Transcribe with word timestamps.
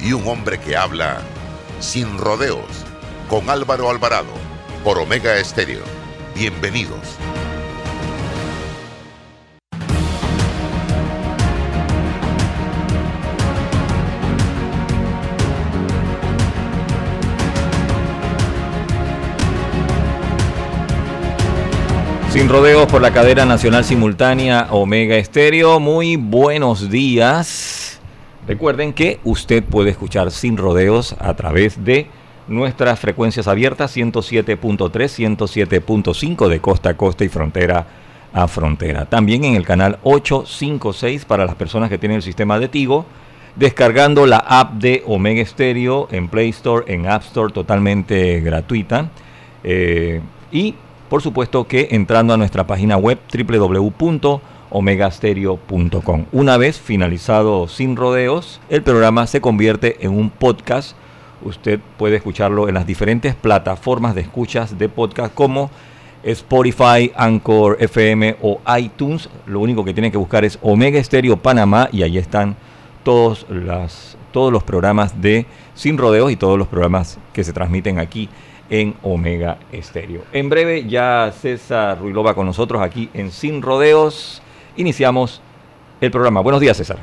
y 0.00 0.12
un 0.12 0.26
hombre 0.28 0.58
que 0.58 0.76
habla 0.76 1.20
sin 1.80 2.18
rodeos 2.18 2.84
con 3.28 3.50
Álvaro 3.50 3.90
Alvarado 3.90 4.32
por 4.84 4.98
Omega 4.98 5.36
Estéreo. 5.36 5.82
Bienvenidos. 6.34 7.00
Sin 22.36 22.50
rodeos 22.50 22.86
por 22.86 23.00
la 23.00 23.12
cadena 23.12 23.46
nacional 23.46 23.82
simultánea 23.82 24.68
Omega 24.70 25.16
Estéreo. 25.16 25.80
Muy 25.80 26.16
buenos 26.16 26.90
días. 26.90 27.85
Recuerden 28.46 28.92
que 28.92 29.18
usted 29.24 29.64
puede 29.64 29.90
escuchar 29.90 30.30
Sin 30.30 30.56
rodeos 30.56 31.16
a 31.18 31.34
través 31.34 31.84
de 31.84 32.06
nuestras 32.46 33.00
frecuencias 33.00 33.48
abiertas 33.48 33.96
107.3, 33.96 34.90
107.5 34.90 36.48
de 36.48 36.60
costa 36.60 36.90
a 36.90 36.96
costa 36.96 37.24
y 37.24 37.28
frontera 37.28 37.86
a 38.32 38.46
frontera. 38.46 39.06
También 39.06 39.44
en 39.44 39.54
el 39.54 39.64
canal 39.64 39.98
856 40.04 41.24
para 41.24 41.44
las 41.44 41.56
personas 41.56 41.88
que 41.88 41.98
tienen 41.98 42.16
el 42.16 42.22
sistema 42.22 42.58
de 42.58 42.68
Tigo, 42.68 43.06
descargando 43.56 44.26
la 44.26 44.38
app 44.38 44.74
de 44.74 45.02
Omega 45.06 45.44
Stereo 45.44 46.06
en 46.12 46.28
Play 46.28 46.50
Store, 46.50 46.84
en 46.92 47.06
App 47.08 47.22
Store 47.22 47.52
totalmente 47.52 48.40
gratuita. 48.40 49.10
Eh, 49.64 50.20
y 50.52 50.74
por 51.08 51.22
supuesto 51.22 51.66
que 51.66 51.88
entrando 51.92 52.34
a 52.34 52.36
nuestra 52.36 52.66
página 52.66 52.96
web 52.96 53.18
www.omegastereo.com. 54.76 56.26
Una 56.32 56.56
vez 56.56 56.78
finalizado 56.78 57.68
Sin 57.68 57.96
Rodeos, 57.96 58.60
el 58.68 58.82
programa 58.82 59.26
se 59.26 59.40
convierte 59.40 60.04
en 60.04 60.12
un 60.12 60.30
podcast. 60.30 60.96
Usted 61.42 61.80
puede 61.96 62.16
escucharlo 62.16 62.68
en 62.68 62.74
las 62.74 62.86
diferentes 62.86 63.34
plataformas 63.34 64.14
de 64.14 64.22
escuchas 64.22 64.78
de 64.78 64.88
podcast 64.88 65.32
como 65.34 65.70
Spotify, 66.22 67.12
Anchor, 67.16 67.76
FM 67.80 68.36
o 68.42 68.60
iTunes. 68.78 69.28
Lo 69.46 69.60
único 69.60 69.84
que 69.84 69.94
tiene 69.94 70.10
que 70.10 70.18
buscar 70.18 70.44
es 70.44 70.58
Omega 70.62 71.02
Stereo 71.02 71.36
Panamá 71.36 71.88
y 71.92 72.02
ahí 72.02 72.18
están 72.18 72.56
todos, 73.02 73.46
todos 74.32 74.52
los 74.52 74.62
programas 74.62 75.20
de 75.20 75.46
Sin 75.74 75.98
Rodeos 75.98 76.32
y 76.32 76.36
todos 76.36 76.58
los 76.58 76.68
programas 76.68 77.18
que 77.32 77.44
se 77.44 77.52
transmiten 77.52 77.98
aquí 77.98 78.28
en 78.68 78.94
Omega 79.02 79.58
Estéreo. 79.70 80.22
En 80.32 80.48
breve 80.48 80.88
ya 80.88 81.32
César 81.40 82.00
Ruilova 82.00 82.34
con 82.34 82.46
nosotros 82.46 82.82
aquí 82.82 83.08
en 83.14 83.30
Sin 83.30 83.62
Rodeos. 83.62 84.42
Iniciamos 84.76 85.40
el 86.02 86.10
programa. 86.10 86.42
Buenos 86.42 86.60
días, 86.60 86.76
César. 86.76 86.98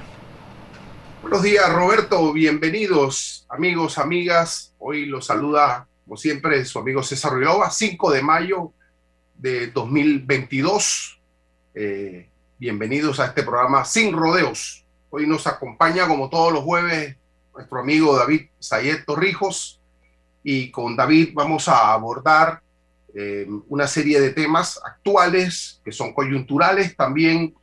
Buenos 1.23 1.41
días, 1.41 1.67
Roberto. 1.73 2.31
Bienvenidos, 2.31 3.47
amigos, 3.49 3.97
amigas. 3.97 4.75
Hoy 4.77 5.07
los 5.07 5.25
saluda, 5.25 5.87
como 6.05 6.15
siempre, 6.15 6.63
su 6.65 6.77
amigo 6.77 7.01
César 7.01 7.31
Ruilova, 7.31 7.71
5 7.71 8.11
de 8.11 8.21
mayo 8.21 8.73
de 9.33 9.71
2022. 9.71 11.19
Eh, 11.73 12.29
bienvenidos 12.59 13.19
a 13.19 13.25
este 13.25 13.41
programa 13.41 13.83
Sin 13.85 14.13
Rodeos. 14.13 14.85
Hoy 15.09 15.25
nos 15.25 15.47
acompaña, 15.47 16.07
como 16.07 16.29
todos 16.29 16.53
los 16.53 16.63
jueves, 16.63 17.15
nuestro 17.55 17.79
amigo 17.79 18.15
David 18.15 18.49
Sayet 18.59 19.03
Torrijos 19.03 19.79
y 20.43 20.69
con 20.69 20.95
David 20.95 21.29
vamos 21.33 21.67
a 21.67 21.91
abordar 21.91 22.61
eh, 23.15 23.47
una 23.67 23.87
serie 23.87 24.19
de 24.19 24.29
temas 24.29 24.79
actuales 24.85 25.81
que 25.83 25.91
son 25.91 26.13
coyunturales 26.13 26.95
también 26.95 27.55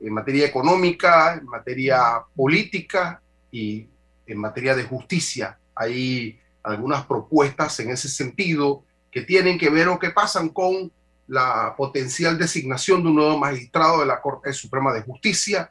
en 0.00 0.12
materia 0.12 0.46
económica, 0.46 1.34
en 1.34 1.46
materia 1.46 2.22
política 2.34 3.20
y 3.50 3.86
en 4.26 4.38
materia 4.38 4.74
de 4.74 4.84
justicia. 4.84 5.58
Hay 5.74 6.38
algunas 6.62 7.04
propuestas 7.06 7.80
en 7.80 7.90
ese 7.90 8.08
sentido 8.08 8.84
que 9.10 9.22
tienen 9.22 9.58
que 9.58 9.70
ver 9.70 9.88
o 9.88 9.98
que 9.98 10.10
pasan 10.10 10.50
con 10.50 10.92
la 11.26 11.74
potencial 11.76 12.38
designación 12.38 13.02
de 13.02 13.08
un 13.10 13.16
nuevo 13.16 13.38
magistrado 13.38 14.00
de 14.00 14.06
la 14.06 14.20
Corte 14.20 14.52
Suprema 14.52 14.92
de 14.92 15.02
Justicia. 15.02 15.70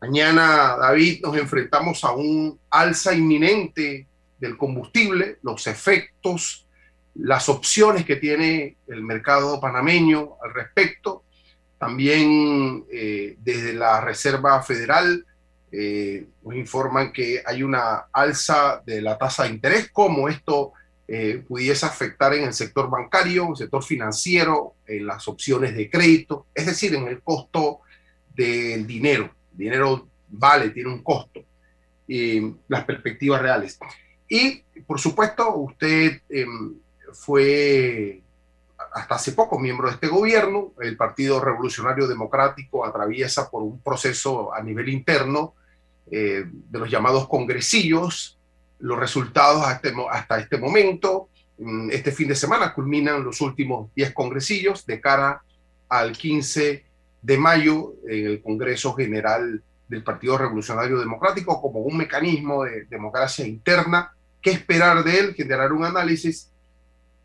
Mañana, 0.00 0.76
David, 0.76 1.20
nos 1.22 1.36
enfrentamos 1.36 2.04
a 2.04 2.12
un 2.12 2.58
alza 2.70 3.14
inminente 3.14 4.06
del 4.38 4.56
combustible, 4.56 5.38
los 5.42 5.66
efectos, 5.66 6.66
las 7.14 7.48
opciones 7.48 8.04
que 8.04 8.16
tiene 8.16 8.76
el 8.86 9.02
mercado 9.02 9.60
panameño 9.60 10.36
al 10.42 10.54
respecto. 10.54 11.24
También 11.78 12.84
eh, 12.90 13.36
desde 13.38 13.72
la 13.72 14.00
Reserva 14.00 14.60
Federal 14.62 15.24
eh, 15.70 16.26
nos 16.42 16.56
informan 16.56 17.12
que 17.12 17.42
hay 17.44 17.62
una 17.62 18.06
alza 18.12 18.82
de 18.84 19.00
la 19.00 19.16
tasa 19.16 19.44
de 19.44 19.50
interés, 19.50 19.90
cómo 19.92 20.28
esto 20.28 20.72
eh, 21.06 21.42
pudiese 21.46 21.86
afectar 21.86 22.34
en 22.34 22.44
el 22.44 22.52
sector 22.52 22.90
bancario, 22.90 23.44
en 23.44 23.50
el 23.50 23.56
sector 23.56 23.84
financiero, 23.84 24.74
en 24.86 25.06
las 25.06 25.28
opciones 25.28 25.74
de 25.76 25.88
crédito, 25.88 26.46
es 26.54 26.66
decir, 26.66 26.94
en 26.94 27.06
el 27.06 27.22
costo 27.22 27.80
del 28.34 28.86
dinero. 28.86 29.30
El 29.52 29.58
dinero 29.58 30.08
vale, 30.28 30.70
tiene 30.70 30.90
un 30.90 31.02
costo. 31.02 31.44
las 32.68 32.84
perspectivas 32.84 33.40
reales. 33.40 33.78
Y, 34.28 34.62
por 34.86 34.98
supuesto, 34.98 35.54
usted 35.56 36.20
em, 36.28 36.74
fue 37.12 38.22
hasta 38.92 39.14
hace 39.14 39.32
poco 39.32 39.58
miembro 39.58 39.88
de 39.88 39.94
este 39.94 40.08
gobierno. 40.08 40.72
El 40.80 40.96
Partido 40.96 41.40
Revolucionario 41.40 42.06
Democrático 42.06 42.84
atraviesa 42.84 43.50
por 43.50 43.62
un 43.62 43.80
proceso 43.80 44.52
a 44.54 44.62
nivel 44.62 44.88
interno 44.88 45.54
eh, 46.10 46.44
de 46.46 46.78
los 46.78 46.90
llamados 46.90 47.28
congresillos. 47.28 48.38
Los 48.78 48.98
resultados 48.98 49.64
hasta, 49.64 49.90
hasta 50.10 50.38
este 50.38 50.58
momento, 50.58 51.28
mm, 51.58 51.90
este 51.90 52.12
fin 52.12 52.28
de 52.28 52.34
semana, 52.34 52.72
culminan 52.74 53.24
los 53.24 53.40
últimos 53.40 53.92
10 53.94 54.12
congresillos 54.12 54.86
de 54.86 55.00
cara 55.00 55.42
al 55.88 56.12
15 56.12 56.84
de 57.22 57.38
mayo 57.38 57.94
en 58.08 58.26
el 58.26 58.42
Congreso 58.42 58.94
General 58.94 59.62
del 59.88 60.04
Partido 60.04 60.38
Revolucionario 60.38 60.98
Democrático 60.98 61.60
como 61.60 61.80
un 61.80 61.96
mecanismo 61.96 62.64
de 62.64 62.84
democracia 62.84 63.46
interna 63.46 64.12
qué 64.40 64.50
esperar 64.50 65.02
de 65.04 65.18
él, 65.18 65.34
generar 65.34 65.72
un 65.72 65.84
análisis 65.84 66.47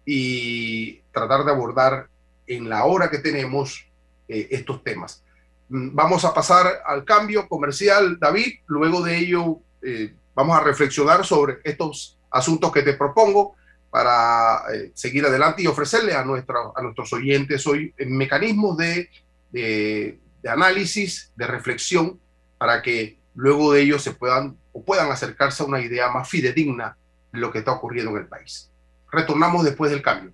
y 0.05 0.99
tratar 1.11 1.45
de 1.45 1.51
abordar 1.51 2.07
en 2.47 2.69
la 2.69 2.85
hora 2.85 3.09
que 3.09 3.19
tenemos 3.19 3.85
eh, 4.27 4.47
estos 4.51 4.83
temas. 4.83 5.23
Mm, 5.69 5.95
vamos 5.95 6.25
a 6.25 6.33
pasar 6.33 6.81
al 6.85 7.05
cambio 7.05 7.47
comercial, 7.47 8.17
David. 8.19 8.59
Luego 8.67 9.01
de 9.01 9.17
ello, 9.17 9.59
eh, 9.81 10.13
vamos 10.35 10.57
a 10.57 10.63
reflexionar 10.63 11.25
sobre 11.25 11.59
estos 11.63 12.17
asuntos 12.31 12.71
que 12.71 12.81
te 12.81 12.93
propongo 12.93 13.55
para 13.89 14.63
eh, 14.73 14.91
seguir 14.95 15.25
adelante 15.25 15.61
y 15.61 15.67
ofrecerle 15.67 16.13
a, 16.13 16.21
a 16.21 16.81
nuestros 16.81 17.13
oyentes 17.13 17.65
hoy 17.67 17.93
mecanismos 17.99 18.75
de, 18.77 19.09
de, 19.51 20.19
de, 20.41 20.49
análisis, 20.49 21.31
de 21.35 21.45
reflexión, 21.45 22.19
para 22.57 22.81
que 22.81 23.19
luego 23.35 23.73
de 23.73 23.81
ello 23.81 23.99
se 23.99 24.11
puedan 24.11 24.57
o 24.71 24.83
puedan 24.83 25.11
acercarse 25.11 25.61
a 25.61 25.67
una 25.67 25.79
idea 25.79 26.09
más 26.09 26.27
fidedigna 26.27 26.97
lo 27.31 27.51
que 27.51 27.59
está 27.59 27.71
ocurriendo 27.71 28.11
en 28.11 28.17
el 28.17 28.27
país. 28.27 28.72
Retornamos 29.13 29.63
después 29.63 29.91
del 29.91 30.01
cambio. 30.01 30.31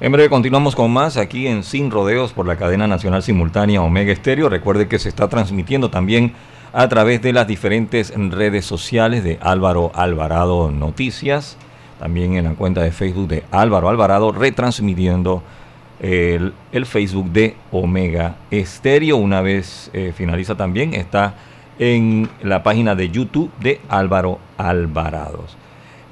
En 0.00 0.10
breve 0.10 0.28
continuamos 0.28 0.74
con 0.74 0.92
más 0.92 1.16
aquí 1.16 1.46
en 1.46 1.62
Sin 1.62 1.92
Rodeos 1.92 2.32
por 2.32 2.46
la 2.46 2.56
cadena 2.56 2.88
nacional 2.88 3.22
simultánea 3.22 3.80
Omega 3.80 4.12
Estéreo. 4.12 4.48
Recuerde 4.48 4.88
que 4.88 4.98
se 4.98 5.08
está 5.08 5.28
transmitiendo 5.28 5.90
también 5.90 6.32
a 6.72 6.88
través 6.88 7.22
de 7.22 7.32
las 7.32 7.46
diferentes 7.46 8.12
redes 8.16 8.64
sociales 8.64 9.22
de 9.22 9.38
Álvaro 9.40 9.92
Alvarado 9.94 10.72
Noticias, 10.72 11.56
también 12.00 12.34
en 12.34 12.46
la 12.46 12.54
cuenta 12.54 12.82
de 12.82 12.90
Facebook 12.90 13.28
de 13.28 13.44
Álvaro 13.52 13.88
Alvarado, 13.88 14.32
retransmitiendo 14.32 15.44
el, 16.00 16.52
Facebook 16.84 17.30
de 17.30 17.54
Omega 17.70 18.36
Estéreo. 18.50 19.18
Una 19.18 19.40
vez 19.40 19.90
eh, 19.92 20.12
finaliza 20.16 20.56
también, 20.56 20.94
está 20.94 21.36
en 21.78 22.28
la 22.42 22.64
página 22.64 22.96
de 22.96 23.08
YouTube 23.10 23.52
de 23.60 23.80
Álvaro 23.88 24.40
Alvarados. 24.58 25.56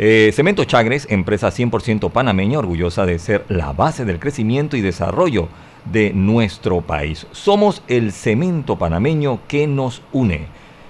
Eh, 0.02 0.32
Cemento 0.32 0.64
Chagres, 0.64 1.06
empresa 1.10 1.48
100% 1.48 2.10
panameña, 2.10 2.58
orgullosa 2.58 3.04
de 3.04 3.18
ser 3.18 3.44
la 3.50 3.74
base 3.74 4.06
del 4.06 4.18
crecimiento 4.18 4.78
y 4.78 4.80
desarrollo 4.80 5.48
de 5.92 6.14
nuestro 6.14 6.80
país. 6.80 7.26
Somos 7.32 7.82
el 7.86 8.10
cemento 8.10 8.78
panameño 8.78 9.40
que 9.46 9.66
nos 9.66 10.00
une. 10.14 10.46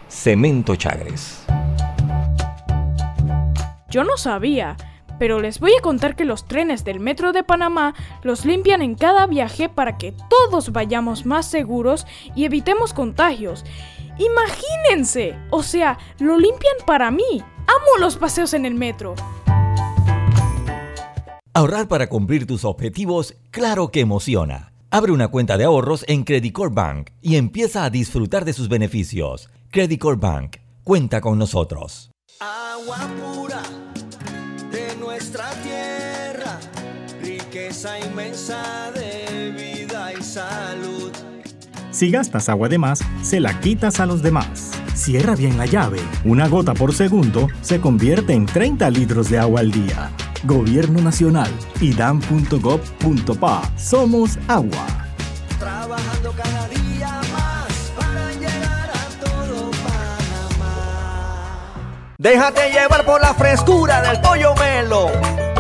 Cemento 0.07 0.77
Chagres. 0.77 1.45
Yo 3.89 4.05
no 4.05 4.17
sabía, 4.17 4.77
pero 5.19 5.41
les 5.41 5.59
voy 5.59 5.73
a 5.77 5.83
contar 5.83 6.15
que 6.15 6.25
los 6.25 6.47
trenes 6.47 6.85
del 6.85 7.01
Metro 7.01 7.33
de 7.33 7.43
Panamá 7.43 7.97
los 8.23 8.45
limpian 8.45 8.81
en 8.81 8.95
cada 8.95 9.27
viaje 9.27 9.69
para 9.69 9.99
que 9.99 10.15
todos 10.29 10.71
vayamos 10.71 11.27
más 11.27 11.51
seguros 11.51 12.07
y 12.37 12.45
evitemos 12.45 12.95
contagios. 12.95 13.65
Imagínense, 14.21 15.35
o 15.51 15.65
sea, 15.65 15.99
lo 16.21 16.39
limpian 16.39 16.77
para 16.87 17.11
mí. 17.11 17.43
Amo 17.71 17.99
los 18.01 18.17
paseos 18.17 18.53
en 18.55 18.67
el 18.67 18.75
metro. 18.75 19.15
Ahorrar 21.55 21.87
para 21.87 22.09
cumplir 22.09 22.45
tus 22.45 22.65
objetivos, 22.65 23.37
claro 23.53 23.93
que 23.93 24.01
emociona. 24.01 24.73
Abre 24.91 25.13
una 25.13 25.29
cuenta 25.29 25.57
de 25.57 25.65
ahorros 25.65 26.05
en 26.09 26.25
Credit 26.25 26.57
Bank 26.73 27.11
y 27.21 27.37
empieza 27.37 27.85
a 27.85 27.91
disfrutar 27.91 28.45
de 28.45 28.55
sus 28.55 28.69
beneficios. 28.69 29.49
Credit 29.71 30.03
Bank, 30.17 30.57
cuenta 30.83 31.21
con 31.21 31.39
nosotros. 31.39 32.11
Agua 32.41 33.09
pura 33.23 33.63
de 34.73 34.97
nuestra 34.97 35.49
tierra, 35.63 36.59
riqueza 37.23 38.01
inmensa 38.01 38.91
de 38.97 39.53
vida 39.53 40.13
y 40.19 40.23
salud. 40.25 41.13
Si 42.01 42.11
gastas 42.11 42.49
agua 42.49 42.71
de 42.71 42.79
más, 42.79 43.01
se 43.23 43.41
la 43.41 43.61
quitas 43.61 44.01
a 44.01 44.07
los 44.07 44.23
demás. 44.23 44.71
Cierra 44.95 45.35
bien 45.35 45.59
la 45.59 45.67
llave. 45.67 46.01
Una 46.25 46.49
gota 46.49 46.73
por 46.73 46.95
segundo 46.95 47.49
se 47.61 47.79
convierte 47.79 48.33
en 48.33 48.47
30 48.47 48.89
litros 48.89 49.29
de 49.29 49.39
agua 49.39 49.61
al 49.61 49.71
día. 49.71 50.11
Gobierno 50.45 51.03
Nacional, 51.03 51.51
idam.gov.pa. 51.79 53.63
Somos 53.77 54.39
agua. 54.49 54.87
Trabajando 55.59 56.33
cada 56.33 56.69
día 56.69 57.21
más 57.35 57.93
para 57.95 58.33
llegar 58.33 58.91
a 58.95 59.05
todo 59.23 59.71
Panamá. 59.85 61.75
Déjate 62.17 62.71
llevar 62.71 63.05
por 63.05 63.21
la 63.21 63.35
frescura 63.35 64.01
del 64.01 64.23
pollo 64.23 64.55
melo, 64.55 65.11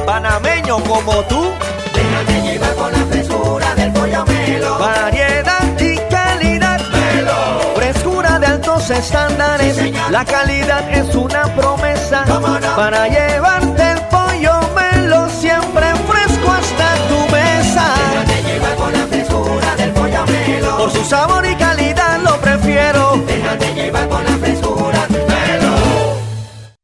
panameño 0.06 0.78
como 0.84 1.22
tú. 1.24 1.50
Déjate 1.94 2.50
llevar 2.50 2.74
por 2.76 2.90
la 2.90 3.04
frescura 3.04 3.74
del 3.74 3.92
pollo 3.92 4.24
melo. 4.24 4.78
Estándares. 8.98 9.76
la 10.10 10.24
calidad 10.24 10.88
es 10.90 11.14
una 11.14 11.44
promesa 11.54 12.24
para 12.76 13.08
llevarte 13.08 13.92
el 13.92 14.00
pollo 14.08 14.60
melo 14.74 15.28
siempre 15.30 15.86
fresco 16.08 16.50
hasta 16.50 16.94
tu 17.08 17.32
mesa. 17.32 17.94
Déjate 18.12 18.42
llevar 18.42 18.74
por 18.76 18.92
la 18.92 19.06
frescura 19.06 19.76
del 19.76 19.90
pollo 19.92 20.26
melo. 20.26 20.76
Por 20.78 20.90
su 20.90 21.04
sabor 21.04 21.46
y 21.46 21.54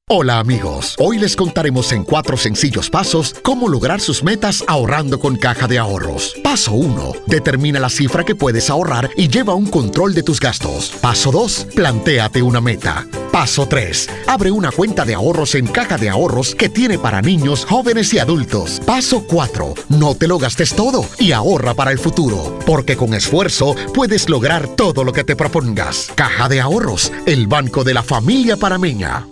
Hola 0.09 0.39
amigos, 0.39 0.95
hoy 1.01 1.19
les 1.19 1.35
contaremos 1.35 1.91
en 1.91 2.05
cuatro 2.05 2.37
sencillos 2.37 2.91
pasos 2.91 3.35
cómo 3.43 3.69
lograr 3.69 4.01
sus 4.01 4.23
metas 4.23 4.63
ahorrando 4.69 5.19
con 5.19 5.35
caja 5.35 5.67
de 5.67 5.79
ahorros. 5.79 6.37
Paso 6.45 6.75
1. 6.75 7.13
Determina 7.27 7.81
la 7.81 7.91
cifra 7.91 8.23
que 8.23 8.37
puedes 8.37 8.71
ahorrar 8.71 9.11
y 9.17 9.27
lleva 9.27 9.55
un 9.55 9.67
control 9.67 10.15
de 10.15 10.23
tus 10.23 10.39
gastos. 10.39 10.93
Paso 11.01 11.33
2. 11.33 11.67
Plantéate 11.75 12.41
una 12.41 12.61
meta. 12.61 13.05
Paso 13.33 13.67
3. 13.67 14.09
Abre 14.29 14.53
una 14.53 14.71
cuenta 14.71 15.05
de 15.05 15.15
ahorros 15.15 15.57
en 15.57 15.67
caja 15.67 15.99
de 15.99 16.09
ahorros 16.09 16.55
que 16.55 16.69
tiene 16.69 17.01
para 17.01 17.21
niños, 17.21 17.65
jóvenes 17.65 18.15
y 18.15 18.21
adultos. 18.21 18.81
Paso 18.87 19.25
4. 19.27 19.75
No 19.89 20.15
te 20.15 20.29
lo 20.29 20.39
gastes 20.39 20.73
todo 20.75 21.05
y 21.19 21.33
ahorra 21.33 21.75
para 21.75 21.91
el 21.91 21.99
futuro, 21.99 22.61
porque 22.65 22.97
con 22.97 23.13
esfuerzo 23.13 23.75
puedes 23.93 24.29
lograr 24.29 24.69
todo 24.69 25.03
lo 25.03 25.13
que 25.13 25.25
te 25.25 25.35
propongas. 25.35 26.13
Caja 26.15 26.49
de 26.49 26.61
ahorros, 26.61 27.13
el 27.27 27.49
banco 27.49 27.83
de 27.83 27.95
la 27.95 28.05
familia 28.05 28.57
parameña. 28.57 29.27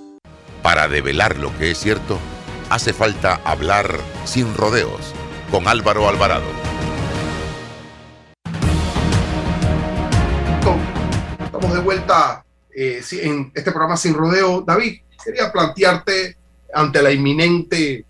Para 0.64 0.88
develar 0.88 1.36
lo 1.36 1.54
que 1.58 1.72
es 1.72 1.78
cierto, 1.78 2.18
hace 2.70 2.94
falta 2.94 3.34
hablar 3.44 4.00
sin 4.24 4.54
rodeos 4.54 5.12
con 5.50 5.68
Álvaro 5.68 6.08
Alvarado. 6.08 6.46
Estamos 11.44 11.74
de 11.74 11.80
vuelta 11.80 12.46
eh, 12.74 13.02
en 13.20 13.52
este 13.54 13.72
programa 13.72 13.98
Sin 13.98 14.14
Rodeo. 14.14 14.62
David, 14.62 15.00
quería 15.22 15.52
plantearte 15.52 16.38
ante 16.72 17.02
la 17.02 17.12
inminente, 17.12 18.06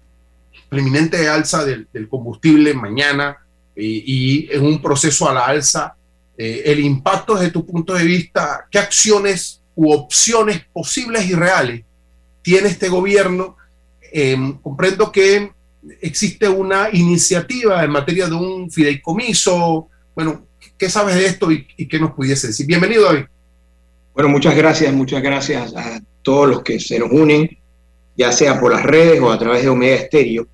alza 1.29 1.65
del, 1.65 1.89
combustible 2.09 2.73
mañana 2.73 3.37
y, 3.75 4.45
y, 4.47 4.53
en 4.53 4.65
un 4.65 4.81
proceso 4.81 5.29
a 5.29 5.35
la 5.35 5.45
alza, 5.47 5.97
eh, 6.39 6.63
el 6.67 6.79
impacto 6.79 7.35
desde 7.35 7.51
tu 7.51 7.67
punto 7.67 7.95
de 7.95 8.05
vista, 8.05 8.69
qué 8.71 8.79
acciones 8.79 9.61
u 9.75 9.93
opciones 9.93 10.65
posibles 10.73 11.27
y 11.27 11.35
reales 11.35 11.83
tiene 12.45 12.69
este 12.69 12.89
gobierno. 12.89 13.57
Eh, 14.13 14.37
comprendo 14.63 15.11
que 15.11 15.51
existe 16.01 16.49
una 16.49 16.89
iniciativa 16.93 17.83
en 17.83 17.91
materia 17.91 18.29
de 18.29 18.35
un 18.35 18.71
fideicomiso. 18.71 19.89
Bueno, 20.15 20.47
¿qué 20.79 20.89
sabes 20.89 21.17
de 21.17 21.27
esto 21.27 21.51
y, 21.51 21.65
qué 21.89 21.99
nos 21.99 22.13
pudiese 22.13 22.49
decir? 22.49 22.67
Bienvenido, 22.67 23.05
David. 23.05 23.25
Bueno, 24.13 24.29
muchas 24.29 24.55
gracias, 24.55 24.93
muchas 24.93 25.23
gracias 25.23 25.75
a 25.75 26.01
todos 26.23 26.49
los 26.49 26.63
que 26.63 26.79
se 26.79 26.99
nos 26.99 27.11
unen, 27.11 27.51
ya 28.17 28.31
sea 28.31 28.61
por 28.61 28.73
las 28.73 28.85
redes 28.85 29.21
o 29.21 29.33
a 29.33 29.39
través 29.39 29.63
de 29.63 29.71
Omega 29.71 29.97
Estéreo. 29.97 30.47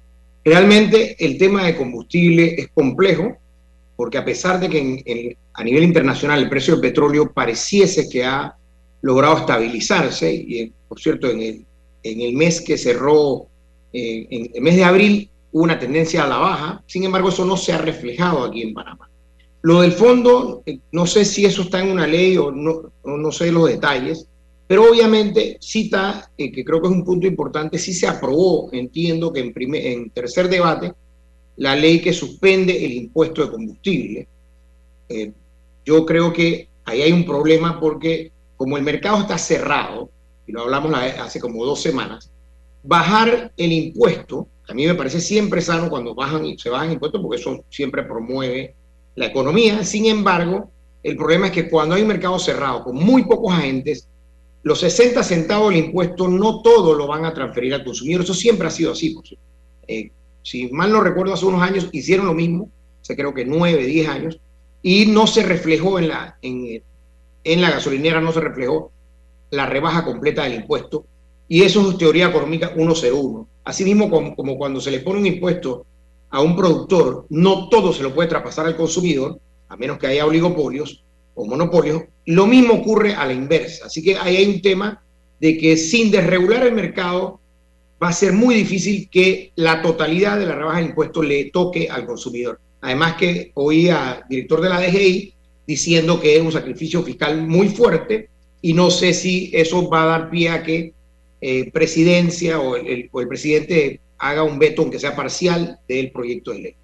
Realmente 0.43 1.17
el 1.23 1.37
tema 1.37 1.65
de 1.65 1.77
combustible 1.77 2.55
es 2.57 2.69
complejo, 2.69 3.37
porque 3.97 4.17
a 4.17 4.25
pesar 4.25 4.59
de 4.61 4.71
que 4.71 5.37
a 5.53 5.65
nivel 5.65 5.83
internacional 5.83 6.39
el 6.39 6.49
precio 6.49 6.75
del 6.75 6.81
petróleo 6.81 7.33
pareciese 7.33 8.09
que 8.09 8.25
ha 8.25 8.55
logrado 9.03 9.39
estabilizarse, 9.39 10.33
y 10.33 10.73
por 10.89 10.99
cierto, 10.99 11.29
en 11.29 11.41
el, 11.43 11.67
en 12.03 12.21
el 12.21 12.35
mes 12.35 12.61
que 12.61 12.79
cerró, 12.79 13.47
eh, 13.93 14.27
en 14.31 14.51
el 14.55 14.63
mes 14.63 14.77
de 14.77 14.85
abril, 14.85 15.31
hubo 15.53 15.65
una 15.65 15.79
tendencia 15.79 16.25
a 16.25 16.29
la 16.29 16.39
baja, 16.39 16.85
sin 16.87 17.05
embargo, 17.05 17.29
eso 17.29 17.45
no 17.45 17.57
se 17.57 17.73
ha 17.73 17.79
reflejado 17.79 18.45
aquí 18.45 18.63
en 18.63 18.75
Panamá. 18.75 19.09
Lo 19.63 19.83
del 19.83 19.93
fondo, 19.93 20.63
eh, 20.65 20.79
no 20.93 21.07
sé 21.07 21.25
si 21.25 21.45
eso 21.45 21.63
está 21.63 21.83
en 21.83 21.91
una 21.91 22.07
ley 22.07 22.37
o 22.37 22.51
no, 22.51 22.93
no, 23.05 23.33
sé 23.33 23.53
los 23.53 23.69
detalles, 23.69 24.27
pero 24.67 24.89
obviamente 24.89 25.59
cita, 25.61 26.31
eh, 26.39 26.51
que 26.51 26.65
creo 26.65 26.81
que 26.81 26.89
es 26.89 26.95
un 26.95 27.05
punto 27.05 27.27
importante, 27.27 27.79
sí 27.79 27.93
se 27.93 28.07
aprobó, 28.07 28.71
entiendo 28.73 29.33
que 29.33 29.41
en, 29.41 29.53
primer, 29.53 29.85
en 29.85 30.11
tercer 30.11 30.49
debate, 30.49 30.93
la 31.57 31.77
ley 31.77 32.01
que 32.01 32.13
suspende 32.13 32.85
el 32.85 32.93
impuesto 32.93 33.45
de 33.45 33.51
combustible. 33.51 34.29
Eh, 35.09 35.33
yo 35.85 36.07
creo 36.07 36.33
que 36.33 36.69
ahí 36.85 37.03
hay 37.03 37.13
un 37.13 37.27
problema 37.27 37.79
porque 37.79 38.33
como 38.57 38.79
el 38.79 38.83
mercado 38.83 39.21
está 39.21 39.37
cerrado, 39.37 40.09
y 40.51 40.53
lo 40.53 40.63
hablamos 40.63 40.93
hace 40.93 41.39
como 41.39 41.65
dos 41.65 41.81
semanas, 41.81 42.29
bajar 42.83 43.53
el 43.57 43.73
impuesto, 43.73 44.49
a 44.69 44.75
mí 44.75 44.85
me 44.85 44.97
parece 44.97 45.21
siempre 45.21 45.61
sano 45.61 45.89
cuando 45.89 46.13
bajan, 46.13 46.59
se 46.59 46.69
bajan 46.69 46.91
impuestos 46.91 47.23
porque 47.23 47.41
eso 47.41 47.65
siempre 47.71 48.03
promueve 48.03 48.75
la 49.15 49.27
economía. 49.27 49.85
Sin 49.85 50.07
embargo, 50.07 50.71
el 51.05 51.17
problema 51.17 51.47
es 51.47 51.53
que 51.53 51.71
cuando 51.71 51.95
hay 51.95 52.03
un 52.03 52.09
mercado 52.09 52.37
cerrado 52.41 52.83
con 52.83 52.97
muy 52.97 53.25
pocos 53.25 53.53
agentes, 53.53 54.09
los 54.65 54.81
60 54.81 55.23
centavos 55.23 55.71
del 55.71 55.85
impuesto 55.85 56.27
no 56.27 56.63
todo 56.63 56.95
lo 56.95 57.07
van 57.07 57.25
a 57.25 57.33
transferir 57.33 57.73
al 57.75 57.85
consumidor. 57.85 58.23
Eso 58.23 58.35
siempre 58.35 58.67
ha 58.67 58.71
sido 58.71 58.93
así. 58.93 59.17
Eh, 59.87 60.11
si 60.43 60.69
mal 60.73 60.91
no 60.91 61.01
recuerdo, 61.01 61.33
hace 61.33 61.47
unos 61.47 61.63
años 61.63 61.89
hicieron 61.93 62.27
lo 62.27 62.35
mismo, 62.35 62.71
hace 63.01 63.15
creo 63.15 63.33
que 63.33 63.45
9, 63.45 63.87
10 63.87 64.09
años, 64.09 64.41
y 64.83 65.07
no 65.07 65.29
se 65.29 65.45
reflejó 65.45 66.01
en 66.01 66.09
la, 66.09 66.39
en, 66.43 66.83
en 67.45 67.61
la 67.61 67.71
gasolinera, 67.71 68.21
no 68.21 68.33
se 68.33 68.41
reflejó 68.41 68.91
la 69.51 69.67
rebaja 69.67 70.05
completa 70.05 70.45
del 70.45 70.55
impuesto. 70.55 71.05
Y 71.49 71.63
eso 71.63 71.91
es 71.91 71.99
teoría 71.99 72.29
económica 72.29 72.73
101. 72.75 73.49
Asimismo, 73.65 74.09
como, 74.09 74.35
como 74.35 74.57
cuando 74.57 74.81
se 74.81 74.91
le 74.91 75.01
pone 75.01 75.21
un 75.21 75.27
impuesto 75.27 75.85
a 76.31 76.41
un 76.41 76.57
productor, 76.57 77.27
no 77.31 77.69
todo 77.69 77.93
se 77.93 78.03
lo 78.03 78.15
puede 78.15 78.29
traspasar 78.29 78.67
al 78.67 78.77
consumidor, 78.77 79.39
a 79.69 79.77
menos 79.77 79.99
que 79.99 80.07
haya 80.07 80.27
oligopolios 80.27 81.03
o 81.35 81.45
monopolios. 81.45 82.05
Lo 82.27 82.47
mismo 82.47 82.75
ocurre 82.75 83.15
a 83.15 83.27
la 83.27 83.33
inversa. 83.33 83.87
Así 83.87 84.03
que 84.03 84.17
ahí 84.17 84.37
hay 84.37 84.47
un 84.47 84.63
tema 84.63 85.03
de 85.41 85.59
que 85.59 85.77
sin 85.77 86.11
desregular 86.11 86.67
el 86.67 86.75
mercado 86.75 87.41
va 88.03 88.09
a 88.09 88.13
ser 88.13 88.33
muy 88.33 88.55
difícil 88.55 89.09
que 89.11 89.53
la 89.57 89.83
totalidad 89.83 90.39
de 90.39 90.47
la 90.47 90.55
rebaja 90.55 90.79
de 90.79 90.87
impuestos 90.87 91.27
le 91.27 91.51
toque 91.51 91.89
al 91.91 92.07
consumidor. 92.07 92.61
Además 92.81 93.17
que 93.17 93.53
oí 93.55 93.89
al 93.91 94.25
director 94.29 94.61
de 94.61 94.69
la 94.69 94.81
DGI 94.81 95.35
diciendo 95.67 96.21
que 96.21 96.37
es 96.37 96.43
un 96.43 96.53
sacrificio 96.53 97.03
fiscal 97.03 97.47
muy 97.47 97.69
fuerte 97.69 98.30
y 98.63 98.75
no 98.75 98.91
sé 98.91 99.15
si 99.15 99.51
eso 99.55 99.89
va 99.89 100.03
a 100.03 100.07
dar 100.07 100.31
pie 100.31 100.51
a 100.51 100.63
que 100.63 100.93
eh, 101.41 101.71
presidencia 101.71 102.61
o 102.61 102.77
el, 102.77 102.87
el, 102.87 103.09
o 103.11 103.21
el, 103.21 103.29
presidente 103.29 104.01
haga 104.19 104.43
un 104.43 104.59
veto, 104.59 104.83
aunque 104.83 104.99
sea 104.99 105.17
parcial, 105.17 105.79
del 105.89 106.11
proyecto 106.11 106.51
de 106.51 106.59
ley. 106.59 106.77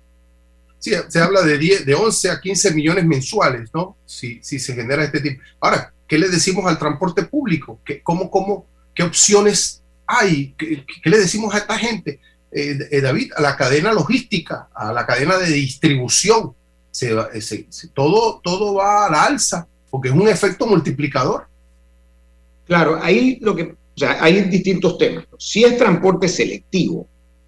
Sí, 0.78 0.92
se 1.08 1.18
habla 1.18 1.42
de, 1.42 1.58
10, 1.58 1.84
de 1.84 1.94
11 1.94 2.30
a 2.30 2.40
15 2.40 2.72
millones 2.72 3.04
mensuales, 3.04 3.70
¿no? 3.74 3.96
Si, 4.06 4.40
si 4.42 4.58
se 4.58 4.74
genera 4.74 5.04
este 5.04 5.20
tipo. 5.20 5.42
Ahora, 5.60 5.92
¿qué 6.06 6.18
le 6.18 6.28
decimos 6.28 6.64
al 6.66 6.78
transporte 6.78 7.24
público? 7.24 7.80
¿Qué, 7.84 8.02
cómo, 8.02 8.30
cómo, 8.30 8.66
¿Qué 8.94 9.02
opciones 9.02 9.82
hay? 10.06 10.54
¿Qué, 10.56 10.84
qué 11.02 11.10
le 11.10 11.18
decimos 11.18 11.54
a 11.54 11.58
esta 11.58 11.76
gente? 11.78 12.20
Eh, 12.52 12.78
eh, 12.90 13.00
David, 13.02 13.32
a 13.36 13.42
la 13.42 13.56
cadena 13.56 13.92
logística, 13.92 14.68
a 14.74 14.92
la 14.92 15.04
cadena 15.04 15.36
de 15.36 15.46
distribución. 15.46 16.54
Se, 16.90 17.14
se, 17.42 17.66
se, 17.68 17.88
todo, 17.88 18.40
todo 18.42 18.74
va 18.74 19.06
a 19.06 19.10
la 19.10 19.24
alza, 19.24 19.68
porque 19.90 20.08
es 20.08 20.14
un 20.14 20.28
efecto 20.28 20.66
multiplicador. 20.66 21.48
Claro, 22.66 22.98
ahí 23.00 23.38
lo 23.40 23.54
que 23.54 23.62
O 23.62 23.76
sea, 23.98 24.22
hay 24.22 24.42
distintos 24.42 24.98
temas. 24.98 25.24
Si 25.38 25.64
es 25.64 25.78
transporte 25.78 26.28
selectivo, 26.28 27.06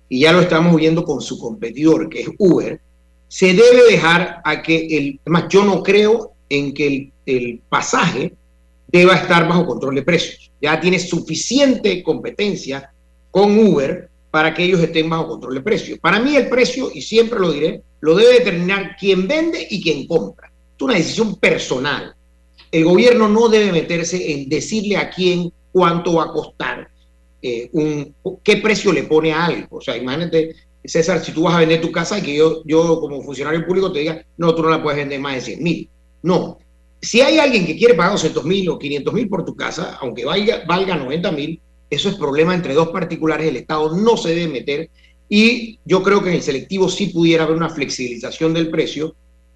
y 0.09 0.21
ya 0.21 0.33
lo 0.33 0.41
estamos 0.41 0.75
viendo 0.77 1.05
con 1.05 1.21
su 1.21 1.39
competidor, 1.39 2.09
que 2.09 2.23
es 2.23 2.29
Uber, 2.39 2.81
se 3.29 3.53
debe 3.53 3.91
dejar 3.91 4.41
a 4.45 4.63
que 4.63 4.87
el, 4.97 5.21
además 5.23 5.45
yo 5.51 5.65
no 5.65 5.83
creo 5.83 6.33
en 6.49 6.73
que 6.73 6.87
el, 6.87 7.13
el 7.27 7.61
pasaje 7.69 8.33
deba 8.87 9.15
estar 9.17 9.47
bajo 9.47 9.67
control 9.67 9.97
de 9.97 10.03
precios. 10.03 10.51
Ya 10.63 10.81
tiene 10.81 10.99
suficiente 10.99 12.03
competencia 12.03 12.91
con 13.31 13.59
Uber 13.59 14.09
para 14.31 14.55
que 14.55 14.65
ellos 14.65 14.81
estén 14.81 15.09
bajo 15.09 15.29
control 15.29 15.55
de 15.55 15.61
precios. 15.61 15.99
Para 15.99 16.21
mí 16.21 16.37
el 16.37 16.49
precio, 16.49 16.91
y 16.93 17.03
siempre 17.03 17.39
lo 17.39 17.53
diré, 17.53 17.83
lo 18.01 18.15
debe 18.15 18.35
determinar 18.35 18.97
quien 18.99 19.29
vende 19.29 19.67
y 19.71 19.83
quien 19.83 20.07
compra. 20.07 20.51
Es 20.77 20.83
una 20.83 20.95
decisión 20.95 21.35
personal. 21.37 22.15
El 22.71 22.85
gobierno 22.85 23.29
no 23.29 23.49
debe 23.49 23.73
meterse 23.73 24.33
en 24.33 24.49
decirle 24.49 24.97
a 24.97 25.11
quién 25.11 25.53
cuánto 25.73 26.15
va 26.15 26.25
a 26.25 26.33
costar, 26.33 26.89
eh, 27.41 27.69
un, 27.73 28.15
qué 28.43 28.57
precio 28.57 28.93
le 28.93 29.05
pone 29.05 29.33
a 29.33 29.47
algo. 29.47 29.79
O 29.79 29.81
sea, 29.81 29.97
imagínate, 29.97 30.55
César, 30.85 31.25
si 31.25 31.33
tú 31.33 31.43
vas 31.43 31.55
a 31.55 31.61
vender 31.61 31.81
tu 31.81 31.93
casa 31.93 32.19
y 32.19 32.23
que 32.23 32.37
yo, 32.37 32.63
yo 32.65 33.01
como 33.01 33.23
funcionario 33.23 33.67
público 33.67 33.93
te 33.93 34.01
diga, 34.01 34.25
no, 34.37 34.55
tú 34.55 34.63
no 34.63 34.71
la 34.71 34.83
puedes 34.83 34.99
vender 34.99 35.21
más 35.21 35.35
de 35.37 35.41
100 35.43 35.63
mil. 35.63 35.89
No. 36.23 36.59
Si 37.01 37.21
hay 37.21 37.39
alguien 37.39 37.65
que 37.65 37.77
quiere 37.77 37.95
pagar 37.95 38.13
200 38.13 38.45
mil 38.45 38.69
o 38.71 38.79
500 38.79 39.15
mil 39.15 39.29
por 39.29 39.45
tu 39.45 39.55
casa, 39.55 39.99
aunque 40.01 40.25
valga, 40.25 40.65
valga 40.67 40.97
90 40.97 41.31
mil, 41.33 41.61
eso 41.91 42.09
es 42.09 42.17
problema 42.17 42.55
entre 42.55 42.75
dos 42.75 42.89
particulares. 42.89 43.47
El 43.47 43.57
Estado 43.57 43.97
no 43.97 44.17
se 44.17 44.31
debe 44.31 44.49
meter. 44.49 44.91
Y 45.29 45.79
yo 45.85 46.03
creo 46.03 46.23
que 46.23 46.31
en 46.31 46.37
el 46.37 46.43
selectivo 46.43 46.89
sí 46.89 47.07
pudiera 47.07 47.45
haber 47.45 47.57
una 47.57 47.71
flexibilización 47.71 48.53
del 48.53 48.71
precio. 48.71 49.15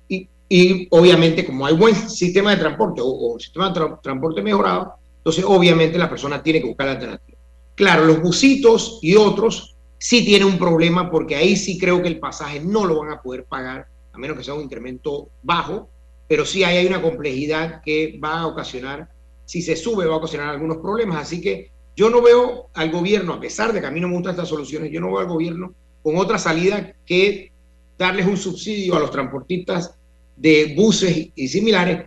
Y, 0.08 0.28
y 0.54 0.86
obviamente, 0.90 1.46
como 1.46 1.64
hay 1.64 1.74
buen 1.74 1.94
sistema 1.94 2.50
de 2.50 2.58
transporte 2.58 3.00
o, 3.02 3.38
sistema 3.40 3.68
de 3.68 3.72
tra 3.72 3.98
transporte 4.02 4.42
mejorado, 4.42 4.96
entonces, 5.16 5.46
obviamente, 5.46 5.96
la 5.96 6.10
persona 6.10 6.42
tiene 6.42 6.60
que 6.60 6.66
buscar 6.66 6.88
la 6.88 6.92
alternativa. 6.92 7.38
Claro, 7.74 8.04
los 8.04 8.20
busitos 8.20 8.98
y 9.00 9.16
otros 9.16 9.74
sí 9.96 10.26
tienen 10.26 10.48
un 10.48 10.58
problema 10.58 11.10
porque 11.10 11.36
ahí 11.36 11.56
sí 11.56 11.78
creo 11.78 12.02
que 12.02 12.08
el 12.08 12.18
pasaje 12.18 12.60
no 12.60 12.84
lo 12.84 13.00
van 13.00 13.12
a 13.12 13.22
poder 13.22 13.46
pagar, 13.46 13.86
a 14.12 14.18
menos 14.18 14.36
que 14.36 14.44
sea 14.44 14.52
un 14.52 14.64
incremento 14.64 15.30
bajo, 15.42 15.88
pero 16.28 16.44
sí 16.44 16.64
ahí 16.64 16.76
hay 16.76 16.86
una 16.86 17.00
complejidad 17.00 17.80
que 17.82 18.20
va 18.22 18.40
a 18.40 18.46
ocasionar, 18.46 19.08
si 19.46 19.62
se 19.62 19.74
sube, 19.74 20.04
va 20.04 20.16
a 20.16 20.18
ocasionar 20.18 20.50
algunos 20.50 20.76
problemas. 20.82 21.16
Así 21.16 21.40
que 21.40 21.70
yo 21.96 22.10
no 22.10 22.20
veo 22.20 22.66
al 22.74 22.90
gobierno, 22.90 23.32
a 23.32 23.40
pesar 23.40 23.72
de 23.72 23.80
que 23.80 23.86
a 23.86 23.90
mí 23.90 24.00
no 24.00 24.08
me 24.08 24.16
gustan 24.16 24.32
estas 24.32 24.50
soluciones, 24.50 24.92
yo 24.92 25.00
no 25.00 25.06
veo 25.06 25.20
al 25.20 25.28
gobierno 25.28 25.72
con 26.02 26.18
otra 26.18 26.36
salida 26.36 26.92
que 27.06 27.52
darles 27.96 28.26
un 28.26 28.36
subsidio 28.36 28.96
a 28.96 29.00
los 29.00 29.10
transportistas 29.10 29.94
de 30.42 30.74
buses 30.76 31.28
y 31.34 31.48
similares, 31.48 32.06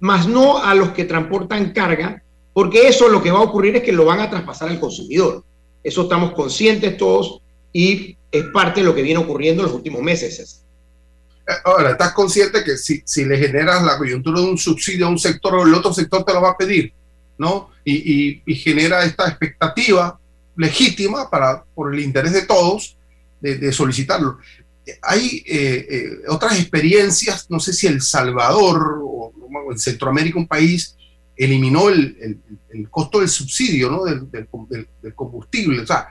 más 0.00 0.26
no 0.26 0.58
a 0.58 0.74
los 0.74 0.90
que 0.90 1.04
transportan 1.04 1.72
carga 1.72 2.22
porque 2.52 2.88
eso 2.88 3.08
lo 3.08 3.22
que 3.22 3.30
va 3.30 3.38
a 3.38 3.42
ocurrir 3.42 3.76
es 3.76 3.82
que 3.82 3.92
lo 3.92 4.04
van 4.04 4.20
a 4.20 4.30
traspasar 4.30 4.68
al 4.68 4.80
consumidor. 4.80 5.44
Eso 5.82 6.02
estamos 6.02 6.32
conscientes 6.32 6.96
todos 6.96 7.40
y 7.72 8.16
es 8.30 8.44
parte 8.52 8.80
de 8.80 8.86
lo 8.86 8.94
que 8.94 9.02
viene 9.02 9.20
ocurriendo 9.20 9.62
en 9.62 9.68
los 9.68 9.76
últimos 9.76 10.02
meses. 10.02 10.62
Eh, 11.48 11.52
ahora, 11.64 11.92
¿estás 11.92 12.12
consciente 12.12 12.62
que 12.62 12.76
si, 12.76 13.02
si 13.04 13.24
le 13.24 13.38
generas 13.38 13.82
la 13.82 13.96
coyuntura 13.96 14.40
de 14.40 14.46
un 14.46 14.58
subsidio 14.58 15.06
a 15.06 15.10
un 15.10 15.18
sector, 15.18 15.66
el 15.66 15.74
otro 15.74 15.92
sector 15.92 16.24
te 16.24 16.32
lo 16.32 16.42
va 16.42 16.50
a 16.50 16.56
pedir, 16.56 16.92
¿no? 17.38 17.70
Y, 17.84 18.42
y, 18.46 18.54
genera 18.54 19.04
esta 19.04 19.26
expectativa 19.26 20.18
legítima 20.56 21.28
para, 21.28 21.64
por 21.74 21.92
el 21.92 22.00
interés 22.00 22.32
de 22.32 22.42
todos 22.42 22.96
de, 23.40 23.56
de 23.56 23.72
solicitarlo. 23.72 24.38
Hay 25.02 25.42
eh, 25.46 25.86
eh, 25.90 26.10
otras 26.28 26.58
experiencias, 26.58 27.46
no 27.48 27.60
sé 27.60 27.72
si 27.72 27.86
El 27.86 28.00
Salvador 28.00 29.00
o, 29.02 29.32
o 29.36 29.72
en 29.72 29.78
Centroamérica, 29.78 30.38
un 30.38 30.48
país 30.48 30.96
eliminó 31.36 31.88
el, 31.88 32.40
costo 32.90 33.20
del 33.20 33.28
subsidio 33.28 33.90
¿no? 33.90 34.04
del, 34.04 34.46
combustible. 35.14 35.80
O 35.80 35.86
sea, 35.86 36.08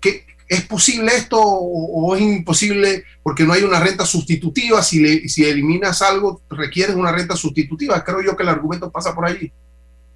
¿qué, 0.00 0.24
¿es 0.48 0.62
posible 0.62 1.12
esto 1.14 1.40
o, 1.40 2.14
es 2.16 2.22
imposible 2.22 3.04
porque 3.22 3.44
no 3.44 3.52
hay 3.52 3.62
una 3.62 3.80
renta 3.80 4.04
sustitutiva? 4.04 4.82
Si, 4.82 5.00
le, 5.00 5.28
si 5.28 5.44
eliminas 5.44 6.02
algo, 6.02 6.42
requieres 6.50 6.96
una 6.96 7.12
renta 7.12 7.36
sustitutiva. 7.36 8.02
Creo 8.04 8.22
yo 8.22 8.36
que 8.36 8.42
el 8.42 8.48
argumento 8.48 8.90
pasa 8.90 9.14
por 9.14 9.26
allí. 9.26 9.52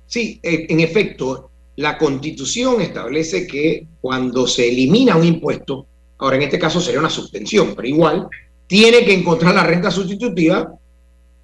Sí, 0.07 0.41
en 0.43 0.81
efecto, 0.81 1.51
la 1.77 1.99
constitución 1.99 2.81
establece 2.81 3.47
que 3.47 3.87
cuando 4.01 4.47
se 4.47 4.69
elimina 4.69 5.17
un 5.17 5.25
impuesto, 5.25 5.87
ahora 6.19 6.37
en 6.37 6.43
este 6.43 6.59
caso 6.59 6.81
sería 6.81 7.01
una 7.01 7.11
suspensión, 7.11 7.75
pero 7.75 7.89
igual, 7.89 8.29
tiene 8.67 9.05
que 9.05 9.15
encontrar 9.15 9.55
la 9.55 9.65
renta 9.65 9.91
sustitutiva 9.91 10.73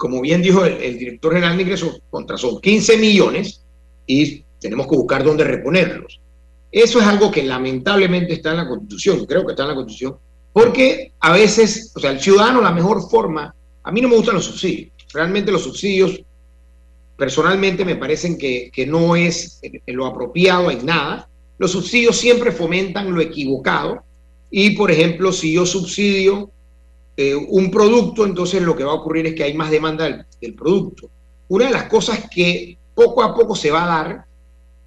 como 0.03 0.21
bien 0.21 0.43
dijo 0.43 0.65
el, 0.65 0.99
director 0.99 1.33
general 1.33 1.57
de 1.57 1.63
ingresos, 1.63 2.01
contra 2.11 2.37
son 2.37 2.61
15 2.61 2.97
millones 2.97 3.63
y 4.05 4.43
tenemos 4.59 4.89
que 4.89 4.97
buscar 4.97 5.23
dónde 5.23 5.45
reponerlos. 5.45 6.19
Eso 6.73 6.99
es 6.99 7.07
algo 7.07 7.31
que 7.31 7.45
lamentablemente 7.45 8.33
está 8.33 8.51
en 8.51 8.57
la 8.57 8.69
Constitución, 8.69 9.25
creo 9.27 9.47
que 9.47 9.53
está 9.53 9.63
en 9.63 9.69
la 9.69 9.75
Constitución, 9.77 10.17
porque 10.53 11.13
a 11.21 11.31
veces, 11.31 11.93
o 11.95 12.01
sea, 12.01 12.11
el 12.11 12.21
ciudadano 12.21 12.61
la 12.61 12.73
mejor 12.73 13.09
forma, 13.09 13.55
a 13.85 13.93
mí 13.93 14.01
no 14.01 14.09
me 14.09 14.17
gustan 14.17 14.35
los 14.35 14.47
subsidios, 14.47 14.91
realmente 15.13 15.53
los 15.53 15.63
subsidios 15.63 16.21
personalmente 17.17 17.85
me 17.85 17.95
parecen 17.95 18.37
que, 18.37 18.73
que 18.75 18.85
no 18.85 19.15
es 19.15 19.61
lo 19.87 20.07
apropiado 20.07 20.69
en 20.73 20.85
nada. 20.85 21.29
Los 21.59 21.71
subsidios 21.71 22.17
siempre 22.17 22.51
fomentan 22.51 23.15
lo 23.15 23.21
equivocado 23.21 24.03
y, 24.55 24.77
por 24.77 24.91
ejemplo, 24.91 25.33
si 25.33 25.51
yo 25.51 25.65
subsidio 25.65 26.51
eh, 27.17 27.35
un 27.35 27.71
producto, 27.71 28.27
entonces 28.27 28.61
lo 28.61 28.77
que 28.77 28.85
va 28.85 28.93
a 28.93 28.97
ocurrir 28.97 29.27
es 29.27 29.35
que 29.35 29.45
hay 29.45 29.55
más 29.55 29.71
demanda 29.71 30.27
del, 30.41 30.55
producto. 30.55 31.09
Una 31.49 31.65
de 31.65 31.73
las 31.73 31.85
cosas 31.85 32.29
que 32.31 32.77
poco 32.95 33.23
a 33.23 33.35
poco 33.35 33.57
se 33.57 33.71
va 33.71 33.85
a 33.85 34.05
dar 34.05 34.25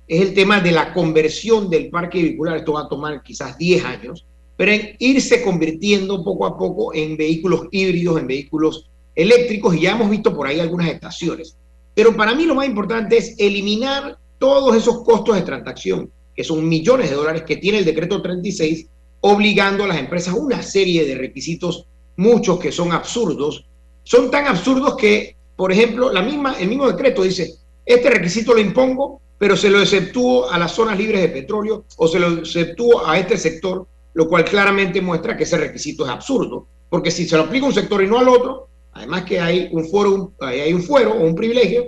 es 0.07 0.21
el 0.21 0.35
tema 0.35 0.61
de 0.61 0.71
la 0.71 0.93
conversión 0.93 1.67
del 1.67 1.89
parque 1.89 2.21
vehicular. 2.21 2.57
Esto 2.57 2.73
va 2.73 2.81
a 2.81 2.87
tomar 2.87 3.23
quizás 3.23 3.57
10 3.57 3.85
años, 3.85 4.23
pero 4.55 4.71
irse 4.99 5.41
convirtiendo 5.41 6.23
poco 6.23 6.45
a 6.45 6.55
poco 6.55 6.93
en 6.93 7.17
vehículos 7.17 7.67
híbridos, 7.71 8.19
en 8.19 8.27
vehículos 8.27 8.87
eléctricos, 9.15 9.75
y 9.75 9.81
ya 9.81 9.93
hemos 9.93 10.11
visto 10.11 10.35
por 10.35 10.45
ahí 10.45 10.59
algunas 10.59 10.89
estaciones. 10.89 11.57
Pero 11.95 12.15
para 12.15 12.35
mí 12.35 12.45
lo 12.45 12.53
más 12.53 12.67
importante 12.67 13.17
es 13.17 13.33
eliminar 13.39 14.15
todos 14.37 14.75
esos 14.75 15.03
costos 15.03 15.37
de 15.37 15.41
transacción, 15.41 16.11
que 16.35 16.43
son 16.43 16.69
millones 16.69 17.09
de 17.09 17.15
dólares 17.15 17.43
que 17.47 17.57
tiene 17.57 17.79
el 17.79 17.85
decreto 17.85 18.21
36, 18.21 18.89
obligando 19.27 19.83
a 19.83 19.87
las 19.87 19.97
empresas 19.97 20.35
una 20.35 20.61
serie 20.61 21.03
de 21.03 21.15
requisitos 21.15 21.87
muchos 22.17 22.59
que 22.59 22.71
son 22.71 22.91
absurdos, 22.91 23.65
son 24.03 24.29
tan 24.29 24.45
absurdos 24.45 24.95
que, 24.97 25.35
por 25.55 25.71
ejemplo, 25.71 26.13
la 26.13 26.21
misma, 26.21 26.55
el 26.59 26.67
mismo 26.67 26.87
decreto 26.87 27.23
dice, 27.23 27.55
este 27.87 28.11
requisito 28.11 28.53
lo 28.53 28.59
impongo, 28.59 29.19
pero 29.39 29.57
se 29.57 29.71
lo 29.71 29.81
exceptúo 29.81 30.47
a 30.51 30.59
las 30.59 30.73
zonas 30.73 30.95
libres 30.99 31.21
de 31.21 31.29
petróleo 31.29 31.85
o 31.97 32.07
se 32.07 32.19
lo 32.19 32.33
exceptúo 32.37 33.03
a 33.03 33.17
este 33.17 33.35
sector, 33.35 33.87
lo 34.13 34.29
cual 34.29 34.45
claramente 34.45 35.01
muestra 35.01 35.35
que 35.35 35.43
ese 35.43 35.57
requisito 35.57 36.05
es 36.05 36.11
absurdo, 36.11 36.67
porque 36.87 37.09
si 37.09 37.27
se 37.27 37.35
lo 37.35 37.45
aplica 37.45 37.65
a 37.65 37.69
un 37.69 37.73
sector 37.73 38.03
y 38.03 38.07
no 38.07 38.19
al 38.19 38.29
otro, 38.29 38.67
además 38.93 39.23
que 39.23 39.39
hay 39.39 39.69
un 39.71 39.89
foro, 39.89 40.33
hay 40.39 40.71
un 40.71 40.83
fuero 40.83 41.13
o 41.13 41.25
un 41.25 41.33
privilegio, 41.33 41.85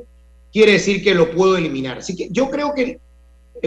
quiere 0.51 0.71
decir 0.71 1.03
que 1.03 1.13
lo 1.13 1.29
puedo 1.29 1.55
eliminar. 1.55 1.99
Así 1.99 2.15
que 2.15 2.29
yo 2.31 2.49
creo 2.49 2.73
que, 2.73 2.99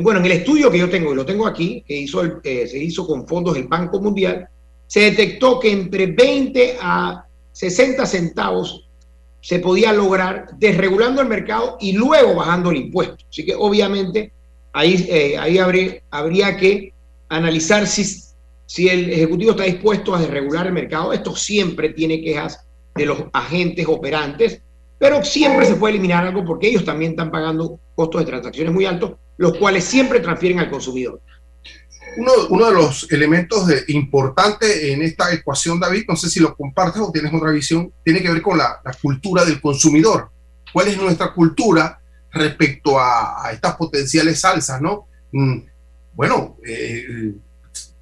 bueno, 0.02 0.20
en 0.20 0.26
el 0.26 0.32
estudio 0.32 0.70
que 0.70 0.78
yo 0.78 0.88
tengo, 0.88 1.12
y 1.12 1.16
lo 1.16 1.26
tengo 1.26 1.46
aquí, 1.46 1.82
que 1.86 1.96
hizo 1.96 2.24
eh, 2.42 2.66
se 2.66 2.78
hizo 2.78 3.06
con 3.06 3.26
fondos 3.26 3.54
del 3.54 3.68
Banco 3.68 4.00
Mundial, 4.00 4.48
se 4.86 5.00
detectó 5.00 5.58
que 5.60 5.70
entre 5.70 6.06
20 6.06 6.78
a 6.80 7.24
60 7.52 8.06
centavos 8.06 8.86
se 9.40 9.58
podía 9.58 9.92
lograr 9.92 10.48
desregulando 10.58 11.22
el 11.22 11.28
mercado 11.28 11.76
y 11.80 11.92
luego 11.92 12.34
bajando 12.34 12.70
el 12.70 12.76
impuesto. 12.76 13.24
Así 13.28 13.44
que 13.44 13.54
obviamente 13.54 14.32
ahí, 14.72 15.06
eh, 15.08 15.38
ahí 15.38 15.58
habría, 15.58 16.00
habría 16.10 16.56
que 16.56 16.92
analizar 17.28 17.86
si, 17.86 18.04
si 18.66 18.88
el 18.88 19.10
Ejecutivo 19.10 19.52
está 19.52 19.64
dispuesto 19.64 20.14
a 20.14 20.20
desregular 20.20 20.66
el 20.66 20.72
mercado. 20.72 21.12
Esto 21.12 21.34
siempre 21.34 21.90
tiene 21.90 22.20
quejas 22.20 22.60
de 22.94 23.06
los 23.06 23.24
agentes 23.32 23.86
operantes, 23.88 24.60
pero 24.98 25.24
siempre 25.24 25.66
se 25.66 25.76
puede 25.76 25.94
eliminar 25.94 26.26
algo 26.26 26.44
porque 26.44 26.68
ellos 26.68 26.84
también 26.84 27.12
están 27.12 27.30
pagando 27.30 27.78
costos 27.94 28.20
de 28.20 28.26
transacciones 28.26 28.74
muy 28.74 28.84
altos, 28.84 29.12
los 29.40 29.56
cuales 29.56 29.84
siempre 29.84 30.20
transfieren 30.20 30.58
al 30.58 30.68
consumidor. 30.68 31.22
Uno, 32.50 32.66
de 32.66 32.72
los 32.74 33.10
elementos 33.10 33.66
de, 33.66 33.84
importantes 33.88 34.82
en 34.84 35.00
esta 35.00 35.32
ecuación, 35.32 35.80
David, 35.80 36.04
no 36.08 36.14
sé 36.14 36.28
si 36.28 36.40
lo 36.40 36.54
compartes 36.54 37.00
o 37.00 37.10
tienes 37.10 37.32
otra 37.32 37.50
visión, 37.50 37.90
tiene 38.04 38.20
que 38.20 38.30
ver 38.30 38.42
con 38.42 38.58
la, 38.58 38.82
cultura 39.00 39.46
del 39.46 39.58
consumidor. 39.58 40.28
¿Cuál 40.74 40.88
es 40.88 40.98
nuestra 40.98 41.32
cultura 41.32 41.98
respecto 42.30 43.00
a, 43.00 43.48
estas 43.50 43.76
potenciales 43.76 44.40
salsas, 44.40 44.82
no? 44.82 45.06
Mm, 45.32 45.60
bueno, 46.12 46.58
eh, 46.66 47.32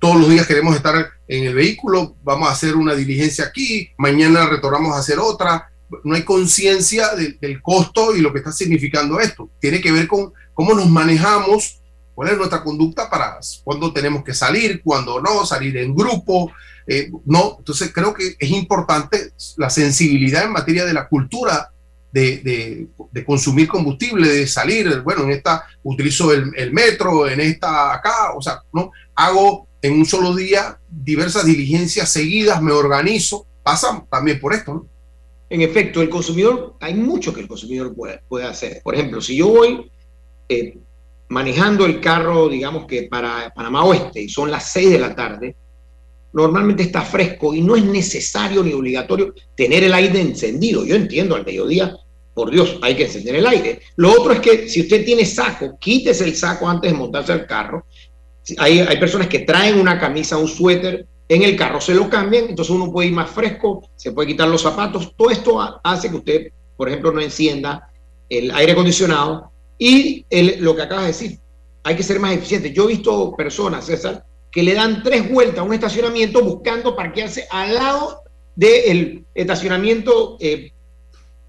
todos 0.01 0.17
los 0.17 0.29
días 0.29 0.45
queremos 0.45 0.75
estar 0.75 1.09
en 1.29 1.45
el 1.45 1.55
vehículo, 1.55 2.17
vamos 2.25 2.49
a 2.49 2.53
hacer 2.53 2.75
una 2.75 2.97
diligencia 2.97 3.45
aquí, 3.45 3.91
mañana 3.97 4.49
retornamos 4.49 4.93
a 4.93 4.99
hacer 4.99 5.21
otra. 5.21 5.71
No 6.03 6.17
hay 6.17 6.23
conciencia 6.23 7.11
del 7.15 7.63
costo 7.63 8.15
y 8.15 8.21
lo 8.21 8.33
que 8.33 8.41
está 8.41 8.53
significando 8.53 9.21
esto. 9.21 9.49
Tiene 9.59 9.81
que 9.81 9.93
ver 9.93 10.07
con 10.07 10.35
cómo 10.59 10.75
nos 10.75 10.91
manejamos 10.91 11.79
cuál 12.17 12.31
es 12.31 12.37
nuestra 12.37 12.65
conducta 12.65 13.09
para 13.09 13.39
cuándo 13.63 13.93
tenemos 13.93 14.25
que 14.25 14.35
salir, 14.35 14.83
cuándo 14.83 15.21
no, 15.21 15.47
salir 15.47 15.77
en 15.77 15.95
grupo, 15.95 16.51
eh, 16.85 17.13
no. 17.27 17.55
Entonces 17.61 17.93
creo 17.95 18.13
que 18.13 18.35
es 18.37 18.51
importante 18.51 19.31
la 19.57 19.71
sensibilidad 19.71 20.43
en 20.43 20.51
materia 20.51 20.85
de 20.85 20.93
la 20.93 21.07
cultura 21.07 21.71
de, 22.11 22.89
consumir 23.25 23.69
combustible, 23.69 24.27
de 24.27 24.49
salir, 24.49 25.01
bueno, 25.03 25.23
en 25.23 25.31
esta 25.31 25.65
utilizo 25.85 26.33
el, 26.33 26.73
metro, 26.73 27.29
en 27.29 27.39
esta 27.39 27.95
acá, 27.95 28.33
o 28.35 28.43
sea, 28.43 28.61
¿no? 28.73 28.91
Hago 29.15 29.69
en 29.81 29.93
un 29.93 30.07
solo 30.07 30.35
día 30.35 30.77
diversas 30.91 31.45
diligencias 31.45 32.11
seguidas, 32.11 32.61
me 32.61 32.73
organizo, 32.73 33.47
pasa 33.63 34.05
también 34.11 34.41
por 34.41 34.55
esto, 34.55 34.75
¿no? 34.75 34.87
En 35.51 35.63
efecto, 35.63 36.03
el 36.03 36.11
consumidor, 36.11 36.75
hay 36.81 36.95
mucho 36.95 37.33
que 37.33 37.43
el 37.43 37.47
consumidor 37.47 37.95
puede, 37.95 38.23
puede 38.29 38.45
hacer. 38.45 38.81
Por 38.83 38.97
ejemplo, 38.97 39.21
si 39.21 39.37
yo 39.37 39.51
voy 39.51 39.89
eh, 40.49 40.79
manejando 41.29 41.85
el 41.87 42.01
carro, 42.01 42.49
digamos 42.49 42.87
que 42.87 43.05
para 43.05 43.53
Panamá 43.55 43.85
Oeste, 43.85 44.23
y 44.23 44.29
son 44.29 44.51
las 44.51 44.73
6 44.73 44.91
de 44.91 44.99
la 44.99 45.15
tarde, 45.15 45.57
normalmente 46.33 46.83
está 46.83 47.03
fresco 47.03 47.55
y 47.55 47.61
no 47.61 47.77
es 47.77 47.85
necesario 47.85 48.63
ni 48.63 48.73
obligatorio 48.73 49.35
tener 49.55 49.85
el 49.85 49.93
aire 49.93 50.21
encendido. 50.21 50.85
Yo 50.85 50.97
entiendo, 50.97 51.35
al 51.35 51.45
mediodía, 51.45 51.97
por 52.35 52.51
Dios, 52.51 52.79
hay 52.83 52.97
que 52.97 53.05
encender 53.05 53.35
el 53.37 53.47
aire. 53.47 53.81
Lo 53.97 54.11
otro 54.11 54.33
es 54.33 54.41
que 54.41 54.69
si 54.69 54.83
usted 54.83 55.05
tiene 55.05 55.25
saco, 55.25 55.77
quítese 55.79 56.25
el 56.25 56.37
saco 56.37 56.69
antes 56.69 56.91
de 56.91 56.97
montarse 56.97 57.33
al 57.33 57.47
carro. 57.47 57.85
Hay, 58.59 58.81
hay 58.81 58.97
personas 58.99 59.29
que 59.29 59.41
traen 59.41 59.79
una 59.79 59.99
camisa, 59.99 60.39
un 60.39 60.49
suéter 60.49 61.07
en 61.29 61.43
el 61.43 61.57
carro, 61.57 61.81
se 61.81 61.95
lo 61.95 62.09
cambian, 62.09 62.47
entonces 62.49 62.75
uno 62.75 62.91
puede 62.91 63.09
ir 63.09 63.15
más 63.15 63.31
fresco, 63.31 63.91
se 63.97 64.13
puede 64.13 64.29
quitar 64.29 64.49
los 64.49 64.63
zapatos. 64.63 65.15
Todo 65.15 65.31
esto 65.31 65.81
hace 65.85 66.09
que 66.09 66.17
usted, 66.17 66.53
por 66.77 66.89
ejemplo, 66.89 67.13
no 67.13 67.21
encienda 67.21 67.91
el 68.31 68.51
aire 68.53 68.73
acondicionado 68.73 69.51
y 69.79 70.27
lo 70.59 70.75
que 70.75 70.83
acabas 70.83 71.05
de 71.05 71.13
decir, 71.13 71.39
hay 71.85 71.97
que 71.97 72.03
ser 72.03 72.21
más 72.21 72.35
eficiente. 72.35 72.73
Yo 72.73 72.85
he 72.85 72.89
visto 72.89 73.35
personas, 73.37 73.87
César, 73.87 74.25
que 74.51 74.63
le 74.63 74.75
dan 74.75 75.03
tres 75.03 75.31
vueltas 75.31 75.61
a 75.61 75.63
un 75.63 75.73
estacionamiento 75.73 76.43
buscando 76.43 76.97
parquearse 76.97 77.47
al 77.51 77.75
lado 77.75 78.23
del 78.57 79.25
estacionamiento 79.35 80.37
eh, 80.41 80.73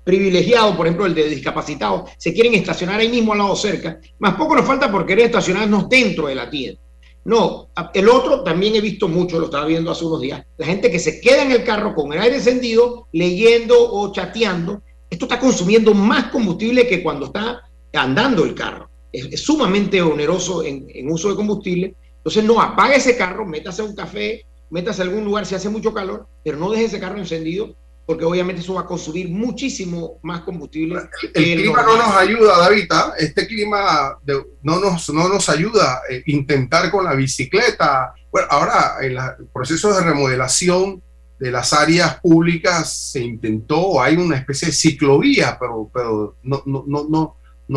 privilegiado, 0.03 0.77
por 0.77 0.85
ejemplo, 0.85 1.05
el 1.05 1.15
de 1.15 1.27
discapacitados. 1.27 2.11
Se 2.17 2.33
quieren 2.33 2.53
estacionar 2.53 2.99
ahí 2.99 3.09
mismo 3.09 3.33
al 3.33 3.39
lado 3.39 3.55
cerca. 3.55 3.99
Más 4.19 4.35
poco 4.35 4.55
nos 4.55 4.65
falta 4.65 4.91
por 4.91 5.05
querer 5.05 5.25
estacionarnos 5.25 5.89
dentro 5.89 6.27
de 6.27 6.35
la 6.35 6.49
tienda. 6.49 6.79
No, 7.25 7.67
el 7.93 8.09
otro 8.09 8.43
también 8.43 8.75
he 8.75 8.81
visto 8.81 9.07
mucho, 9.07 9.39
lo 9.39 9.45
estaba 9.45 9.65
viendo 9.65 9.91
hace 9.91 10.05
unos 10.05 10.21
días, 10.21 10.43
la 10.57 10.65
gente 10.65 10.89
que 10.89 10.99
se 10.99 11.19
queda 11.19 11.43
en 11.43 11.51
el 11.51 11.63
carro 11.63 11.93
con 11.93 12.11
el 12.13 12.19
aire 12.19 12.37
encendido, 12.37 13.07
leyendo 13.11 13.75
o 13.77 14.11
chateando. 14.11 14.81
Esto 15.09 15.25
está 15.25 15.39
consumiendo 15.39 15.93
más 15.93 16.25
combustible 16.25 16.87
que 16.87 17.03
cuando 17.03 17.27
está 17.27 17.61
andando 17.93 18.43
el 18.43 18.55
carro. 18.55 18.89
Es, 19.11 19.41
sumamente 19.41 20.01
oneroso 20.01 20.63
en, 20.63 21.09
uso 21.09 21.29
de 21.29 21.35
combustible. 21.35 21.95
Entonces, 22.17 22.43
no 22.43 22.61
apague 22.61 22.97
ese 22.97 23.17
carro, 23.17 23.45
métase 23.45 23.81
a 23.81 23.85
un 23.85 23.95
café, 23.95 24.45
métase 24.69 25.01
a 25.01 25.05
algún 25.05 25.25
lugar 25.25 25.45
si 25.45 25.55
hace 25.55 25.69
mucho 25.69 25.93
calor, 25.93 26.27
pero 26.43 26.57
no 26.57 26.69
deje 26.69 26.85
ese 26.85 26.99
carro 26.99 27.17
encendido 27.17 27.75
porque 28.09 28.25
obviamente 28.25 28.63
eso 28.63 28.73
va 28.73 28.81
a 28.81 28.85
consumir 28.87 29.29
muchísimo 29.29 30.17
más 30.23 30.41
combustible. 30.41 30.99
El, 31.31 31.61
clima 31.61 31.83
no 31.83 31.95
nos 31.95 32.15
ayuda, 32.15 32.57
David, 32.57 32.87
¿ah? 32.89 33.13
este 33.19 33.45
clima 33.45 34.17
no, 34.63 34.79
nos, 34.79 35.11
no 35.11 35.29
nos 35.29 35.47
ayuda 35.47 35.97
a 35.97 36.01
eh, 36.11 36.23
intentar 36.25 36.89
con 36.89 37.05
la 37.05 37.13
bicicleta. 37.13 38.11
Bueno, 38.31 38.47
ahora 38.49 38.95
en 39.01 39.11
el 39.11 39.47
proceso 39.53 39.93
de 39.93 40.01
remodelación 40.01 41.03
de 41.37 41.51
las 41.51 41.71
áreas 41.71 42.19
públicas 42.19 43.11
se 43.11 43.21
intentó, 43.21 44.01
hay 44.01 44.17
una 44.17 44.37
especie 44.37 44.69
de 44.69 44.73
ciclovía, 44.73 45.55
pero, 45.59 45.91
pero 45.93 46.35
no, 46.41 46.63
no, 46.65 46.83
no, 46.87 47.07
no 47.07 47.35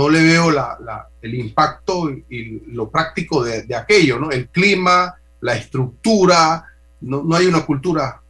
le 0.09 0.23
veo 0.23 0.51
la, 0.51 1.09
el 1.21 1.35
impacto 1.35 2.11
y, 2.11 2.63
lo 2.69 2.89
práctico 2.89 3.45
de, 3.45 3.75
aquello, 3.75 4.19
¿no? 4.19 4.31
El 4.31 4.49
clima, 4.49 5.15
la 5.41 5.55
estructura, 5.55 6.65
no, 7.03 7.23
no 7.23 7.37
hay 7.37 7.47
una 7.47 7.65
cultura 7.67 8.21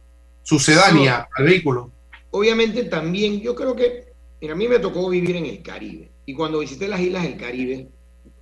sucedánea 0.43 1.27
al 1.35 1.45
vehículo. 1.45 1.89
Obviamente 2.31 2.83
también, 2.85 3.41
yo 3.41 3.55
creo 3.55 3.75
que 3.75 4.13
a 4.49 4.55
mí 4.55 4.67
me 4.67 4.79
tocó 4.79 5.09
vivir 5.09 5.35
en 5.37 5.45
el 5.45 5.61
Caribe 5.61 6.09
y 6.25 6.33
cuando 6.33 6.59
visité 6.59 6.87
las 6.87 6.99
islas 6.99 7.23
del 7.23 7.37
Caribe, 7.37 7.87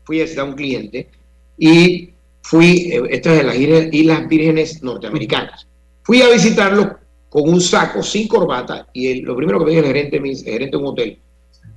fui 0.03 0.19
a 0.19 0.23
visitar 0.23 0.45
a 0.45 0.49
un 0.49 0.55
cliente 0.55 1.09
y 1.57 2.09
fui, 2.41 2.91
eh, 2.91 3.03
estas 3.09 3.37
de 3.37 3.43
las 3.43 3.55
Islas 3.55 4.27
Vírgenes 4.27 4.81
Norteamericanas, 4.81 5.67
fui 6.03 6.21
a 6.21 6.29
visitarlo 6.29 6.97
con 7.29 7.47
un 7.47 7.61
saco 7.61 8.03
sin 8.03 8.27
corbata 8.27 8.87
y 8.93 9.21
lo 9.21 9.35
primero 9.35 9.59
que 9.59 9.65
me 9.65 9.71
dijo 9.71 9.83
el 9.83 9.87
gerente, 9.87 10.17
el 10.17 10.37
gerente 10.37 10.77
de 10.77 10.83
un 10.83 10.89
hotel, 10.89 11.19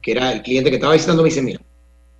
que 0.04 0.12
era 0.12 0.30
el 0.30 0.42
cliente 0.42 0.68
que 0.68 0.76
estaba 0.76 0.92
visitando, 0.92 1.22
me 1.22 1.30
dice, 1.30 1.40
mira, 1.40 1.60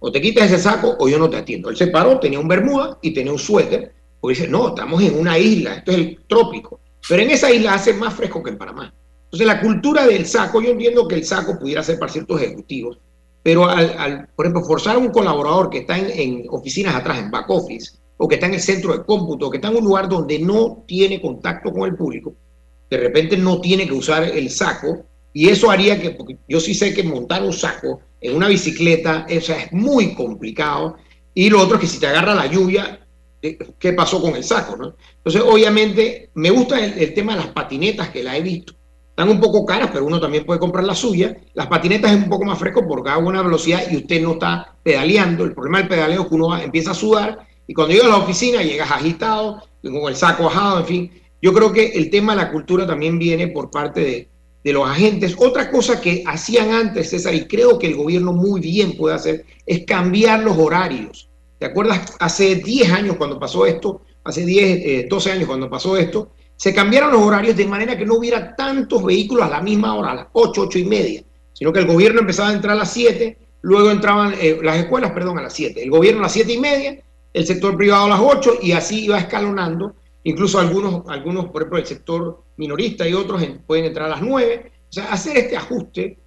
o 0.01 0.11
te 0.11 0.21
quitas 0.21 0.51
ese 0.51 0.59
saco 0.59 0.97
o 0.99 1.07
yo 1.07 1.19
no 1.19 1.29
te 1.29 1.37
atiendo. 1.37 1.69
Él 1.69 1.77
se 1.77 1.89
paró, 1.89 2.19
tenía 2.19 2.41
un 2.41 2.49
bermuda 2.49 2.99
y 3.03 3.13
tenía 3.13 3.31
un 3.31 3.39
suéter, 3.39 3.93
porque 4.21 4.39
dice, 4.39 4.49
no, 4.51 4.69
estamos 4.69 5.03
en 5.03 5.19
una 5.19 5.39
isla, 5.39 5.75
esto 5.75 5.93
es 5.93 5.99
el 5.99 6.19
trópico, 6.27 6.81
pero 7.07 7.23
en 7.23 7.31
esa 7.31 7.53
isla 7.53 7.75
hace 7.75 7.93
más 7.93 8.15
fresco 8.15 8.43
que 8.43 8.51
en 8.51 8.59
Panamá. 8.59 8.95
Entonces 9.25 9.47
la 9.47 9.61
cultura 9.61 10.07
del 10.07 10.25
saco, 10.25 10.63
yo 10.63 10.71
entiendo 10.71 11.07
que 11.07 11.17
el 11.17 11.27
saco 11.27 11.59
pudiera 11.59 11.83
ser 11.83 11.99
para 11.99 12.11
ciertos 12.11 12.41
ejecutivos, 12.41 12.99
pero 13.43 13.69
al, 13.69 14.29
por 14.35 14.47
ejemplo, 14.47 14.65
forzar 14.65 14.97
a 14.97 14.99
un 14.99 15.11
colaborador 15.11 15.69
que 15.69 15.79
está 15.81 15.99
en, 15.99 16.11
en, 16.11 16.47
oficinas 16.49 16.95
atrás, 16.95 17.19
en 17.19 17.31
back 17.31 17.51
office, 17.51 17.99
o 18.17 18.27
que 18.27 18.37
está 18.37 18.47
en 18.47 18.55
el 18.55 18.61
centro 18.61 18.97
de 18.97 19.05
cómputo, 19.05 19.49
o 19.49 19.51
que 19.51 19.59
está 19.59 19.69
en 19.69 19.77
un 19.77 19.85
lugar 19.85 20.09
donde 20.09 20.39
no 20.39 20.85
tiene 20.87 21.21
contacto 21.21 21.71
con 21.71 21.83
el 21.83 21.97
público, 21.97 22.35
de 22.89 22.97
repente 22.97 23.37
no 23.37 23.61
tiene 23.61 23.87
que 23.87 23.93
usar 23.93 24.23
el 24.23 24.49
saco 24.49 25.05
y 25.37 25.49
eso 25.49 25.69
haría 25.69 26.01
que, 26.01 26.13
porque 26.13 26.39
yo 26.49 26.61
sí 26.61 26.75
sé 26.75 26.95
que 26.95 27.03
montar 27.03 27.43
un 27.43 27.53
saco 27.53 28.01
en 28.21 28.37
una 28.37 28.47
bicicleta, 28.47 29.27
eso 29.29 29.53
es 29.53 29.71
muy 29.73 30.15
complicado. 30.15 30.97
Y 31.35 31.51
lo 31.51 31.61
otro 31.61 31.75
es 31.75 31.81
que 31.81 31.87
si 31.89 31.99
te 31.99 32.07
agarra 32.07 32.37
la 32.37 32.47
lluvia, 32.47 33.05
eh, 33.43 33.59
¿qué 33.81 33.93
pasó 33.93 34.23
con 34.23 34.37
el 34.37 34.45
saco? 34.45 34.77
¿no? 34.77 34.95
Entonces, 35.17 35.43
obviamente, 35.43 36.31
me 36.35 36.51
gusta 36.51 36.83
el, 36.83 37.13
tema 37.15 37.33
de 37.35 37.41
las 37.41 37.49
patinetas 37.49 38.11
que 38.11 38.23
la 38.23 38.37
he 38.37 38.43
visto. 38.43 38.75
Están 39.11 39.29
un 39.29 39.41
poco 39.41 39.67
caras, 39.67 39.91
pero 39.93 40.07
uno 40.07 40.21
también 40.21 40.47
puede 40.47 40.61
comprar 40.61 40.85
la 40.85 40.95
suya. 40.95 41.37
Las 41.53 41.67
patinetas 41.67 42.13
es 42.13 42.23
un 42.23 42.29
poco 42.29 42.45
más 42.45 42.59
fresco 42.59 42.87
porque 42.87 43.11
a 43.11 43.17
buena 43.17 43.43
velocidad 43.43 43.83
y 43.91 43.97
usted 43.97 44.23
no 44.23 44.35
está 44.35 44.77
pedaleando. 44.85 45.45
El 45.45 45.53
problema 45.53 45.79
del 45.79 45.89
pedaleo 45.89 46.23
es 46.23 46.29
que 46.29 46.35
uno 46.35 46.57
empieza 46.57 46.93
a 46.93 46.95
sudar 46.95 47.45
y 47.67 47.75
cuando 47.75 47.93
llega 47.93 48.07
a 48.07 48.11
la 48.11 48.19
oficina 48.19 48.63
llegas 48.63 48.91
agitado, 48.91 49.65
con 49.83 50.09
el 50.09 50.17
saco 50.17 50.45
bajado, 50.45 50.79
en 50.79 50.87
fin. 50.87 51.23
Yo 51.43 51.53
creo 51.53 51.73
que 51.73 51.89
el 51.89 52.09
tema 52.09 52.35
de 52.35 52.43
la 52.43 52.53
cultura 52.53 52.87
también 52.87 53.19
viene 53.19 53.49
por 53.49 53.71
parte 53.71 54.01
de, 54.01 54.29
de 54.65 54.73
los 54.73 54.89
agentes. 54.89 55.37
Otra 55.39 55.71
cosa 55.71 56.01
que 56.01 56.25
hacían 56.27 56.73
antes, 56.73 57.11
César, 57.11 57.35
y 57.35 57.47
creo 57.47 57.79
que 57.79 57.87
el 57.87 57.97
gobierno 57.97 58.33
muy 58.33 58.61
bien 58.61 58.97
puede 58.97 59.15
hacer, 59.15 59.45
es 59.67 59.85
cambiar 59.85 60.41
los 60.41 60.57
horarios. 60.57 61.29
¿Te 61.59 61.67
acuerdas? 61.67 62.15
Hace 62.19 62.57
10 62.57 62.91
años 62.91 63.17
cuando 63.17 63.39
pasó 63.39 63.67
esto, 63.67 64.01
hace 64.25 64.45
10, 64.45 65.09
12 65.09 65.29
eh, 65.29 65.33
años 65.33 65.47
cuando 65.47 65.71
pasó 65.71 65.97
esto, 65.97 66.31
se 66.57 66.75
cambiaron 66.75 67.13
los 67.13 67.23
horarios 67.23 67.57
de 67.57 67.67
manera 67.67 67.97
que 67.97 68.07
no 68.07 68.15
hubiera 68.15 68.57
tantos 68.57 69.05
vehículos 69.05 69.45
a 69.45 69.51
la 69.51 69.61
misma 69.61 69.95
hora, 69.95 70.13
a 70.13 70.15
las 70.15 70.27
8, 70.33 70.63
8 70.63 70.79
y 70.79 70.85
media, 70.85 71.23
sino 71.53 71.73
que 71.73 71.81
el 71.81 71.87
gobierno 71.87 72.21
empezaba 72.21 72.49
a 72.49 72.55
entrar 72.55 72.75
a 72.75 72.81
las 72.81 72.93
7, 72.93 73.37
luego 73.63 73.91
entraban 73.91 74.35
eh, 74.41 74.59
las 74.63 74.79
escuelas, 74.79 75.13
perdón, 75.13 75.39
a 75.39 75.43
las 75.43 75.53
7, 75.53 75.83
el 75.83 75.91
gobierno 75.91 76.21
a 76.21 76.25
las 76.25 76.33
7 76.33 76.53
y 76.53 76.59
media, 76.59 76.99
el 77.33 77.47
sector 77.47 77.77
privado 77.77 78.05
a 78.05 78.09
las 78.09 78.21
8 78.21 78.59
y 78.63 78.73
así 78.73 79.05
iba 79.05 79.19
escalonando 79.19 79.95
Incluso 80.25 80.59
algunos, 80.59 81.03
algunos, 81.09 81.47
por 81.47 81.63
ejemplo, 81.63 81.79
el 81.79 81.87
sector 81.87 82.43
minorista 82.57 83.07
y 83.07 83.13
otros 83.13 83.45
pueden 83.67 83.85
entrar 83.85 84.07
a 84.07 84.17
las 84.17 84.23
9. 84.23 84.73
O 84.89 84.93
sea, 84.93 85.13
hacer 85.13 85.37
este 85.37 85.57
ajuste 85.57 86.19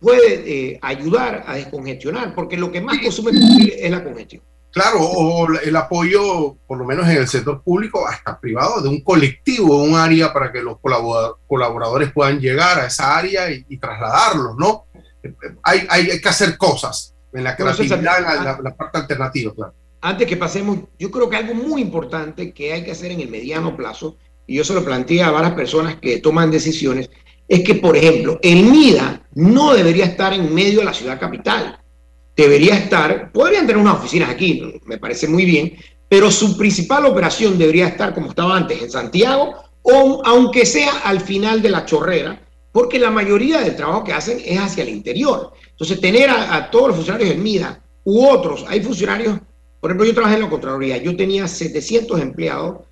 puede 0.00 0.34
eh, 0.46 0.78
ayudar 0.80 1.44
a 1.46 1.56
descongestionar, 1.56 2.34
porque 2.34 2.56
lo 2.56 2.70
que 2.70 2.80
más 2.80 2.98
consume 2.98 3.32
es 3.76 3.90
la 3.90 4.04
congestión. 4.04 4.42
Claro, 4.70 5.00
o 5.00 5.48
el 5.58 5.76
apoyo, 5.76 6.56
por 6.66 6.78
lo 6.78 6.84
menos 6.84 7.06
en 7.08 7.18
el 7.18 7.28
sector 7.28 7.62
público, 7.62 8.06
hasta 8.06 8.38
privado, 8.38 8.80
de 8.80 8.88
un 8.88 9.02
colectivo, 9.02 9.82
un 9.82 9.96
área 9.96 10.32
para 10.32 10.50
que 10.50 10.62
los 10.62 10.78
colaboradores 10.78 12.12
puedan 12.12 12.40
llegar 12.40 12.78
a 12.78 12.86
esa 12.86 13.18
área 13.18 13.50
y, 13.50 13.76
trasladarlos, 13.76 14.56
¿no? 14.56 14.86
Hay, 15.62 15.86
hay, 15.90 16.20
que 16.20 16.28
hacer 16.28 16.56
cosas 16.56 17.12
en 17.32 17.44
la 17.44 17.54
creatividad, 17.54 18.18
en 18.18 18.44
la, 18.44 18.60
la 18.62 18.74
parte 18.74 18.98
alternativa, 18.98 19.52
claro 19.54 19.74
antes 20.02 20.26
que 20.26 20.36
pasemos, 20.36 20.80
yo 20.98 21.10
creo 21.12 21.30
que 21.30 21.36
algo 21.36 21.54
muy 21.54 21.80
importante 21.80 22.52
que 22.52 22.72
hay 22.72 22.84
que 22.84 22.90
hacer 22.90 23.12
en 23.12 23.20
el 23.20 23.28
mediano 23.28 23.76
plazo, 23.76 24.16
y 24.48 24.56
yo 24.56 24.64
se 24.64 24.74
lo 24.74 24.84
planteé 24.84 25.22
a 25.22 25.30
varias 25.30 25.54
personas 25.54 25.96
que 25.96 26.18
toman 26.18 26.50
decisiones, 26.50 27.08
es 27.46 27.60
que, 27.60 27.76
por 27.76 27.96
ejemplo, 27.96 28.38
el 28.42 28.64
MIDA 28.64 29.22
no 29.34 29.72
debería 29.72 30.06
estar 30.06 30.32
en 30.32 30.52
medio 30.52 30.80
de 30.80 30.86
la 30.86 30.92
ciudad 30.92 31.20
capital. 31.20 31.78
Debería 32.34 32.76
estar, 32.76 33.30
podrían 33.30 33.66
tener 33.66 33.80
unas 33.80 33.98
oficinas 33.98 34.30
aquí, 34.30 34.80
me 34.86 34.98
parece 34.98 35.28
muy 35.28 35.44
bien, 35.44 35.76
pero 36.08 36.32
su 36.32 36.56
principal 36.56 37.06
operación 37.06 37.56
debería 37.56 37.86
estar 37.86 38.12
como 38.12 38.30
estaba 38.30 38.56
antes, 38.56 38.82
en 38.82 38.90
Santiago, 38.90 39.54
o 39.82 40.20
aunque 40.24 40.66
sea 40.66 40.98
al 41.04 41.20
final 41.20 41.62
de 41.62 41.70
la 41.70 41.84
chorrera, 41.84 42.42
porque 42.72 42.98
la 42.98 43.10
mayoría 43.10 43.60
del 43.60 43.76
trabajo 43.76 44.02
que 44.02 44.14
hacen 44.14 44.40
es 44.44 44.58
hacia 44.58 44.82
el 44.82 44.88
interior. 44.88 45.52
Entonces, 45.70 46.00
tener 46.00 46.28
a, 46.28 46.56
a 46.56 46.70
todos 46.70 46.88
los 46.88 46.96
funcionarios 46.96 47.30
del 47.30 47.38
MIDA 47.38 47.80
u 48.04 48.26
otros, 48.26 48.64
hay 48.66 48.80
funcionarios 48.80 49.38
por 49.82 49.90
ejemplo, 49.90 50.06
yo 50.06 50.14
trabajé 50.14 50.36
en 50.36 50.42
la 50.42 50.48
Contraloría, 50.48 50.96
yo 50.98 51.16
tenía 51.16 51.48
700 51.48 52.20
empleados 52.20 52.82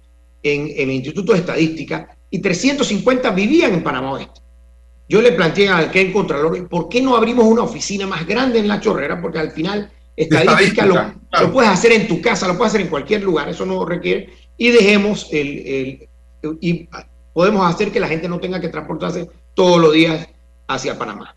en, 0.42 0.72
el 0.76 0.90
Instituto 0.90 1.32
de 1.32 1.38
Estadística 1.38 2.18
y 2.28 2.40
350 2.40 3.30
vivían 3.30 3.74
en 3.74 3.84
Panamá 3.84 4.14
Oeste. 4.14 4.40
Yo 5.08 5.22
le 5.22 5.30
planteé 5.30 5.68
al 5.68 5.92
que 5.92 6.00
el 6.00 6.12
Contralor, 6.12 6.66
¿por 6.68 6.88
qué 6.88 7.00
no 7.00 7.14
abrimos 7.14 7.44
una 7.44 7.62
oficina 7.62 8.08
más 8.08 8.26
grande 8.26 8.58
en 8.58 8.66
La 8.66 8.80
Chorrera? 8.80 9.22
Porque 9.22 9.38
al 9.38 9.52
final 9.52 9.88
estadística, 10.16 10.84
lo, 10.84 11.52
puedes 11.52 11.70
hacer 11.70 11.92
en 11.92 12.08
tu 12.08 12.20
casa, 12.20 12.48
lo 12.48 12.58
puedes 12.58 12.72
hacer 12.72 12.80
en 12.80 12.88
cualquier 12.88 13.22
lugar, 13.22 13.48
eso 13.48 13.64
no 13.64 13.84
requiere, 13.84 14.28
y 14.56 14.70
dejemos 14.70 15.28
el, 15.30 16.08
y 16.60 16.88
podemos 17.32 17.72
hacer 17.72 17.92
que 17.92 18.00
la 18.00 18.08
gente 18.08 18.28
no 18.28 18.40
tenga 18.40 18.60
que 18.60 18.68
transportarse 18.68 19.30
todos 19.54 19.80
los 19.80 19.92
días 19.92 20.26
hacia 20.66 20.98
Panamá. 20.98 21.36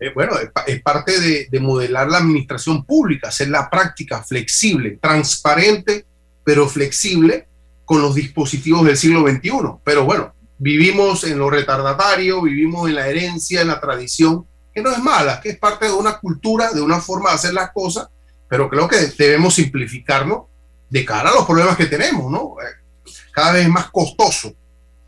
Eh, 0.00 0.12
bueno, 0.14 0.32
es, 0.66 0.82
parte 0.82 1.20
de, 1.20 1.48
de, 1.50 1.60
modelar 1.60 2.08
la 2.08 2.18
administración 2.18 2.84
pública, 2.84 3.28
hacer 3.28 3.48
la 3.48 3.70
práctica 3.70 4.22
flexible, 4.22 4.98
transparente, 5.00 6.04
pero 6.44 6.68
flexible 6.68 7.46
con 7.84 8.02
los 8.02 8.14
dispositivos 8.14 8.84
del 8.84 8.96
siglo 8.96 9.26
XXI. 9.26 9.50
Pero 9.84 10.04
bueno, 10.04 10.34
vivimos 10.58 11.24
en 11.24 11.38
lo 11.38 11.50
retardatario, 11.50 12.42
vivimos 12.42 12.88
en 12.88 12.96
la 12.96 13.08
herencia, 13.08 13.60
en 13.60 13.68
la 13.68 13.80
tradición, 13.80 14.46
que 14.74 14.82
no 14.82 14.90
es 14.90 14.98
mala, 14.98 15.40
que 15.40 15.50
es 15.50 15.58
parte 15.58 15.86
de 15.86 15.92
una 15.92 16.18
cultura, 16.18 16.72
de 16.72 16.80
una 16.80 17.00
forma 17.00 17.30
de 17.30 17.36
hacer 17.36 17.54
las 17.54 17.70
cosas, 17.72 18.08
pero 18.48 18.68
creo 18.68 18.88
que 18.88 18.96
debemos 19.18 19.54
simplificarlo 19.54 20.48
de 20.90 21.04
cara 21.04 21.30
a 21.30 21.34
los 21.34 21.46
problemas 21.46 21.76
que 21.76 21.86
tenemos, 21.86 22.30
¿no? 22.30 22.56
Eh, 22.60 23.10
cada 23.32 23.52
vez 23.52 23.64
es 23.64 23.70
más 23.70 23.90
costoso 23.90 24.54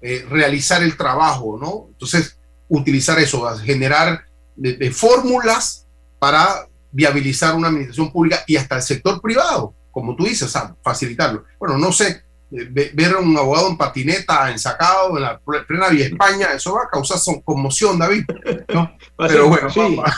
eh, 0.01 0.27
realizar 0.29 0.83
el 0.83 0.97
trabajo, 0.97 1.59
¿no? 1.61 1.87
Entonces, 1.91 2.39
utilizar 2.69 3.19
eso, 3.19 3.47
generar 3.59 4.26
de, 4.57 4.91
fórmulas 4.91 5.87
para 6.19 6.67
viabilizar 6.91 7.55
una 7.55 7.69
administración 7.69 8.11
pública 8.11 8.43
y 8.47 8.57
hasta 8.57 8.77
el 8.77 8.83
sector 8.83 9.21
privado, 9.21 9.75
como 9.91 10.17
tú 10.17 10.25
dices, 10.25 10.45
o 10.45 10.49
sea, 10.49 10.75
facilitarlo. 10.83 11.45
Bueno, 11.59 11.79
no 11.79 11.93
sé, 11.93 12.23
eh, 12.51 12.93
ver 12.95 13.13
a 13.13 13.19
un 13.19 13.37
abogado 13.37 13.69
en 13.69 13.77
patineta 13.77 14.51
ensacado 14.51 15.17
en 15.17 15.23
la 15.23 15.39
plena 15.39 15.89
vía 15.89 16.07
España, 16.07 16.49
eso 16.55 16.75
va 16.75 16.85
a 16.85 16.91
causar 16.91 17.19
conmoción, 17.45 17.99
David. 17.99 18.25
Pero 19.19 19.49
bueno, 19.49 19.69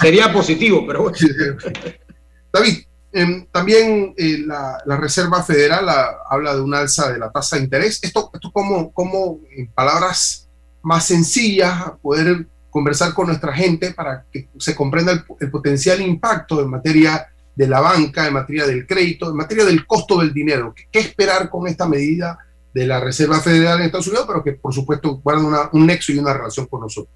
sería 0.01 0.33
positivo, 0.33 0.85
pero 0.87 1.03
bueno. 1.03 1.16
David, 2.53 2.79
em, 3.12 3.46
también 3.46 4.14
eh, 4.16 4.42
la, 4.44 4.96
Reserva 4.96 5.42
Federal 5.42 5.88
habla 6.29 6.55
de 6.55 6.61
un 6.61 6.74
alza 6.74 7.12
de 7.12 7.18
la 7.18 7.31
tasa 7.31 7.57
de 7.57 7.62
interés. 7.62 8.01
Esto, 8.03 8.31
esto 8.33 8.51
como, 8.53 8.92
como 8.92 9.38
en 9.57 9.68
palabras 9.68 10.48
más 10.83 11.07
sencillas, 11.07 11.92
poder 12.03 12.46
conversar 12.79 13.12
con 13.12 13.27
nuestra 13.27 13.53
gente 13.53 13.91
para 13.91 14.25
que 14.33 14.51
se 14.57 14.73
comprenda 14.73 15.25
el, 15.41 15.51
potencial 15.51 16.01
impacto 16.01 16.62
en 16.62 16.71
materia 16.71 17.27
de 17.57 17.67
la 17.67 17.81
banca, 17.81 18.29
en 18.29 18.35
materia 18.35 18.69
del 18.69 18.87
crédito, 18.87 19.29
en 19.29 19.37
materia 19.37 19.64
del 19.64 19.85
costo 19.85 20.21
del 20.21 20.33
dinero. 20.33 20.73
¿Qué, 20.93 21.01
esperar 21.01 21.51
con 21.51 21.67
esta 21.67 21.88
medida 21.88 22.38
de 22.73 22.87
la 22.87 23.01
Reserva 23.01 23.41
Federal 23.41 23.81
en 23.81 23.87
Estados 23.87 24.07
Unidos, 24.07 24.27
pero 24.29 24.45
que 24.45 24.53
por 24.53 24.73
supuesto 24.73 25.17
guarda 25.17 25.71
un 25.73 25.87
nexo 25.87 26.12
y 26.12 26.19
una 26.19 26.33
relación 26.33 26.67
con 26.67 26.83
nosotros? 26.83 27.12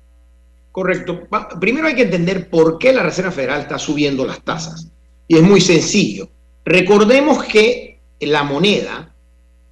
Correcto. 0.73 1.29
Primero 1.61 1.87
hay 1.87 1.95
que 1.95 2.03
entender 2.03 2.51
por 2.51 2.77
qué 2.77 2.93
la 2.93 3.05
Reserva 3.05 3.31
Federal 3.31 3.61
está 3.61 3.79
subiendo 3.79 4.27
las 4.27 4.43
tasas. 4.43 4.89
Y 5.29 5.37
es 5.37 5.43
muy 5.43 5.61
sencillo. 5.61 6.29
Recordemos 6.65 7.45
que 7.45 8.01
la 8.19 8.43
moneda 8.43 9.15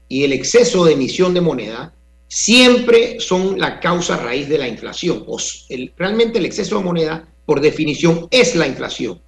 y 0.06 0.22
el 0.22 0.32
exceso 0.32 0.84
de 0.84 0.92
emisión 0.92 1.34
de 1.34 1.40
moneda 1.40 1.92
siempre 2.30 3.18
son 3.18 3.58
la 3.58 3.80
causa 3.80 4.16
raíz 4.16 4.48
de 4.48 4.56
la 4.56 4.68
inflación. 4.68 5.24
O 5.26 5.36
realmente 5.96 6.38
el 6.38 6.46
exceso 6.46 6.78
de 6.78 6.84
moneda, 6.84 7.28
por 7.44 7.60
definición, 7.60 8.28
es 8.30 8.54
la 8.54 8.68
inflación. 8.68 9.20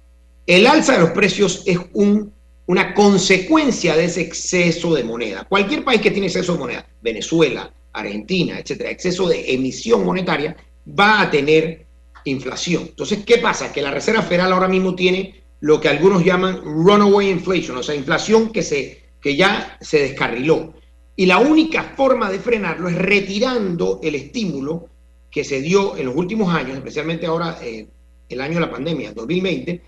El 0.47 0.65
alza 0.65 0.93
de 0.93 0.99
los 0.99 1.11
precios 1.11 1.63
es 1.65 1.77
una 1.93 2.93
consecuencia 2.93 3.95
de 3.95 4.05
ese 4.05 4.21
exceso 4.21 4.95
de 4.95 5.03
moneda. 5.03 5.45
Cualquier 5.47 5.83
país 5.83 6.01
que 6.01 6.11
tiene 6.11 6.27
exceso 6.27 6.53
de 6.53 6.59
moneda, 6.59 6.87
Venezuela, 7.01 7.71
Argentina, 7.91 8.57
etcétera, 8.57 8.89
exceso 8.89 9.27
de 9.27 9.53
emisión 9.53 10.05
monetaria, 10.05 10.55
va 10.87 11.21
a 11.21 11.29
tener 11.29 11.85
inflación. 12.23 12.83
Entonces, 12.87 13.19
¿qué 13.25 13.37
pasa? 13.37 13.73
Que 13.73 13.81
la 13.81 13.91
Reserva 13.91 14.21
Federal 14.21 14.53
ahora 14.53 14.69
mismo 14.69 14.95
tiene 14.95 15.43
lo 15.59 15.79
que 15.79 15.89
algunos 15.89 16.23
llaman 16.23 16.61
runaway 16.63 17.29
inflation, 17.29 17.77
o 17.77 17.83
sea, 17.83 17.95
inflación 17.95 18.51
que, 18.51 18.63
se, 18.63 19.03
que 19.21 19.35
ya 19.35 19.77
se 19.81 19.99
descarriló. 19.99 20.73
Y 21.15 21.25
la 21.25 21.37
única 21.37 21.93
forma 21.95 22.31
de 22.31 22.39
frenarlo 22.39 22.89
es 22.89 22.95
retirando 22.95 23.99
el 24.03 24.15
estímulo 24.15 24.87
que 25.29 25.43
se 25.43 25.61
dio 25.61 25.97
en 25.97 26.05
los 26.05 26.15
últimos 26.15 26.53
años, 26.53 26.77
especialmente 26.77 27.25
ahora 27.25 27.57
eh, 27.61 27.87
el 28.29 28.41
año 28.41 28.55
de 28.55 28.59
la 28.61 28.71
pandemia, 28.71 29.13
2020, 29.13 29.81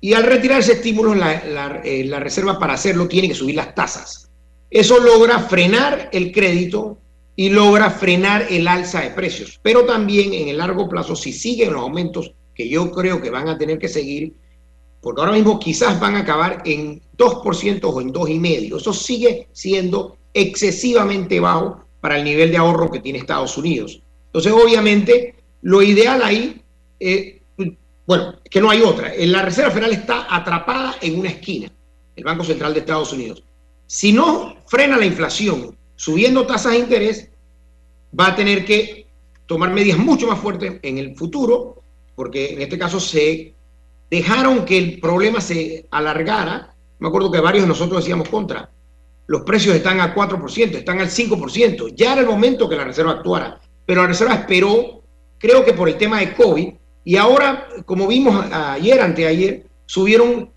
y 0.00 0.12
al 0.12 0.24
retirar 0.24 0.60
ese 0.60 0.74
estímulo, 0.74 1.14
la, 1.14 1.80
eh, 1.84 2.04
la, 2.04 2.20
reserva 2.20 2.58
para 2.58 2.74
hacerlo 2.74 3.08
tiene 3.08 3.28
que 3.28 3.34
subir 3.34 3.54
las 3.54 3.74
tasas. 3.74 4.30
Eso 4.70 4.98
logra 4.98 5.38
frenar 5.38 6.10
el 6.12 6.30
crédito 6.30 6.98
y 7.36 7.48
logra 7.48 7.90
frenar 7.90 8.46
el 8.50 8.68
alza 8.68 9.00
de 9.00 9.10
precios. 9.10 9.58
Pero 9.62 9.84
también 9.84 10.34
en 10.34 10.48
el 10.48 10.58
largo 10.58 10.88
plazo, 10.88 11.16
si 11.16 11.32
siguen 11.32 11.72
los 11.72 11.82
aumentos 11.82 12.34
que 12.54 12.68
yo 12.68 12.90
creo 12.90 13.20
que 13.20 13.30
van 13.30 13.48
a 13.48 13.56
tener 13.56 13.78
que 13.78 13.88
seguir, 13.88 14.34
porque 15.00 15.20
ahora 15.20 15.32
mismo 15.32 15.58
quizás 15.58 15.98
van 15.98 16.16
a 16.16 16.20
acabar 16.20 16.62
en 16.64 17.00
2% 17.16 17.80
o 17.84 18.00
en 18.00 18.12
2,5%. 18.12 18.76
Eso 18.76 18.92
sigue 18.92 19.48
siendo 19.52 20.18
excesivamente 20.34 21.40
bajo 21.40 21.84
para 22.00 22.18
el 22.18 22.24
nivel 22.24 22.50
de 22.50 22.58
ahorro 22.58 22.90
que 22.90 23.00
tiene 23.00 23.18
Estados 23.18 23.56
Unidos. 23.56 24.02
Entonces, 24.26 24.52
obviamente, 24.52 25.36
lo 25.62 25.80
ideal 25.80 26.22
ahí, 26.22 26.60
eh, 27.00 27.40
bueno, 28.06 28.34
que 28.50 28.60
no 28.60 28.68
hay 28.68 28.82
otra. 28.82 29.12
La 29.16 29.42
Reserva 29.42 29.70
Federal 29.70 29.92
está 29.92 30.26
atrapada 30.28 30.96
en 31.00 31.18
una 31.18 31.30
esquina, 31.30 31.70
el 32.16 32.24
Banco 32.24 32.44
Central 32.44 32.74
de 32.74 32.80
Estados 32.80 33.12
Unidos. 33.12 33.42
Si 33.86 34.12
no 34.12 34.56
frena 34.66 34.98
la 34.98 35.06
inflación 35.06 35.76
subiendo 35.96 36.46
tasas 36.46 36.72
de 36.72 36.80
interés, 36.80 37.30
va 38.18 38.28
a 38.28 38.36
tener 38.36 38.64
que 38.64 39.06
tomar 39.46 39.72
medidas 39.72 39.98
mucho 39.98 40.26
más 40.26 40.38
fuertes 40.38 40.74
en 40.82 40.98
el 40.98 41.16
futuro, 41.16 41.82
porque 42.14 42.52
en 42.52 42.62
este 42.62 42.78
caso 42.78 43.00
se 43.00 43.54
dejaron 44.10 44.64
que 44.64 44.78
el 44.78 45.00
problema 45.00 45.40
se 45.40 45.86
alargara. 45.90 46.74
Me 46.98 47.08
acuerdo 47.08 47.30
que 47.30 47.40
varios 47.40 47.64
de 47.64 47.68
nosotros 47.68 48.00
decíamos 48.00 48.28
contra 48.28 48.70
los 49.26 49.42
precios 49.42 49.74
están 49.74 50.00
al 50.00 50.14
4%, 50.14 50.76
están 50.76 51.00
al 51.00 51.08
5%. 51.08 51.94
Ya 51.94 52.12
era 52.12 52.20
el 52.20 52.26
momento 52.26 52.68
que 52.68 52.76
la 52.76 52.84
Reserva 52.84 53.12
actuara, 53.12 53.60
pero 53.86 54.02
la 54.02 54.08
Reserva 54.08 54.34
esperó, 54.34 55.02
creo 55.38 55.64
que 55.64 55.72
por 55.72 55.88
el 55.88 55.96
tema 55.96 56.20
de 56.20 56.34
COVID, 56.34 56.68
y 57.04 57.16
ahora, 57.16 57.68
como 57.84 58.06
vimos 58.06 58.46
ayer, 58.50 59.00
anteayer, 59.00 59.66
subieron 59.86 60.50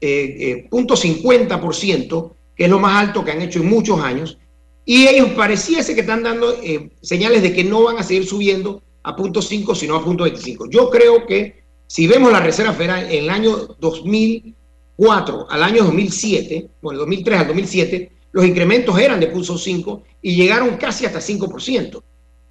eh, 0.00 0.66
eh, 0.66 0.68
0.50%, 0.70 2.32
que 2.56 2.64
es 2.64 2.70
lo 2.70 2.78
más 2.78 3.02
alto 3.02 3.24
que 3.24 3.32
han 3.32 3.42
hecho 3.42 3.60
en 3.60 3.68
muchos 3.68 4.00
años, 4.00 4.38
y 4.84 5.06
ellos 5.06 5.30
pareciese 5.30 5.94
que 5.94 6.02
están 6.02 6.22
dando 6.22 6.58
eh, 6.62 6.90
señales 7.00 7.42
de 7.42 7.52
que 7.52 7.64
no 7.64 7.84
van 7.84 7.98
a 7.98 8.02
seguir 8.02 8.26
subiendo 8.26 8.82
a 9.02 9.16
0.5, 9.16 9.74
sino 9.74 9.96
a 9.96 10.02
0.25. 10.02 10.68
Yo 10.70 10.90
creo 10.90 11.26
que 11.26 11.64
si 11.86 12.06
vemos 12.06 12.32
la 12.32 12.40
Reserva 12.40 12.72
Federal 12.72 13.04
en 13.10 13.24
el 13.24 13.30
año 13.30 13.56
2000, 13.78 14.54
4 14.96 15.46
al 15.50 15.62
año 15.62 15.84
2007, 15.84 16.68
bueno, 16.80 17.00
2003 17.00 17.40
al 17.40 17.46
2007, 17.48 18.12
los 18.32 18.44
incrementos 18.44 18.98
eran 18.98 19.20
de 19.20 19.28
pulso 19.28 19.56
5 19.56 20.02
y 20.22 20.34
llegaron 20.34 20.76
casi 20.76 21.06
hasta 21.06 21.20
5%. 21.20 22.02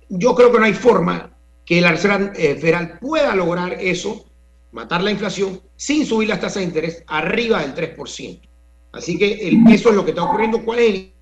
Yo 0.10 0.36
creo 0.36 0.52
que 0.52 0.60
no 0.60 0.66
hay 0.66 0.74
forma 0.74 1.36
que 1.66 1.82
la 1.82 1.92
Reserva 1.92 2.32
eh, 2.36 2.56
Federal 2.56 3.00
pueda 3.00 3.36
lograr 3.36 3.74
eso, 3.80 4.26
matar 4.72 5.04
la 5.04 5.12
inflación, 5.12 5.62
sin 5.76 6.06
subir 6.06 6.30
las 6.30 6.40
tasas 6.40 6.58
de 6.58 6.64
interés 6.64 7.04
arriba 7.08 7.62
del 7.62 7.76
3%. 7.76 8.40
Así 8.94 9.18
que 9.18 9.50
eso 9.72 9.90
es 9.90 9.96
lo 9.96 10.06
que 10.06 10.12
está 10.12 10.24
ocurriendo. 10.24 10.64
¿Cuál 10.64 10.80
es 10.80 10.90
el 10.94 11.14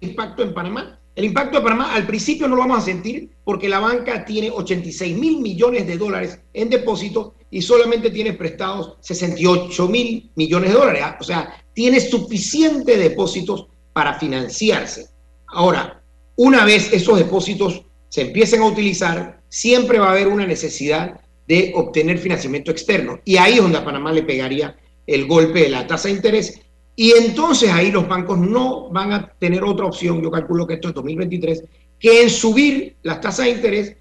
impacto 0.00 0.42
en 0.42 0.52
Panamá? 0.52 0.98
El 1.14 1.24
impacto 1.24 1.58
de 1.58 1.64
Panamá 1.64 1.94
al 1.94 2.06
principio 2.06 2.48
no 2.48 2.56
lo 2.56 2.62
vamos 2.62 2.78
a 2.78 2.84
sentir 2.84 3.30
porque 3.44 3.68
la 3.68 3.78
banca 3.78 4.24
tiene 4.24 4.50
86 4.50 5.16
mil 5.16 5.40
millones 5.40 5.86
de 5.86 5.96
dólares 5.96 6.40
en 6.52 6.68
depósito 6.68 7.35
y 7.50 7.62
solamente 7.62 8.10
tiene 8.10 8.32
prestados 8.32 8.94
68 9.00 9.88
mil 9.88 10.30
millones 10.34 10.70
de 10.70 10.76
dólares. 10.76 11.02
O 11.20 11.24
sea, 11.24 11.62
tiene 11.72 12.00
suficiente 12.00 12.96
depósitos 12.96 13.66
para 13.92 14.18
financiarse. 14.18 15.08
Ahora, 15.46 16.02
una 16.36 16.64
vez 16.64 16.92
esos 16.92 17.18
depósitos 17.18 17.82
se 18.08 18.22
empiecen 18.22 18.62
a 18.62 18.66
utilizar, 18.66 19.40
siempre 19.48 19.98
va 19.98 20.08
a 20.08 20.12
haber 20.12 20.28
una 20.28 20.46
necesidad 20.46 21.20
de 21.46 21.72
obtener 21.74 22.18
financiamiento 22.18 22.70
externo. 22.70 23.20
Y 23.24 23.36
ahí 23.36 23.54
es 23.54 23.62
donde 23.62 23.78
a 23.78 23.84
Panamá 23.84 24.12
le 24.12 24.22
pegaría 24.22 24.76
el 25.06 25.26
golpe 25.26 25.60
de 25.60 25.68
la 25.68 25.86
tasa 25.86 26.08
de 26.08 26.14
interés 26.14 26.60
y 26.96 27.12
entonces 27.12 27.70
ahí 27.70 27.92
los 27.92 28.08
bancos 28.08 28.38
no 28.38 28.88
van 28.88 29.12
a 29.12 29.28
tener 29.38 29.62
otra 29.62 29.84
opción, 29.84 30.22
yo 30.22 30.30
calculo 30.30 30.66
que 30.66 30.74
esto 30.74 30.88
es 30.88 30.94
2023, 30.94 31.64
que 32.00 32.22
en 32.22 32.30
subir 32.30 32.96
las 33.02 33.20
tasas 33.20 33.46
de 33.46 33.52
interés. 33.52 33.96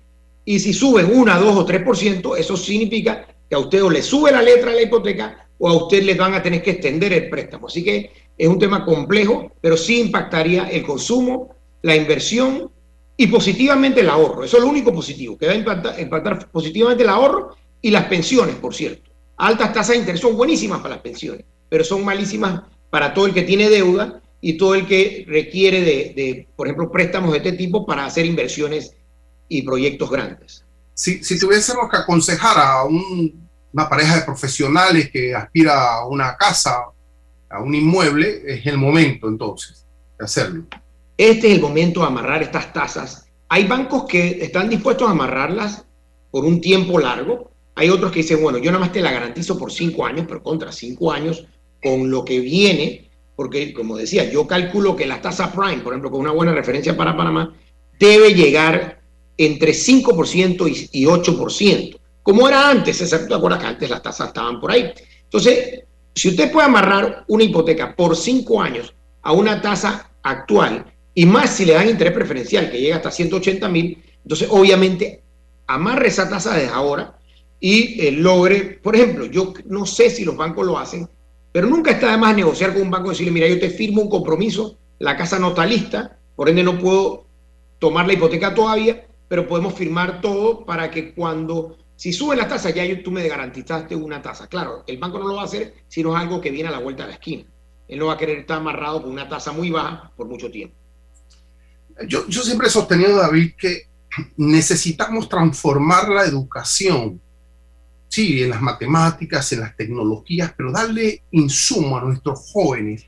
Y 0.45 0.60
si 0.60 0.73
suben 0.73 1.10
1, 1.13 1.39
2 1.41 1.55
o 1.55 1.67
3%, 1.67 2.38
eso 2.38 2.55
significa 2.55 3.27
que 3.49 3.55
a 3.55 3.60
usted 3.60 3.84
o 3.84 3.89
le 3.89 4.01
sube 4.01 4.31
la 4.31 4.41
letra 4.41 4.71
de 4.71 4.77
la 4.77 4.81
hipoteca 4.84 5.47
o 5.58 5.69
a 5.69 5.73
usted 5.73 6.03
le 6.03 6.15
van 6.15 6.34
a 6.34 6.43
tener 6.43 6.62
que 6.62 6.71
extender 6.71 7.13
el 7.13 7.29
préstamo. 7.29 7.67
Así 7.67 7.84
que 7.84 8.12
es 8.38 8.47
un 8.47 8.60
tema 8.60 8.84
complejo, 8.84 9.51
pero 9.62 9.77
sí 9.77 10.01
impactaría 10.01 10.69
el 10.69 10.84
consumo, 10.84 11.55
la 11.81 11.95
inversión 11.95 12.71
y 13.17 13.27
positivamente 13.27 14.01
el 14.01 14.10
ahorro. 14.10 14.43
Eso 14.43 14.58
es 14.58 14.63
lo 14.63 14.69
único 14.69 14.93
positivo, 14.93 15.38
que 15.38 15.47
va 15.47 15.53
a 15.53 16.01
impactar, 16.01 16.51
positivamente 16.51 17.03
el 17.03 17.10
ahorro 17.10 17.55
y 17.81 17.91
las 17.91 18.05
pensiones, 18.05 18.55
por 18.55 18.75
cierto. 18.75 19.10
Altas 19.38 19.73
tasas 19.73 19.89
de 19.89 19.97
interés 19.97 20.21
son 20.21 20.36
buenísimas 20.36 20.79
para 20.79 20.95
las 20.95 21.03
pensiones, 21.03 21.45
pero 21.69 21.84
son 21.84 22.03
malísimas 22.03 22.63
para 22.89 23.13
todo 23.13 23.25
el 23.25 23.34
que 23.34 23.43
tiene 23.43 23.69
deuda 23.69 24.21
y 24.41 24.53
todo 24.58 24.75
el 24.75 24.86
que 24.86 25.25
requiere 25.27 25.81
de, 25.81 26.47
por 26.55 26.67
ejemplo, 26.67 26.91
préstamos 26.91 27.31
de 27.31 27.38
este 27.38 27.53
tipo 27.53 27.86
para 27.86 28.05
hacer 28.05 28.25
inversiones 28.25 28.95
y 29.47 29.62
proyectos 29.62 30.10
grandes. 30.10 30.64
Si, 30.95 31.38
tuviésemos 31.38 31.89
que 31.91 31.97
aconsejar 31.97 32.58
a 32.58 32.86
una 32.86 33.89
pareja 33.89 34.15
de 34.15 34.21
profesionales 34.21 35.12
que 35.12 35.36
aspira 35.36 35.97
a 35.97 36.08
una 36.08 36.38
casa, 36.38 36.86
a 37.49 37.62
un 37.62 37.75
inmueble, 37.75 38.43
es 38.47 38.65
el 38.65 38.77
momento 38.77 39.27
entonces 39.27 39.86
de 40.17 40.23
hacerlo. 40.23 40.63
Este 41.17 41.47
es 41.49 41.55
el 41.55 41.62
momento 41.62 41.99
de 41.99 42.08
amarrar 42.08 42.41
estas 42.41 42.71
tasas. 42.71 43.25
Hay 43.49 43.67
bancos 43.67 44.05
que 44.05 44.41
están 44.41 44.69
dispuestos 44.69 45.05
a 45.05 45.12
amarrarlas 45.12 45.86
por 46.31 46.45
un 46.45 46.62
tiempo 46.62 46.97
largo, 46.97 47.51
Hay 47.77 47.89
otros 47.89 48.10
que 48.13 48.19
dicen, 48.19 48.41
bueno, 48.41 48.58
yo 48.58 48.71
nada 48.71 48.79
más 48.79 48.93
te 48.93 49.01
la 49.01 49.12
garantizo 49.12 49.60
por 49.60 49.69
cinco 49.69 50.05
años, 50.05 50.25
pero 50.29 50.41
contra 50.41 50.71
cinco 50.71 51.12
años, 51.12 51.45
con 51.84 52.10
lo 52.10 52.23
que 52.23 52.39
viene, 52.39 53.10
porque 53.36 53.73
como 53.73 53.97
decía, 53.97 54.31
yo 54.31 54.47
calculo 54.47 54.95
que 54.95 55.05
la 55.05 55.21
tasa 55.21 55.51
prime, 55.51 55.84
por 55.84 55.91
ejemplo, 55.91 56.10
con 56.10 56.21
una 56.21 56.31
buena 56.31 56.53
referencia 56.53 56.95
para 56.95 57.17
Panamá, 57.17 57.53
debe 57.99 58.34
llegar 58.34 58.94
entre 59.37 59.73
5% 59.73 60.89
y 60.91 61.05
8%, 61.05 61.99
como 62.23 62.47
era 62.47 62.69
antes, 62.69 63.01
excepto 63.01 63.27
¿te 63.27 63.35
acuerdas 63.35 63.59
que 63.59 63.67
antes 63.67 63.89
las 63.89 64.01
tasas 64.01 64.29
estaban 64.29 64.59
por 64.59 64.71
ahí? 64.71 64.91
Entonces, 65.23 65.83
si 66.15 66.29
usted 66.29 66.51
puede 66.51 66.65
amarrar 66.65 67.23
una 67.27 67.43
hipoteca 67.43 67.95
por 67.95 68.15
cinco 68.15 68.61
años 68.61 68.93
a 69.21 69.31
una 69.31 69.61
tasa 69.61 70.09
actual, 70.23 70.85
y 71.13 71.25
más 71.25 71.51
si 71.51 71.65
le 71.65 71.73
dan 71.73 71.89
interés 71.89 72.13
preferencial, 72.13 72.71
que 72.71 72.79
llega 72.79 72.95
hasta 72.95 73.11
180 73.11 73.69
mil, 73.69 74.03
entonces 74.23 74.47
obviamente 74.49 75.21
amarre 75.67 76.07
esa 76.07 76.29
tasa 76.29 76.55
desde 76.55 76.73
ahora 76.73 77.17
y 77.59 78.07
eh, 78.07 78.11
logre, 78.11 78.79
por 78.81 78.95
ejemplo, 78.95 79.25
yo 79.25 79.53
no 79.65 79.85
sé 79.85 80.09
si 80.09 80.25
los 80.25 80.35
bancos 80.35 80.65
lo 80.65 80.77
hacen, 80.77 81.07
pero 81.51 81.67
nunca 81.67 81.91
está 81.91 82.11
de 82.11 82.17
más 82.17 82.35
negociar 82.35 82.73
con 82.73 82.81
un 82.81 82.91
banco 82.91 83.07
y 83.07 83.09
decirle, 83.11 83.31
mira, 83.31 83.47
yo 83.47 83.59
te 83.59 83.69
firmo 83.69 84.01
un 84.01 84.09
compromiso, 84.09 84.77
la 84.99 85.15
casa 85.15 85.39
no 85.39 85.49
está 85.49 85.65
lista, 85.65 86.17
por 86.35 86.49
ende 86.49 86.63
no 86.63 86.77
puedo 86.79 87.25
tomar 87.79 88.07
la 88.07 88.13
hipoteca 88.13 88.53
todavía, 88.53 89.04
pero 89.27 89.47
podemos 89.47 89.73
firmar 89.73 90.21
todo 90.21 90.65
para 90.65 90.91
que 90.91 91.13
cuando, 91.13 91.77
si 91.95 92.13
suben 92.13 92.38
las 92.38 92.49
tasas, 92.49 92.73
ya 92.73 92.83
tú 93.03 93.11
me 93.11 93.27
garantizaste 93.27 93.95
una 93.95 94.21
tasa. 94.21 94.47
Claro, 94.47 94.83
el 94.88 94.97
banco 94.97 95.19
no 95.19 95.27
lo 95.27 95.35
va 95.35 95.41
a 95.41 95.45
hacer 95.45 95.73
si 95.88 96.03
no 96.03 96.15
es 96.15 96.21
algo 96.21 96.41
que 96.41 96.51
viene 96.51 96.69
a 96.69 96.71
la 96.71 96.79
vuelta 96.79 97.03
de 97.03 97.09
la 97.09 97.15
esquina. 97.15 97.43
Él 97.88 97.99
no 97.99 98.07
va 98.07 98.13
a 98.13 98.17
querer 98.17 98.39
estar 98.39 98.57
amarrado 98.57 99.01
con 99.01 99.11
una 99.11 99.27
tasa 99.29 99.51
muy 99.51 99.69
baja 99.69 100.11
por 100.15 100.27
mucho 100.27 100.49
tiempo. 100.49 100.75
Yo, 102.07 102.27
yo 102.27 102.41
siempre 102.41 102.67
he 102.67 102.71
sostenido, 102.71 103.17
David, 103.17 103.53
que 103.57 103.83
necesitamos 104.38 105.29
transformar 105.29 106.09
la 106.09 106.25
educación, 106.25 107.21
sí, 108.07 108.43
en 108.43 108.49
las 108.49 108.61
matemáticas, 108.61 109.51
en 109.53 109.61
las 109.61 109.75
tecnologías, 109.75 110.53
pero 110.55 110.71
darle 110.71 111.23
insumo 111.31 111.97
a 111.97 112.01
nuestros 112.01 112.51
jóvenes, 112.51 113.05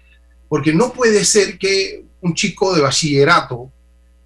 porque 0.47 0.73
no 0.73 0.93
puede 0.93 1.23
ser 1.25 1.57
que 1.57 2.05
un 2.21 2.33
chico 2.33 2.73
de 2.73 2.81
bachillerato 2.81 3.71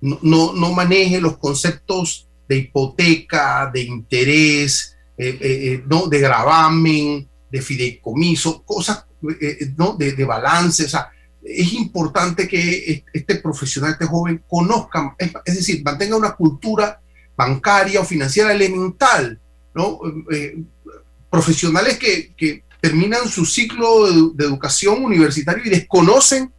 no, 0.01 0.53
no, 0.53 0.71
maneje 0.73 1.21
los 1.21 1.37
conceptos 1.37 2.27
de 2.47 2.57
hipoteca, 2.57 3.69
de 3.73 3.81
interés, 3.81 4.95
eh, 5.17 5.37
eh, 5.39 5.39
eh, 5.41 5.83
¿no? 5.87 6.07
de 6.07 6.19
gravamen, 6.19 7.29
de 7.49 7.61
fideicomiso, 7.61 8.63
cosas 8.63 9.05
¿no? 9.77 9.93
de, 9.93 10.13
de 10.13 10.25
balance. 10.25 10.85
Es 11.43 11.73
importante 11.73 12.47
que 12.47 13.03
este 13.13 13.35
profesional, 13.35 13.91
este 13.91 14.05
joven, 14.05 14.43
conozca, 14.47 15.15
es, 15.17 15.55
decir, 15.55 15.83
mantenga 15.83 16.15
una 16.15 16.35
cultura 16.35 16.99
bancaria 17.35 18.01
o 18.01 18.05
financiera 18.05 18.51
elemental, 18.51 19.39
¿no? 19.73 19.99
profesionales 21.29 21.97
que, 21.97 22.33
que, 22.35 22.63
terminan 22.81 23.29
su 23.29 23.45
ciclo 23.45 24.31
de, 24.33 24.43
educación 24.43 25.05
universitario 25.05 25.63
y 25.65 25.69
desconocen 25.69 26.51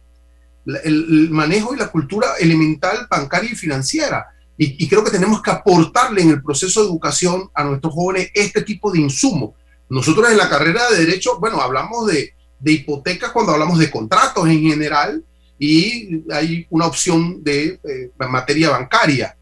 el, 0.65 1.29
manejo 1.29 1.73
y 1.73 1.77
la 1.77 1.89
cultura 1.89 2.27
elemental 2.39 3.07
bancaria 3.09 3.51
y 3.51 3.55
financiera. 3.55 4.27
Y, 4.57 4.87
creo 4.87 5.03
que 5.03 5.11
tenemos 5.11 5.41
que 5.41 5.51
aportarle 5.51 6.21
en 6.21 6.29
el 6.29 6.43
proceso 6.43 6.81
de 6.81 6.87
educación 6.87 7.49
a 7.53 7.63
nuestros 7.63 7.93
jóvenes 7.93 8.29
este 8.33 8.61
tipo 8.61 8.91
de 8.91 8.99
insumo. 8.99 9.55
Nosotros 9.89 10.29
en 10.29 10.37
la 10.37 10.49
carrera 10.49 10.89
de 10.91 11.05
Derecho, 11.05 11.39
bueno, 11.39 11.59
hablamos 11.59 12.07
de, 12.07 12.33
de 12.59 12.71
hipotecas 12.71 13.31
cuando 13.31 13.51
hablamos 13.51 13.79
de 13.79 13.91
contratos 13.91 14.47
en 14.47 14.61
general 14.61 15.23
y 15.59 16.23
hay 16.31 16.65
una 16.69 16.87
opción 16.87 17.43
de 17.43 17.79
eh, 17.83 18.11
materia 18.29 18.69
bancaria 18.69 19.35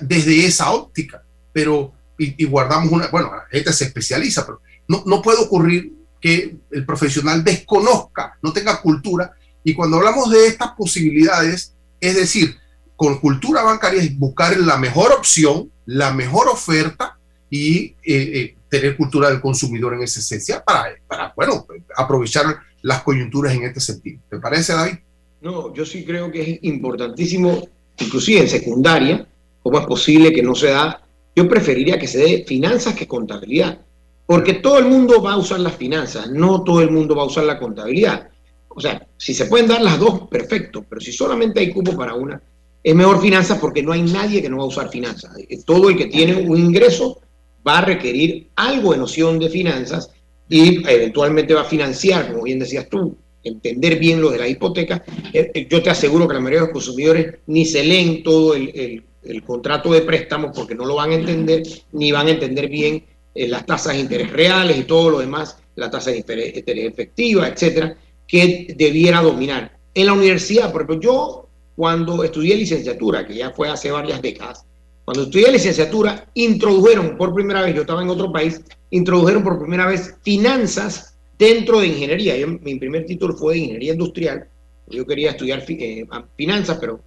desde 0.00 0.46
esa 0.46 0.70
óptica, 0.72 1.22
pero 1.52 1.92
y, 2.18 2.44
guardamos 2.44 2.92
una, 2.92 3.08
bueno, 3.08 3.32
la 3.50 3.72
se 3.72 3.84
especializa, 3.84 4.46
pero 4.46 4.60
no, 4.88 5.02
no 5.06 5.20
puede 5.20 5.42
ocurrir 5.42 5.92
que 6.20 6.56
el 6.70 6.86
profesional 6.86 7.44
desconozca, 7.44 8.38
no 8.42 8.52
tenga 8.52 8.80
cultura 8.80 9.34
y 9.64 9.74
cuando 9.74 9.96
hablamos 9.96 10.30
de 10.30 10.46
estas 10.46 10.72
posibilidades, 10.72 11.74
es 12.00 12.14
decir, 12.14 12.56
con 12.96 13.18
cultura 13.18 13.62
bancaria 13.62 14.02
es 14.02 14.16
buscar 14.16 14.56
la 14.58 14.76
mejor 14.76 15.12
opción, 15.12 15.70
la 15.86 16.12
mejor 16.12 16.48
oferta 16.48 17.18
y 17.50 17.86
eh, 17.86 17.94
eh, 18.04 18.56
tener 18.68 18.96
cultura 18.96 19.30
del 19.30 19.40
consumidor 19.40 19.94
en 19.94 20.02
esa 20.02 20.20
esencia 20.20 20.62
para, 20.62 20.94
para, 21.06 21.32
bueno, 21.34 21.66
aprovechar 21.96 22.58
las 22.82 23.02
coyunturas 23.02 23.54
en 23.54 23.64
este 23.64 23.80
sentido. 23.80 24.20
¿Te 24.28 24.38
parece, 24.38 24.74
David? 24.74 24.98
No, 25.40 25.74
yo 25.74 25.84
sí 25.86 26.04
creo 26.04 26.30
que 26.30 26.42
es 26.42 26.58
importantísimo, 26.62 27.68
inclusive 27.98 28.40
en 28.40 28.48
secundaria, 28.48 29.26
cómo 29.62 29.78
es 29.78 29.86
posible 29.86 30.32
que 30.32 30.42
no 30.42 30.54
se 30.54 30.68
da. 30.68 31.00
Yo 31.34 31.48
preferiría 31.48 31.98
que 31.98 32.06
se 32.06 32.18
dé 32.18 32.44
finanzas 32.46 32.94
que 32.94 33.08
contabilidad, 33.08 33.78
porque 34.26 34.54
todo 34.54 34.78
el 34.78 34.86
mundo 34.86 35.22
va 35.22 35.32
a 35.32 35.38
usar 35.38 35.60
las 35.60 35.76
finanzas, 35.76 36.30
no 36.30 36.62
todo 36.62 36.80
el 36.82 36.90
mundo 36.90 37.16
va 37.16 37.22
a 37.22 37.26
usar 37.26 37.44
la 37.44 37.58
contabilidad. 37.58 38.28
O 38.74 38.80
sea, 38.80 39.06
si 39.16 39.34
se 39.34 39.46
pueden 39.46 39.68
dar 39.68 39.80
las 39.80 39.98
dos, 39.98 40.28
perfecto, 40.28 40.84
pero 40.88 41.00
si 41.00 41.12
solamente 41.12 41.60
hay 41.60 41.70
cupo 41.70 41.96
para 41.96 42.14
una, 42.14 42.42
es 42.82 42.94
mejor 42.94 43.20
finanzas 43.20 43.58
porque 43.58 43.82
no 43.82 43.92
hay 43.92 44.02
nadie 44.02 44.42
que 44.42 44.48
no 44.48 44.58
va 44.58 44.64
a 44.64 44.66
usar 44.66 44.90
finanzas. 44.90 45.32
Todo 45.64 45.88
el 45.88 45.96
que 45.96 46.06
tiene 46.06 46.36
un 46.36 46.58
ingreso 46.58 47.20
va 47.66 47.78
a 47.78 47.84
requerir 47.84 48.48
algo 48.56 48.92
de 48.92 48.98
noción 48.98 49.38
de 49.38 49.48
finanzas 49.48 50.10
y 50.48 50.86
eventualmente 50.88 51.54
va 51.54 51.62
a 51.62 51.66
financiar, 51.66 52.30
como 52.30 52.42
bien 52.42 52.58
decías 52.58 52.88
tú, 52.90 53.16
entender 53.42 53.98
bien 53.98 54.20
lo 54.20 54.30
de 54.30 54.38
la 54.38 54.48
hipoteca. 54.48 55.02
Eh, 55.32 55.50
eh, 55.54 55.66
yo 55.70 55.82
te 55.82 55.90
aseguro 55.90 56.26
que 56.28 56.34
la 56.34 56.40
mayoría 56.40 56.60
de 56.60 56.66
los 56.66 56.72
consumidores 56.72 57.36
ni 57.46 57.64
se 57.64 57.84
leen 57.84 58.22
todo 58.22 58.54
el, 58.54 59.02
contrato 59.46 59.90
de 59.92 60.02
préstamo 60.02 60.52
porque 60.52 60.74
no 60.74 60.84
lo 60.84 60.96
van 60.96 61.12
a 61.12 61.14
entender, 61.14 61.62
ni 61.92 62.12
van 62.12 62.26
a 62.26 62.32
entender 62.32 62.68
bien 62.68 63.02
eh, 63.34 63.48
las 63.48 63.64
tasas 63.64 63.94
de 63.94 64.00
interés 64.00 64.30
reales 64.30 64.76
y 64.76 64.84
todo 64.84 65.08
lo 65.08 65.20
demás, 65.20 65.56
la 65.76 65.90
tasa 65.90 66.10
de 66.10 66.18
interés, 66.18 66.52
efectiva, 66.54 67.48
etcétera 67.48 67.96
que 68.26 68.74
debiera 68.76 69.22
dominar. 69.22 69.76
En 69.94 70.06
la 70.06 70.12
universidad, 70.12 70.72
por 70.72 70.82
ejemplo, 70.82 71.00
yo 71.00 71.48
cuando 71.76 72.24
estudié 72.24 72.56
licenciatura, 72.56 73.26
que 73.26 73.34
ya 73.34 73.50
fue 73.50 73.68
hace 73.68 73.90
varias 73.90 74.20
décadas, 74.22 74.64
cuando 75.04 75.24
estudié 75.24 75.52
licenciatura, 75.52 76.26
introdujeron 76.34 77.16
por 77.16 77.34
primera 77.34 77.62
vez, 77.62 77.74
yo 77.74 77.82
estaba 77.82 78.02
en 78.02 78.08
otro 78.08 78.32
país, 78.32 78.60
introdujeron 78.90 79.42
por 79.42 79.58
primera 79.58 79.86
vez 79.86 80.14
finanzas 80.22 81.14
dentro 81.38 81.80
de 81.80 81.88
ingeniería. 81.88 82.34
mi 82.46 82.76
primer 82.76 83.04
título 83.04 83.34
fue 83.34 83.54
de 83.54 83.60
ingeniería 83.60 83.92
industrial. 83.92 84.48
Yo 84.88 85.06
quería 85.06 85.30
estudiar 85.30 85.64
eh, 85.68 86.06
finanzas, 86.36 86.78
pero 86.80 87.00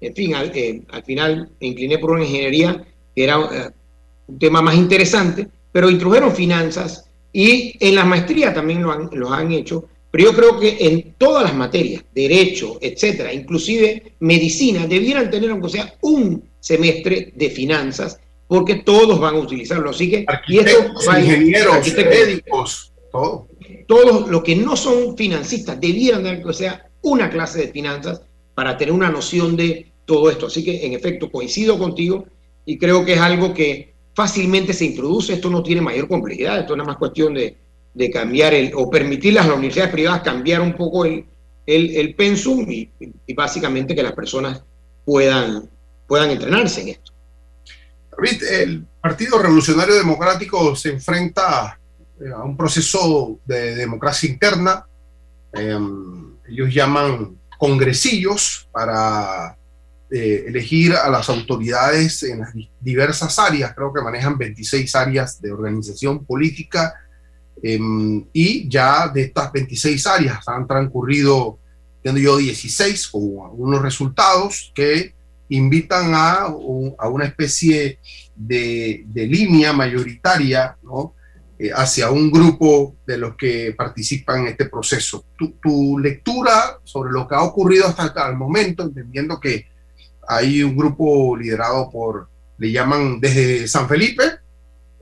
en 0.00 0.14
fin, 0.14 0.34
al, 0.34 0.52
eh, 0.54 0.82
al, 0.90 1.02
final 1.02 1.50
me 1.60 1.66
incliné 1.66 1.98
por 1.98 2.12
una 2.12 2.24
ingeniería 2.24 2.84
que 3.14 3.24
era 3.24 3.36
eh, 3.36 3.70
un 4.28 4.38
tema 4.38 4.62
más 4.62 4.76
interesante, 4.76 5.48
pero 5.72 5.90
introdujeron 5.90 6.32
finanzas 6.32 7.04
y 7.32 7.76
en 7.80 7.94
las 7.94 8.06
maestrías 8.06 8.54
también 8.54 8.82
lo 8.82 8.92
lo 9.12 9.32
han 9.32 9.52
hecho 9.52 9.88
pero 10.10 10.24
yo 10.24 10.36
creo 10.36 10.58
que 10.58 10.76
en 10.80 11.14
todas 11.16 11.44
las 11.44 11.54
materias, 11.54 12.04
derecho, 12.14 12.78
etcétera, 12.80 13.32
inclusive 13.32 14.14
medicina, 14.20 14.86
debieran 14.86 15.30
tener, 15.30 15.50
aunque 15.50 15.68
sea 15.68 15.94
un 16.02 16.42
semestre 16.58 17.32
de 17.34 17.50
finanzas, 17.50 18.18
porque 18.48 18.76
todos 18.76 19.20
van 19.20 19.36
a 19.36 19.38
utilizarlo. 19.38 19.90
Así 19.90 20.10
que, 20.10 20.26
y 20.48 20.58
esto 20.58 20.92
ingenieros, 21.16 21.94
médicos, 21.96 22.92
todo. 23.12 23.46
Todos 23.86 24.28
los 24.28 24.42
que 24.42 24.56
no 24.56 24.76
son 24.76 25.16
financistas 25.16 25.80
debieran 25.80 26.22
tener, 26.22 26.38
aunque 26.38 26.54
sea 26.54 26.88
una 27.02 27.30
clase 27.30 27.60
de 27.60 27.68
finanzas 27.68 28.22
para 28.54 28.76
tener 28.76 28.92
una 28.92 29.10
noción 29.10 29.56
de 29.56 29.92
todo 30.04 30.28
esto. 30.30 30.46
Así 30.46 30.64
que, 30.64 30.84
en 30.84 30.92
efecto, 30.92 31.30
coincido 31.30 31.78
contigo 31.78 32.26
y 32.66 32.78
creo 32.78 33.04
que 33.04 33.14
es 33.14 33.20
algo 33.20 33.54
que 33.54 33.94
fácilmente 34.14 34.72
se 34.72 34.86
introduce. 34.86 35.34
Esto 35.34 35.48
no 35.48 35.62
tiene 35.62 35.80
mayor 35.80 36.08
complejidad, 36.08 36.58
esto 36.58 36.72
es 36.72 36.78
nada 36.78 36.88
más 36.88 36.98
cuestión 36.98 37.34
de 37.34 37.56
de 37.94 38.10
cambiar 38.10 38.54
el, 38.54 38.72
o 38.74 38.88
permitirle 38.88 39.40
a 39.40 39.46
las 39.46 39.56
universidades 39.56 39.92
privadas 39.92 40.22
cambiar 40.22 40.60
un 40.60 40.74
poco 40.74 41.04
el, 41.04 41.26
el, 41.66 42.14
pensum 42.14 42.68
y, 42.70 42.90
básicamente 43.34 43.94
que 43.94 44.02
las 44.02 44.12
personas 44.12 44.62
puedan, 45.04 45.68
puedan 46.06 46.30
entrenarse 46.30 46.82
en 46.82 46.88
esto. 46.88 47.12
El 48.50 48.86
Partido 49.00 49.38
Revolucionario 49.38 49.94
Democrático 49.94 50.76
se 50.76 50.90
enfrenta 50.90 51.78
eh, 52.20 52.28
a 52.34 52.42
un 52.42 52.56
proceso 52.56 53.38
de 53.46 53.76
democracia 53.76 54.28
interna. 54.28 54.84
Em, 55.52 56.36
ellos 56.48 56.72
llaman 56.72 57.38
congresillos 57.58 58.68
para 58.72 59.56
eh, 60.10 60.44
elegir 60.48 60.92
a 60.92 61.08
las 61.08 61.28
autoridades 61.28 62.22
en 62.24 62.40
las 62.40 62.52
diversas 62.80 63.38
áreas. 63.38 63.74
Creo 63.74 63.92
que 63.92 64.02
manejan 64.02 64.36
26 64.36 64.94
áreas 64.96 65.40
de 65.40 65.52
organización 65.52 66.24
política 66.24 66.94
y 67.62 68.68
ya 68.68 69.08
de 69.08 69.22
estas 69.22 69.52
26 69.52 70.06
áreas 70.06 70.48
han 70.48 70.66
transcurrido, 70.66 71.58
entiendo 71.96 72.20
yo, 72.20 72.36
16 72.38 73.08
con 73.08 73.22
unos 73.52 73.82
resultados 73.82 74.72
que 74.74 75.14
invitan 75.50 76.14
a, 76.14 76.46
a 76.98 77.08
una 77.08 77.24
especie 77.24 77.98
de, 78.34 79.04
de, 79.06 79.26
línea 79.26 79.72
mayoritaria 79.72 80.76
¿no? 80.82 81.14
Eh, 81.58 81.70
hacia 81.74 82.10
un 82.10 82.30
grupo 82.30 82.96
de 83.06 83.18
los 83.18 83.36
que 83.36 83.74
participan 83.76 84.40
en 84.40 84.46
este 84.48 84.64
proceso. 84.64 85.26
Tu, 85.36 85.56
tu, 85.62 85.98
lectura 85.98 86.78
sobre 86.84 87.12
lo 87.12 87.28
que 87.28 87.34
ha 87.34 87.42
ocurrido 87.42 87.86
hasta 87.86 88.30
el 88.30 88.36
momento, 88.36 88.84
entendiendo 88.84 89.38
que 89.38 89.66
hay 90.26 90.62
un 90.62 90.74
grupo 90.74 91.36
liderado 91.36 91.90
por, 91.90 92.30
le 92.56 92.72
llaman 92.72 93.20
desde 93.20 93.68
San 93.68 93.86
Felipe, 93.86 94.22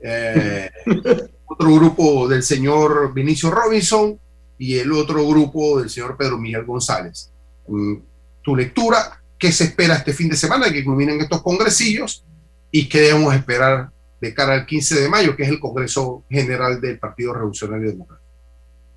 eh, 0.03 0.69
otro 1.49 1.73
grupo 1.73 2.27
del 2.27 2.43
señor 2.43 3.13
Vinicio 3.13 3.49
Robinson 3.49 4.19
y 4.57 4.77
el 4.77 4.91
otro 4.91 5.25
grupo 5.27 5.79
del 5.79 5.89
señor 5.89 6.15
Pedro 6.15 6.37
Miguel 6.37 6.63
González. 6.63 7.31
Mm, 7.67 7.95
tu 8.41 8.55
lectura, 8.55 9.21
¿qué 9.37 9.51
se 9.51 9.65
espera 9.65 9.95
este 9.95 10.13
fin 10.13 10.29
de 10.29 10.35
semana? 10.35 10.71
Que 10.71 10.83
culminen 10.83 11.19
estos 11.21 11.41
congresillos 11.41 12.23
y 12.71 12.87
qué 12.87 13.01
debemos 13.01 13.33
esperar 13.33 13.89
de 14.21 14.33
cara 14.33 14.53
al 14.53 14.65
15 14.65 15.01
de 15.01 15.09
mayo, 15.09 15.35
que 15.35 15.43
es 15.43 15.49
el 15.49 15.59
Congreso 15.59 16.23
General 16.29 16.79
del 16.79 16.99
Partido 16.99 17.33
Revolucionario 17.33 17.89
Democrático. 17.89 18.29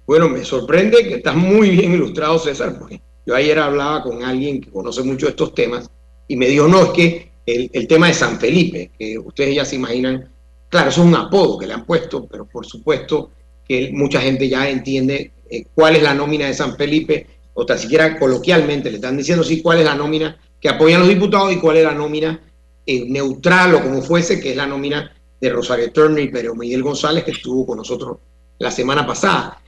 Bueno, 0.07 0.29
me 0.29 0.45
sorprende 0.45 1.05
que 1.05 1.15
estás 1.15 1.37
muy 1.37 1.71
bien 1.71 1.93
ilustrado, 1.93 2.39
César, 2.39 2.77
porque 2.79 3.01
yo 3.25 3.35
ayer 3.35 3.59
hablaba 3.59 4.03
con 4.03 4.23
alguien 4.25 4.61
que 4.61 4.71
conoce 4.71 5.03
mucho 5.05 5.29
estos 5.29 5.55
temas 5.55 5.89
y 6.29 6.37
me 6.37 6.49
dijo, 6.49 6.67
no, 6.67 6.83
es 6.83 6.91
que 6.91 7.33
el, 7.47 7.71
el 7.73 7.87
tema 7.87 8.09
de 8.09 8.15
San 8.15 8.39
Felipe, 8.39 8.91
que 8.99 9.17
ustedes 9.19 9.55
ya 9.55 9.65
se 9.65 9.77
imaginan, 9.77 10.32
claro, 10.73 10.89
es 10.89 10.97
un 10.97 11.15
apodo 11.15 11.59
que 11.59 11.67
le 11.67 11.75
han 11.75 11.85
puesto, 11.85 12.27
pero 12.27 12.47
por 12.47 12.65
supuesto 12.65 13.31
que 13.69 13.91
mucha 13.93 14.23
gente 14.23 14.49
ya 14.49 14.71
entiende 14.71 15.33
eh, 15.51 15.67
cuál 15.75 15.97
es 15.97 16.03
la 16.03 16.15
nómina 16.15 16.47
de 16.47 16.55
San 16.55 16.79
Felipe, 16.79 17.27
o 17.53 17.67
tan 17.67 17.79
siquiera 17.79 18.19
coloquialmente 18.19 18.91
le 18.91 18.97
están 18.97 19.19
diciendo 19.19 19.45
sí 19.45 19.61
cuál 19.61 19.81
es 19.81 19.85
la 19.85 19.95
nómina 19.95 20.41
que 20.59 20.71
apoyan 20.71 21.01
los 21.01 21.11
diputados 21.11 21.53
y 21.53 21.59
cuál 21.59 21.77
es 21.77 21.85
la 21.85 21.93
nómina 21.93 22.41
eh, 22.87 23.05
neutral 23.07 23.75
o 23.75 23.83
como 23.83 24.01
fuese, 24.01 24.41
que 24.41 24.53
es 24.53 24.57
la 24.57 24.67
nómina 24.67 25.15
de 25.39 25.51
Rosario 25.51 25.93
Turner 25.93 26.25
y 26.25 26.29
Pedro 26.29 26.55
Miguel 26.55 26.83
González, 26.83 27.25
que 27.25 27.33
estuvo 27.33 27.67
con 27.67 27.77
nosotros 27.77 28.17
la 28.59 28.71
semana 28.71 29.07
pasada. 29.07 29.61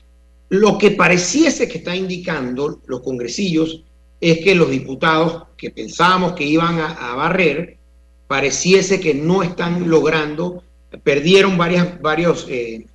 Lo 0.49 0.75
que 0.79 0.91
pareciese 0.91 1.67
que 1.67 1.77
está 1.77 1.95
indicando 1.95 2.79
los 2.87 3.01
congresillos 3.01 3.83
es 4.19 4.39
que 4.39 4.55
los 4.55 4.71
diputados 4.71 5.43
que 5.55 5.69
pensábamos 5.69 6.33
que 6.33 6.45
iban 6.45 6.79
a, 6.79 7.13
barrer, 7.15 7.77
pareciese 8.25 8.99
que 8.99 9.13
no 9.13 9.43
están 9.43 9.87
logrando, 9.87 10.63
perdieron 11.03 11.57
varias, 11.57 12.01
varios, 12.01 12.47
eh, 12.49 12.85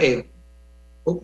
eh, 0.00 0.26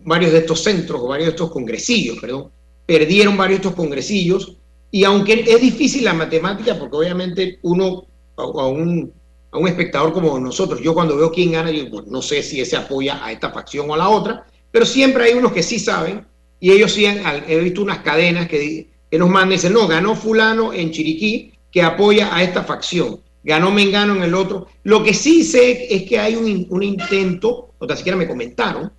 varios 0.03 0.31
de 0.31 0.39
estos 0.39 0.63
centros 0.63 1.01
o 1.01 1.07
varios 1.07 1.27
de 1.27 1.31
estos 1.31 1.51
congresillos, 1.51 2.19
perdón, 2.19 2.49
perdieron 2.85 3.37
varios 3.37 3.61
de 3.61 3.67
estos 3.67 3.75
congresillos 3.75 4.57
y 4.91 5.03
aunque 5.03 5.45
es 5.47 5.61
difícil 5.61 6.03
la 6.03 6.13
matemática, 6.13 6.77
porque 6.77 6.95
obviamente 6.95 7.59
uno 7.63 8.05
a, 8.35 8.67
un, 8.67 9.11
a 9.51 9.57
un 9.57 9.67
espectador 9.67 10.13
como 10.13 10.39
nosotros, 10.39 10.81
yo 10.81 10.93
cuando 10.93 11.17
veo 11.17 11.31
quién 11.31 11.51
gana, 11.51 11.71
yo 11.71 11.85
no 12.07 12.21
sé 12.21 12.43
si 12.43 12.61
ese 12.61 12.77
apoya 12.77 13.23
a 13.25 13.31
esta 13.31 13.51
facción 13.51 13.89
o 13.89 13.93
a 13.93 13.97
la 13.97 14.09
otra, 14.09 14.45
pero 14.71 14.85
siempre 14.85 15.25
hay 15.25 15.33
unos 15.33 15.51
que 15.51 15.63
sí 15.63 15.79
saben 15.79 16.25
y 16.59 16.71
ellos 16.71 16.93
sí 16.93 17.05
he 17.05 17.59
visto 17.59 17.81
unas 17.81 17.99
cadenas 17.99 18.47
que, 18.47 18.87
que 19.09 19.17
nos 19.17 19.29
mandan 19.29 19.51
y 19.51 19.55
dicen, 19.55 19.73
no, 19.73 19.87
ganó 19.87 20.15
fulano 20.15 20.73
en 20.73 20.91
Chiriquí 20.91 21.53
que 21.71 21.81
apoya 21.81 22.33
a 22.35 22.43
esta 22.43 22.63
facción, 22.63 23.19
ganó 23.43 23.71
Mengano 23.71 24.15
en 24.15 24.23
el 24.23 24.33
otro. 24.33 24.67
Lo 24.83 25.03
que 25.03 25.13
sí 25.13 25.43
sé 25.43 25.93
es 25.93 26.03
que 26.03 26.19
hay 26.19 26.35
un, 26.35 26.83
intento, 26.83 27.71
o 27.77 27.87
tan 27.87 27.97
siquiera 27.97 28.17
me 28.17 28.27
comentaron, 28.27 28.91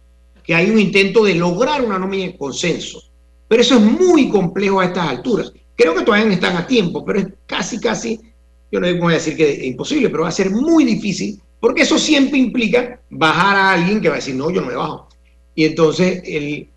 que 0.42 0.54
hay 0.54 0.70
un 0.70 0.78
intento 0.78 1.24
de 1.24 1.34
lograr 1.34 1.82
una 1.82 1.98
nómina 1.98 2.26
de 2.26 2.36
consenso. 2.36 3.02
Pero 3.48 3.62
eso 3.62 3.76
es 3.76 3.80
muy 3.80 4.28
complejo 4.28 4.80
a 4.80 4.86
estas 4.86 5.08
alturas. 5.08 5.52
Creo 5.74 5.94
que 5.94 6.04
todavía 6.04 6.32
están 6.32 6.56
a 6.56 6.66
tiempo, 6.66 7.04
pero 7.04 7.20
es 7.20 7.26
casi, 7.46 7.80
casi 7.80 8.20
yo 8.70 8.80
no 8.80 8.92
voy 8.96 9.12
a 9.12 9.16
decir 9.16 9.36
que 9.36 9.52
es 9.52 9.64
imposible, 9.64 10.10
pero 10.10 10.24
va 10.24 10.28
a 10.28 10.32
ser 10.32 10.50
muy 10.50 10.84
difícil, 10.84 11.40
porque 11.60 11.82
eso 11.82 11.98
siempre 11.98 12.38
implica 12.38 13.00
bajar 13.08 13.56
a 13.56 13.72
alguien 13.72 14.00
que 14.00 14.08
va 14.08 14.16
a 14.16 14.18
decir, 14.18 14.34
no, 14.34 14.50
yo 14.50 14.60
no 14.60 14.66
me 14.66 14.74
bajo. 14.74 15.08
Y 15.54 15.64
entonces, 15.64 16.22
el, 16.24 16.68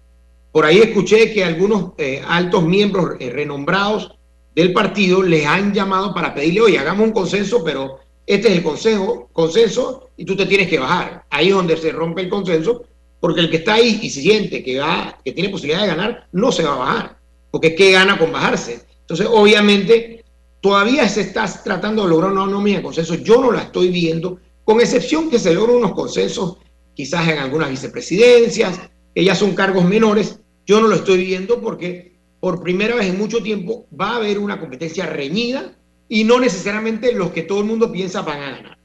por 0.51 0.65
ahí 0.65 0.77
escuché 0.77 1.33
que 1.33 1.43
algunos 1.43 1.93
eh, 1.97 2.21
altos 2.25 2.63
miembros 2.63 3.15
eh, 3.19 3.31
renombrados 3.31 4.16
del 4.61 4.73
partido 4.73 5.23
les 5.23 5.45
han 5.45 5.73
llamado 5.73 6.13
para 6.13 6.33
pedirle, 6.33 6.61
oye, 6.61 6.79
hagamos 6.79 7.07
un 7.07 7.13
consenso, 7.13 7.63
pero 7.63 7.99
este 8.25 8.49
es 8.49 8.57
el 8.57 8.63
consejo, 8.63 9.29
consenso 9.31 10.09
y 10.17 10.25
tú 10.25 10.35
te 10.35 10.45
tienes 10.45 10.67
que 10.67 10.79
bajar. 10.79 11.23
Ahí 11.29 11.47
es 11.47 11.53
donde 11.53 11.77
se 11.77 11.91
rompe 11.91 12.21
el 12.21 12.29
consenso, 12.29 12.83
porque 13.19 13.41
el 13.41 13.49
que 13.49 13.57
está 13.57 13.75
ahí 13.75 13.99
y 14.01 14.09
se 14.09 14.21
siente 14.21 14.63
que, 14.63 14.79
va, 14.79 15.17
que 15.23 15.31
tiene 15.31 15.49
posibilidad 15.49 15.81
de 15.81 15.87
ganar, 15.87 16.27
no 16.31 16.51
se 16.51 16.63
va 16.63 16.73
a 16.73 16.77
bajar, 16.77 17.17
porque 17.51 17.73
¿qué 17.75 17.91
gana 17.91 18.17
con 18.17 18.31
bajarse? 18.31 18.81
Entonces, 19.01 19.27
obviamente, 19.31 20.17
Todavía 20.59 21.07
se 21.07 21.21
está 21.21 21.45
tratando 21.63 22.03
de 22.03 22.09
lograr 22.09 22.31
una 22.31 22.45
nómina 22.45 22.77
de 22.77 22.83
consenso. 22.83 23.15
Yo 23.15 23.39
no 23.39 23.51
la 23.51 23.63
estoy 23.63 23.89
viendo, 23.89 24.39
con 24.63 24.81
excepción 24.81 25.29
que 25.29 25.39
se 25.39 25.53
logren 25.53 25.77
unos 25.77 25.93
consensos 25.93 26.57
quizás 26.93 27.27
en 27.29 27.37
algunas 27.37 27.69
vicepresidencias, 27.69 28.79
que 29.13 29.23
ya 29.23 29.35
son 29.35 29.53
cargos 29.53 29.85
menores. 29.85 30.39
Yo 30.65 30.81
no 30.81 30.87
lo 30.87 30.95
estoy 30.95 31.23
viendo 31.23 31.61
porque 31.61 32.16
por 32.39 32.61
primera 32.61 32.95
vez 32.95 33.07
en 33.07 33.17
mucho 33.17 33.41
tiempo 33.41 33.87
va 33.99 34.11
a 34.11 34.15
haber 34.17 34.39
una 34.39 34.59
competencia 34.59 35.05
reñida 35.05 35.73
y 36.07 36.23
no 36.23 36.39
necesariamente 36.39 37.11
los 37.13 37.31
que 37.31 37.43
todo 37.43 37.59
el 37.59 37.65
mundo 37.65 37.91
piensa 37.91 38.21
van 38.21 38.41
a 38.41 38.51
ganar. 38.51 38.77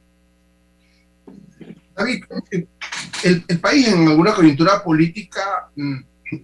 David, 1.95 2.25
el, 3.23 3.45
el 3.47 3.61
país 3.61 3.89
en 3.89 4.09
alguna 4.09 4.35
coyuntura 4.35 4.83
política, 4.83 5.71
mm, 5.77 5.97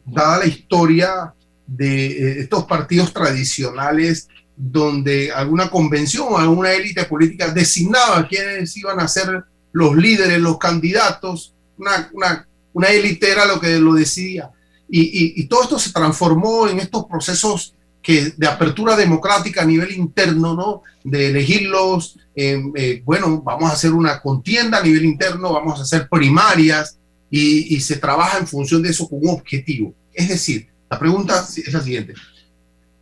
dada 0.05 0.39
la 0.39 0.47
historia 0.47 1.35
de 1.67 2.07
eh, 2.07 2.41
estos 2.41 2.65
partidos 2.65 3.13
tradicionales, 3.13 4.29
donde 4.57 5.31
alguna 5.31 5.71
convención 5.71 6.27
o 6.31 6.39
alguna 6.39 6.73
élite 6.73 7.05
política 7.05 7.53
designaba 7.53 8.27
quiénes 8.27 8.77
iban 8.77 8.99
a 8.99 9.07
ser 9.07 9.45
los 9.73 9.97
líderes, 9.97 10.41
los 10.41 10.59
candidatos, 10.59 11.55
una, 11.77 12.11
una, 12.13 12.49
una 12.73 12.89
élite 12.89 13.31
era 13.31 13.47
lo 13.47 13.61
que 13.61 13.79
lo 13.79 13.95
decidía. 13.95 14.51
Y, 14.89 15.41
y, 15.41 15.47
todo 15.47 15.63
esto 15.63 15.79
se 15.79 15.93
transformó 15.93 16.67
en 16.67 16.79
estos 16.79 17.05
procesos 17.05 17.75
que, 18.03 18.33
de 18.37 18.47
apertura 18.47 18.97
democrática 18.97 19.63
a 19.63 19.67
nivel 19.67 19.93
interno, 19.93 20.55
¿no? 20.55 20.83
De 21.05 21.29
elegirlos, 21.29 22.19
eh, 22.35 23.03
bueno, 23.05 23.43
vamos 23.43 23.71
a 23.71 23.75
hacer 23.75 23.93
una 23.93 24.21
contienda 24.21 24.79
a 24.79 24.83
nivel 24.83 25.05
interno, 25.05 25.53
vamos 25.53 25.79
a 25.79 25.83
hacer 25.83 26.09
primarias 26.09 26.97
y, 27.31 27.75
y 27.75 27.81
se 27.81 27.97
trabaja 27.97 28.39
en 28.39 28.47
función 28.47 28.83
de 28.83 28.91
eso 28.91 29.09
con 29.09 29.19
un 29.23 29.31
objetivo. 29.31 29.93
Es 30.15 30.29
decir, 30.29 30.69
la 30.91 30.99
pregunta 30.99 31.47
es 31.55 31.73
la 31.73 31.83
siguiente. 31.83 32.15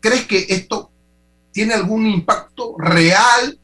¿Crees 0.01 0.25
que 0.27 0.46
esto 0.49 0.90
tiene 1.53 1.75
algún 1.75 2.07
impacto 2.07 2.75
real, 2.79 3.59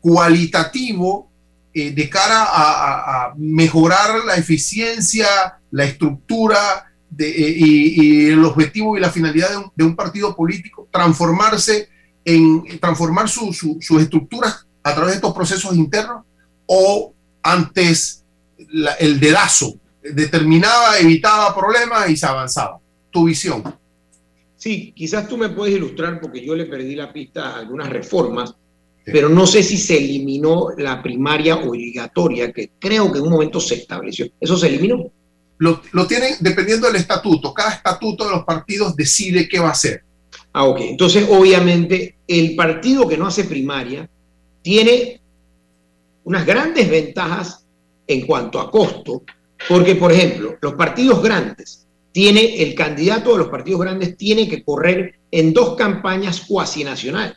cualitativo, 0.00 1.30
eh, 1.76 1.90
de 1.90 2.08
cara 2.08 2.46
a, 2.48 3.34
mejorar 3.36 4.24
la 4.24 4.36
eficiencia, 4.36 5.58
la 5.72 5.84
estructura 5.84 6.93
de, 7.16 7.28
eh, 7.28 7.54
y, 7.56 8.26
el 8.30 8.44
objetivo 8.44 8.96
y 8.96 9.00
la 9.00 9.10
finalidad 9.10 9.50
de 9.74 9.84
un, 9.84 9.94
partido 9.94 10.34
político, 10.34 10.88
transformarse 10.90 11.88
en 12.24 12.80
transformar 12.80 13.28
sus 13.28 14.00
estructuras 14.00 14.66
a 14.82 14.94
través 14.94 15.12
de 15.12 15.16
estos 15.16 15.34
procesos 15.34 15.74
internos 15.76 16.24
o 16.66 17.12
antes 17.42 18.24
el 18.98 19.20
dedazo 19.20 19.74
determinaba, 20.02 20.98
evitaba 20.98 21.54
problemas 21.54 22.08
y 22.10 22.16
se 22.16 22.26
avanzaba. 22.26 22.78
Tu 23.10 23.24
visión. 23.24 23.62
Sí, 24.56 24.92
quizás 24.94 25.28
tú 25.28 25.36
me 25.36 25.50
puedes 25.50 25.76
ilustrar 25.76 26.20
porque 26.20 26.44
yo 26.44 26.54
le 26.54 26.66
perdí 26.66 26.94
la 26.94 27.12
pista 27.12 27.50
a 27.50 27.58
algunas 27.60 27.88
reformas, 27.88 28.54
pero 29.04 29.28
no 29.28 29.46
sé 29.46 29.62
si 29.62 29.76
se 29.76 29.98
eliminó 29.98 30.68
la 30.76 31.02
primaria 31.02 31.56
obligatoria, 31.56 32.52
que 32.52 32.70
creo 32.78 33.12
que 33.12 33.18
en 33.18 33.24
un 33.24 33.32
momento 33.32 33.60
se 33.60 33.74
estableció. 33.74 34.26
¿Eso 34.40 34.56
se 34.56 34.68
eliminó? 34.68 35.10
Lo, 35.58 35.82
lo 35.92 36.06
tienen 36.06 36.34
dependiendo 36.40 36.86
del 36.86 36.96
estatuto. 36.96 37.54
Cada 37.54 37.74
estatuto 37.74 38.24
de 38.24 38.30
los 38.30 38.44
partidos 38.44 38.96
decide 38.96 39.48
qué 39.48 39.58
va 39.58 39.68
a 39.68 39.72
hacer. 39.72 40.02
Ah, 40.52 40.64
ok. 40.64 40.80
Entonces, 40.80 41.26
obviamente, 41.28 42.16
el 42.26 42.54
partido 42.54 43.08
que 43.08 43.16
no 43.16 43.26
hace 43.26 43.44
primaria 43.44 44.08
tiene 44.62 45.20
unas 46.24 46.46
grandes 46.46 46.88
ventajas 46.88 47.64
en 48.06 48.26
cuanto 48.26 48.60
a 48.60 48.70
costo, 48.70 49.22
porque, 49.68 49.94
por 49.94 50.12
ejemplo, 50.12 50.56
los 50.60 50.74
partidos 50.74 51.22
grandes, 51.22 51.84
tiene 52.14 52.62
el 52.62 52.76
candidato 52.76 53.32
de 53.32 53.38
los 53.38 53.48
partidos 53.48 53.80
grandes 53.80 54.16
tiene 54.16 54.48
que 54.48 54.62
correr 54.62 55.16
en 55.32 55.52
dos 55.52 55.74
campañas 55.74 56.42
cuasi 56.46 56.84
nacionales. 56.84 57.36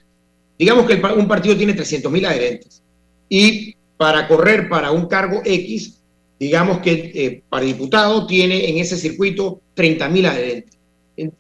Digamos 0.58 0.86
que 0.86 1.02
un 1.18 1.28
partido 1.28 1.58
tiene 1.58 1.74
300 1.74 2.12
mil 2.12 2.24
adherentes 2.24 2.84
y 3.28 3.76
para 3.98 4.28
correr 4.28 4.70
para 4.70 4.92
un 4.92 5.08
cargo 5.08 5.42
X, 5.44 5.97
digamos 6.40 6.80
que 6.80 7.12
eh, 7.14 7.44
para 7.50 7.66
diputado 7.66 8.28
tiene 8.28 8.70
en 8.70 8.78
ese 8.78 8.98
circuito 8.98 9.62
30 9.74 10.10
mil 10.10 10.26
adherentes. 10.26 10.78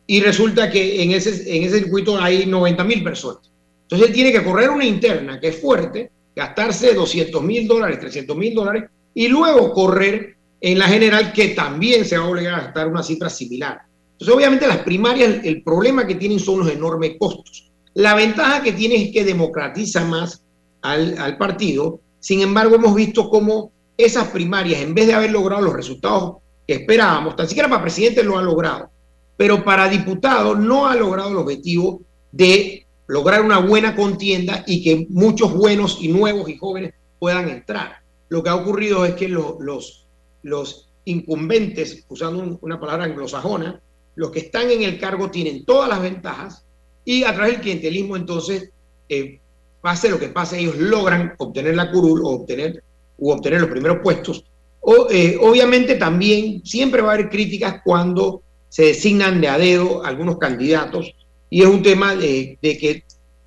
Y 0.07 0.21
resulta 0.21 0.71
que 0.71 1.03
en 1.03 1.11
ese, 1.11 1.55
en 1.55 1.63
ese 1.63 1.79
circuito 1.79 2.17
hay 2.19 2.47
90 2.47 2.83
mil 2.83 3.03
personas. 3.03 3.51
Entonces 3.83 4.07
él 4.07 4.13
tiene 4.13 4.31
que 4.31 4.43
correr 4.43 4.69
una 4.69 4.85
interna 4.85 5.39
que 5.39 5.49
es 5.49 5.61
fuerte, 5.61 6.09
gastarse 6.35 6.93
200 6.93 7.43
mil 7.43 7.67
dólares, 7.67 7.99
300 7.99 8.35
mil 8.35 8.55
dólares 8.55 8.85
y 9.13 9.27
luego 9.27 9.71
correr 9.71 10.35
en 10.59 10.79
la 10.79 10.87
general 10.87 11.31
que 11.31 11.49
también 11.49 12.05
se 12.05 12.17
va 12.17 12.25
a 12.25 12.29
obligar 12.29 12.53
a 12.55 12.63
gastar 12.63 12.87
una 12.87 13.03
cifra 13.03 13.29
similar. 13.29 13.81
Entonces, 14.13 14.35
obviamente 14.35 14.67
las 14.67 14.79
primarias, 14.79 15.41
el 15.43 15.61
problema 15.61 16.07
que 16.07 16.15
tienen 16.15 16.39
son 16.39 16.59
los 16.59 16.71
enormes 16.71 17.13
costos. 17.19 17.69
La 17.93 18.15
ventaja 18.15 18.63
que 18.63 18.71
tiene 18.71 18.95
es 18.95 19.11
que 19.11 19.23
democratiza 19.23 20.03
más 20.05 20.43
al, 20.81 21.17
al 21.19 21.37
partido. 21.37 21.99
Sin 22.19 22.41
embargo, 22.41 22.75
hemos 22.75 22.95
visto 22.95 23.29
cómo 23.29 23.71
esas 23.97 24.27
primarias, 24.27 24.81
en 24.81 24.93
vez 24.93 25.07
de 25.07 25.13
haber 25.13 25.31
logrado 25.31 25.63
los 25.63 25.73
resultados 25.73 26.37
que 26.67 26.75
esperábamos, 26.75 27.35
tan 27.35 27.47
siquiera 27.47 27.69
para 27.69 27.81
presidente 27.81 28.23
lo 28.23 28.37
ha 28.37 28.43
logrado, 28.43 28.89
pero 29.35 29.63
para 29.63 29.89
diputado 29.89 30.55
no 30.55 30.87
ha 30.87 30.95
logrado 30.95 31.31
el 31.31 31.37
objetivo 31.37 32.01
de 32.31 32.85
lograr 33.07 33.41
una 33.41 33.59
buena 33.59 33.95
contienda 33.95 34.63
y 34.67 34.83
que 34.83 35.07
muchos 35.09 35.53
buenos 35.53 35.97
y 36.01 36.09
nuevos 36.09 36.49
y 36.49 36.57
jóvenes 36.57 36.93
puedan 37.19 37.49
entrar. 37.49 37.97
lo 38.29 38.43
que 38.43 38.49
ha 38.49 38.55
ocurrido 38.55 39.05
es 39.05 39.15
que 39.15 39.29
los, 39.29 40.05
los 40.43 40.89
incumbentes, 41.05 42.03
usando 42.09 42.59
una 42.61 42.79
palabra 42.79 43.05
anglosajona, 43.05 43.79
los 44.15 44.31
que 44.31 44.39
están 44.39 44.69
en 44.69 44.83
el 44.83 44.99
cargo 44.99 45.31
tienen 45.31 45.63
todas 45.63 45.87
las 45.87 46.01
ventajas 46.01 46.65
y 47.05 47.23
a 47.23 47.33
través 47.33 47.53
del 47.53 47.61
clientelismo 47.61 48.17
entonces, 48.17 48.69
eh, 49.07 49.39
pase 49.79 50.09
lo 50.09 50.19
que 50.19 50.27
pase, 50.27 50.59
ellos 50.59 50.75
logran 50.75 51.35
obtener 51.37 51.75
la 51.75 51.89
curul 51.89 52.21
o 52.25 52.29
obtener, 52.31 52.83
u 53.17 53.31
obtener 53.31 53.61
los 53.61 53.69
primeros 53.69 53.99
puestos. 54.01 54.45
O, 54.79 55.07
eh, 55.09 55.37
obviamente 55.41 55.95
también 55.95 56.63
siempre 56.65 57.01
va 57.01 57.11
a 57.11 57.13
haber 57.15 57.29
críticas 57.29 57.81
cuando 57.83 58.41
se 58.69 58.85
designan 58.85 59.41
de 59.41 59.47
a 59.47 59.57
dedo 59.57 60.03
algunos 60.03 60.37
candidatos 60.37 61.13
y 61.49 61.61
es 61.61 61.67
un 61.67 61.81
tema 61.81 62.15
de, 62.15 62.57
de 62.61 62.77
que 62.77 63.03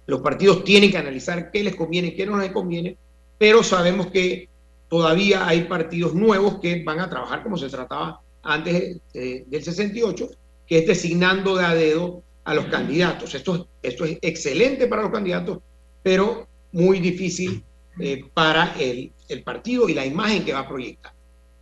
los 0.06 0.20
partidos 0.20 0.64
tienen 0.64 0.90
que 0.90 0.98
analizar 0.98 1.50
qué 1.50 1.62
les 1.62 1.76
conviene 1.76 2.14
qué 2.14 2.26
no 2.26 2.38
les 2.38 2.50
conviene, 2.50 2.96
pero 3.38 3.62
sabemos 3.62 4.08
que 4.08 4.48
todavía 4.88 5.46
hay 5.46 5.62
partidos 5.62 6.14
nuevos 6.14 6.58
que 6.60 6.82
van 6.82 7.00
a 7.00 7.08
trabajar 7.08 7.42
como 7.42 7.56
se 7.56 7.68
trataba 7.68 8.20
antes 8.42 9.00
del 9.12 9.64
68, 9.64 10.30
que 10.66 10.78
es 10.78 10.86
designando 10.86 11.56
de 11.56 11.64
a 11.64 11.74
dedo 11.74 12.22
a 12.44 12.54
los 12.54 12.66
candidatos. 12.66 13.34
Esto, 13.34 13.68
esto 13.82 14.04
es 14.04 14.18
excelente 14.22 14.86
para 14.86 15.02
los 15.02 15.12
candidatos, 15.12 15.58
pero 16.02 16.46
muy 16.72 17.00
difícil 17.00 17.62
eh, 18.00 18.24
para 18.32 18.74
el, 18.78 19.12
el, 19.30 19.42
partido 19.42 19.88
y 19.88 19.94
la 19.94 20.04
imagen 20.04 20.44
que 20.44 20.52
va 20.52 20.60
a 20.60 20.68
proyectar. 20.68 21.12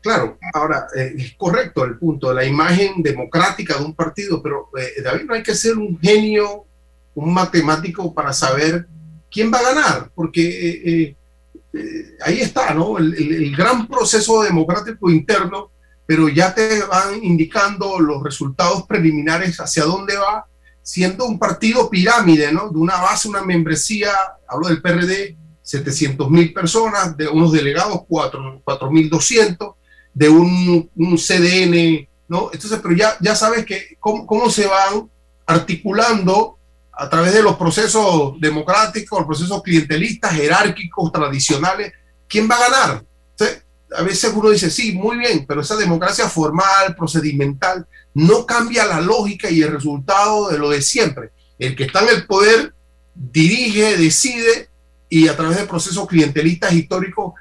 Claro, 0.01 0.39
ahora 0.55 0.87
eh, 0.97 1.15
es 1.17 1.35
correcto 1.37 1.85
el 1.85 1.99
punto, 1.99 2.33
la 2.33 2.45
imagen 2.45 3.03
democrática 3.03 3.77
de 3.77 3.85
un 3.85 3.95
partido, 3.95 4.43
pero 4.43 4.71
eh, 4.79 5.03
David, 5.03 5.25
no 5.25 5.35
hay 5.35 5.43
que 5.43 5.55
ser 5.55 5.77
un 5.77 5.99
genio, 6.01 6.65
un 7.15 7.35
matemático 7.35 8.15
para 8.15 8.33
saber 8.33 8.87
quién 9.31 9.53
va 9.53 9.59
a 9.59 9.75
ganar, 9.75 10.11
porque 10.15 11.15
eh, 11.73 12.17
ahí 12.25 12.41
está, 12.41 12.73
¿no? 12.75 12.99
El, 12.99 13.55
gran 13.57 13.87
proceso 13.87 14.43
democrático 14.43 15.11
interno, 15.11 15.71
pero 16.07 16.29
ya 16.29 16.55
te 16.55 16.83
van 16.85 17.23
indicando 17.23 18.01
los 18.01 18.23
resultados 18.23 18.85
preliminares 18.87 19.61
hacia 19.61 19.85
dónde 19.85 20.17
va, 20.17 20.47
siendo 20.83 21.27
un 21.27 21.39
partido 21.39 21.91
pirámide, 21.91 22.53
¿no? 22.53 22.71
De 22.71 22.79
una 22.79 22.97
base, 22.97 23.29
una 23.29 23.43
membresía, 23.43 24.11
hablo 24.49 24.69
del 24.69 24.81
PRD, 24.81 25.37
700 25.69 26.31
mil 26.31 26.55
personas, 26.55 27.15
de 27.15 27.29
unos 27.29 27.53
delegados, 27.53 27.99
4.200, 28.09 29.75
de 30.15 30.29
un, 30.31 30.91
un, 30.97 31.19
CDN, 31.19 32.09
¿no? 32.27 32.49
Entonces, 32.51 32.81
pero 32.83 32.95
ya, 32.95 33.19
ya 33.21 33.37
sabes 33.37 33.67
que 33.67 33.99
cómo, 34.01 34.27
cómo 34.27 34.49
se 34.49 34.67
van 34.67 35.11
articulando 35.45 36.57
a 36.91 37.11
través 37.11 37.35
de 37.35 37.43
los 37.43 37.57
procesos 37.57 38.41
democráticos, 38.41 39.19
los 39.19 39.27
procesos 39.27 39.63
clientelistas, 39.63 40.33
jerárquicos, 40.33 41.13
tradicionales, 41.13 41.93
¿quién 42.27 42.49
va 42.51 42.57
a 42.57 42.71
ganar? 42.71 43.05
a 43.97 44.03
veces 44.03 44.33
uno 44.35 44.51
dice, 44.51 44.71
sí, 44.71 44.93
muy 44.93 45.17
bien, 45.17 45.45
pero 45.47 45.61
esa 45.61 45.77
democracia 45.77 46.29
formal, 46.29 46.95
procedimental, 46.97 47.87
no 48.15 48.45
cambia 48.45 48.85
la 48.87 49.01
lógica 49.01 49.51
y 49.51 49.63
el 49.63 49.73
resultado 49.73 50.49
de 50.49 50.59
lo 50.59 50.71
de 50.71 50.83
siempre. 50.83 51.31
El 51.59 51.75
que 51.77 51.85
está 51.85 52.01
en 52.01 52.09
el 52.11 52.27
poder 52.27 52.75
dirige, 53.15 53.97
decide 53.97 54.68
y 55.09 55.29
a 55.29 55.37
través 55.37 55.59
de 55.59 55.67
procesos 55.67 56.07
clientelistas 56.07 56.73
históricos 56.73 57.35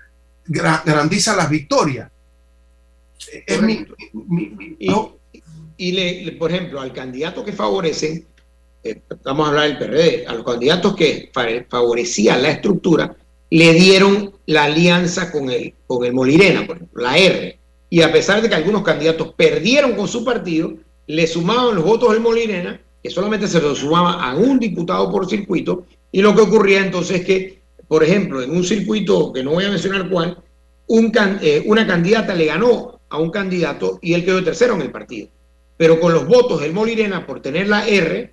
garantiza 0.45 1.36
las 1.36 1.49
victorias. 1.49 2.09
Es 3.45 3.61
mi, 3.61 3.86
y, 5.78 5.91
le, 5.91 6.32
por 6.34 6.51
ejemplo, 6.51 6.82
al 6.82 6.93
candidato 6.93 7.43
que 7.43 7.51
favorecen, 7.51 8.26
eh, 8.84 9.01
vamos 9.24 9.45
a 9.45 9.49
hablar 9.49 9.68
del 9.68 9.78
PRD, 9.78 10.26
a 10.28 10.34
los 10.34 10.45
candidatos 10.45 10.95
que 10.95 11.30
favorecían 11.70 12.41
la 12.41 12.51
estructura, 12.51 13.15
le 13.49 13.74
dieron 13.74 14.34
la 14.45 14.65
alianza 14.65 15.32
con 15.32 15.49
el, 15.49 15.74
con 15.86 16.03
el 16.05 16.13
Molirena, 16.13 16.65
por 16.65 16.78
ejemplo, 16.78 17.03
la 17.03 17.18
R. 17.18 17.59
Y 17.89 18.01
a 18.01 18.11
pesar 18.11 18.41
de 18.41 18.49
que 18.49 18.55
algunos 18.55 18.82
candidatos 18.82 19.34
perdieron 19.36 19.93
con 19.93 20.07
su 20.07 20.26
partido, 20.26 20.74
le 21.05 21.28
sumaban 21.28 21.76
los 21.76 21.86
votos 21.86 22.11
del 22.11 22.22
Molirena, 22.22 22.82
que 23.01 23.09
solamente 23.09 23.47
se 23.47 23.61
los 23.61 23.80
sumaba 23.80 24.24
a 24.24 24.36
un 24.36 24.59
diputado 24.59 25.11
por 25.11 25.30
circuito, 25.30 25.86
y 26.11 26.22
lo 26.22 26.36
que 26.36 26.41
ocurría 26.41 26.82
entonces 26.82 27.22
es 27.22 27.26
que, 27.26 27.57
por 27.88 28.04
ejemplo, 28.04 28.42
en 28.42 28.52
un 28.52 28.64
circuito 28.64 29.32
que 29.32 29.44
no 29.44 29.52
voy 29.52 29.66
a 29.66 29.70
mencionar 29.70 30.10
cuál, 30.10 30.38
eh, 31.42 31.64
una 31.66 31.88
candidata 31.88 32.34
le 32.34 32.46
ganó 32.46 33.00
a 33.10 33.18
un 33.18 33.30
candidato 33.30 34.00
y 34.02 34.14
él 34.14 34.26
quedó 34.26 34.44
tercero 34.44 34.76
en 34.76 34.82
el 34.82 34.92
partido. 34.92 35.30
Pero 35.78 36.00
con 36.00 36.14
los 36.14 36.28
votos 36.28 36.62
del 36.62 36.74
Molirena 36.74 37.26
por 37.26 37.42
tener 37.42 37.68
la 37.68 37.88
R, 37.88 38.32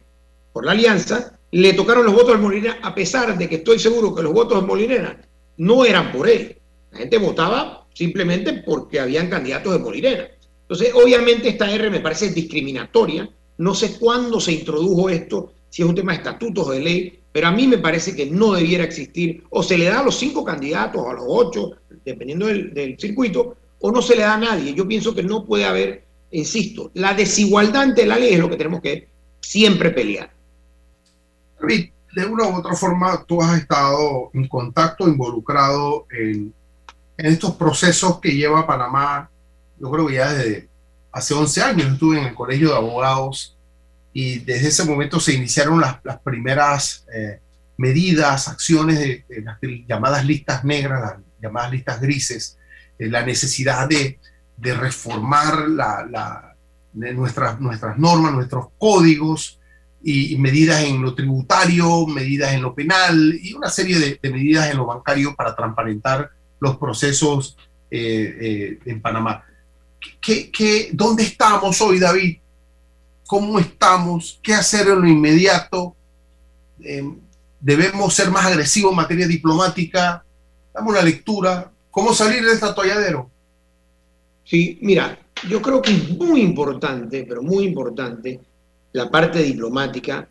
por 0.52 0.64
la 0.64 0.72
alianza, 0.72 1.38
le 1.54 1.72
tocaron 1.74 2.04
los 2.04 2.14
votos 2.14 2.34
al 2.34 2.40
Molina, 2.40 2.78
a 2.82 2.94
pesar 2.94 3.38
de 3.38 3.48
que 3.48 3.56
estoy 3.56 3.78
seguro 3.78 4.12
que 4.12 4.24
los 4.24 4.32
votos 4.32 4.60
de 4.60 4.66
Molinera 4.66 5.20
no 5.58 5.84
eran 5.84 6.10
por 6.10 6.28
él. 6.28 6.56
La 6.90 6.98
gente 6.98 7.18
votaba 7.18 7.86
simplemente 7.94 8.54
porque 8.66 8.98
habían 8.98 9.30
candidatos 9.30 9.72
de 9.72 9.78
Molinera. 9.78 10.30
Entonces, 10.62 10.92
obviamente 10.94 11.48
esta 11.50 11.70
R 11.70 11.90
me 11.90 12.00
parece 12.00 12.30
discriminatoria. 12.30 13.28
No 13.58 13.72
sé 13.72 13.96
cuándo 14.00 14.40
se 14.40 14.50
introdujo 14.50 15.08
esto, 15.08 15.52
si 15.70 15.82
es 15.82 15.88
un 15.88 15.94
tema 15.94 16.10
de 16.10 16.18
estatutos 16.18 16.70
de 16.70 16.80
ley, 16.80 17.20
pero 17.34 17.48
a 17.48 17.50
mí 17.50 17.66
me 17.66 17.78
parece 17.78 18.14
que 18.14 18.26
no 18.26 18.52
debiera 18.52 18.84
existir. 18.84 19.42
O 19.50 19.62
se 19.62 19.76
le 19.76 19.86
da 19.86 19.98
a 19.98 20.04
los 20.04 20.16
cinco 20.16 20.44
candidatos, 20.44 21.02
o 21.02 21.10
a 21.10 21.14
los 21.14 21.24
ocho, 21.26 21.72
dependiendo 22.04 22.46
del, 22.46 22.96
circuito, 22.98 23.56
o 23.80 23.90
no 23.90 24.00
se 24.00 24.14
le 24.14 24.22
da 24.22 24.34
a 24.34 24.38
nadie. 24.38 24.72
Yo 24.72 24.86
pienso 24.86 25.12
que 25.12 25.24
no 25.24 25.44
puede 25.44 25.64
haber, 25.64 26.04
insisto, 26.30 26.92
la 26.94 27.12
desigualdad 27.12 27.82
ante 27.82 28.06
la 28.06 28.18
ley 28.18 28.34
es 28.34 28.38
lo 28.38 28.48
que 28.48 28.56
tenemos 28.56 28.80
que 28.80 29.08
siempre 29.40 29.90
pelear 29.90 30.30
de 32.14 32.26
una 32.26 32.46
u 32.46 32.56
otra 32.56 32.74
forma 32.74 33.24
tú 33.24 33.42
has 33.42 33.58
estado 33.58 34.30
en 34.32 34.46
contacto, 34.48 35.08
involucrado 35.08 36.06
en, 36.10 36.54
estos 37.16 37.54
procesos 37.54 38.18
que 38.18 38.34
lleva 38.34 38.66
Panamá, 38.66 39.30
yo 39.78 39.88
creo 39.88 40.06
que 40.08 40.14
ya 40.14 40.32
desde 40.32 40.68
hace 41.12 41.32
11 41.32 41.62
años 41.62 41.92
estuve 41.92 42.18
en 42.18 42.26
el 42.26 42.34
Colegio 42.34 42.70
de 42.70 42.76
Abogados 42.76 43.53
y 44.14 44.38
desde 44.38 44.68
ese 44.68 44.84
momento 44.84 45.18
se 45.18 45.34
iniciaron 45.34 45.80
las, 45.80 45.98
primeras 46.22 47.04
eh, 47.12 47.40
medidas, 47.76 48.48
acciones 48.48 48.98
de, 49.00 49.24
las 49.42 49.58
llamadas 49.88 50.24
listas 50.24 50.64
negras, 50.64 51.00
las 51.00 51.14
llamadas 51.42 51.72
listas 51.72 52.00
grises, 52.00 52.56
la 52.98 53.26
necesidad 53.26 53.88
de, 53.88 54.18
reformar 54.56 55.68
la, 55.68 56.54
nuestras, 56.92 57.60
nuestras 57.60 57.98
normas, 57.98 58.32
nuestros 58.32 58.68
códigos, 58.78 59.58
y, 60.04 60.36
medidas 60.36 60.82
en 60.82 61.02
lo 61.02 61.14
tributario, 61.14 62.06
medidas 62.06 62.52
en 62.52 62.62
lo 62.62 62.74
penal 62.74 63.38
y 63.42 63.54
una 63.54 63.70
serie 63.70 63.98
de, 63.98 64.30
medidas 64.30 64.70
en 64.70 64.76
lo 64.76 64.86
bancario 64.86 65.34
para 65.34 65.56
transparentar 65.56 66.30
los 66.60 66.76
procesos 66.76 67.56
eh, 67.90 68.36
eh, 68.40 68.78
en 68.84 69.00
Panamá. 69.00 69.44
¿Qué, 70.20 70.50
qué, 70.50 70.90
dónde 70.92 71.22
estamos 71.22 71.80
hoy, 71.80 71.98
David? 71.98 72.38
¿Cómo 73.26 73.58
estamos? 73.58 74.38
¿Qué 74.42 74.54
hacer 74.54 74.88
en 74.88 75.00
lo 75.00 75.08
inmediato? 75.08 75.96
Em, 76.80 77.18
¿Debemos 77.60 78.12
ser 78.12 78.30
más 78.30 78.44
agresivos 78.44 78.90
en 78.90 78.96
materia 78.96 79.26
diplomática? 79.26 80.24
Dame 80.72 80.90
una 80.90 81.02
lectura. 81.02 81.70
¿Cómo 81.90 82.12
salir 82.12 82.44
de 82.44 82.52
este 82.52 82.66
atolladero? 82.66 83.30
Sí, 84.44 84.78
mira, 84.82 85.18
yo 85.48 85.62
creo 85.62 85.80
que 85.80 85.92
es 85.92 86.10
muy 86.10 86.42
importante, 86.42 87.24
pero 87.26 87.42
muy 87.42 87.64
importante, 87.64 88.40
la 88.92 89.10
parte 89.10 89.42
diplomática, 89.42 90.28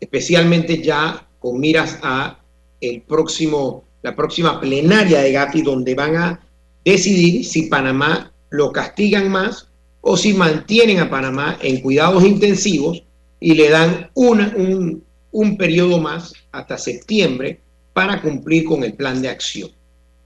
especialmente 0.00 0.82
ya 0.82 1.26
con 1.38 1.60
miras 1.60 1.98
a 2.02 2.40
el 2.80 3.02
próximo, 3.02 3.84
la 4.02 4.16
próxima 4.16 4.60
plenaria 4.60 5.20
de 5.20 5.32
Gafi, 5.32 5.62
donde 5.62 5.94
van 5.94 6.16
a 6.16 6.40
decidir 6.84 7.44
si 7.44 7.62
Panamá 7.62 8.32
lo 8.50 8.72
castigan 8.72 9.30
más 9.30 9.65
o 10.08 10.16
si 10.16 10.34
mantienen 10.34 11.00
a 11.00 11.10
Panamá 11.10 11.58
en 11.60 11.80
cuidados 11.80 12.24
intensivos 12.24 13.02
y 13.40 13.54
le 13.54 13.68
dan 13.68 14.08
un, 14.14 15.02
un 15.32 15.56
periodo 15.56 15.98
más 15.98 16.32
hasta 16.52 16.78
septiembre 16.78 17.58
para 17.92 18.22
cumplir 18.22 18.64
con 18.66 18.84
el 18.84 18.94
plan 18.94 19.20
de 19.20 19.28
acción. 19.28 19.68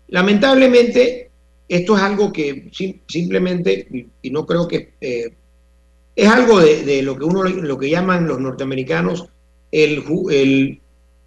Lamentablemente, 0.08 1.30
esto 1.66 1.96
es 1.96 2.02
algo 2.02 2.30
que 2.30 2.70
simplemente, 3.08 4.06
y 4.20 4.30
no 4.30 4.44
creo 4.44 4.68
que 4.68 4.92
eh, 5.00 5.32
es 6.14 6.28
algo 6.28 6.60
de, 6.60 7.00
lo 7.02 7.16
que 7.16 7.24
uno 7.24 7.44
lo 7.44 7.78
que 7.78 7.88
llaman 7.88 8.28
los 8.28 8.38
norteamericanos 8.38 9.28
el, 9.72 10.04
el, 10.30 10.80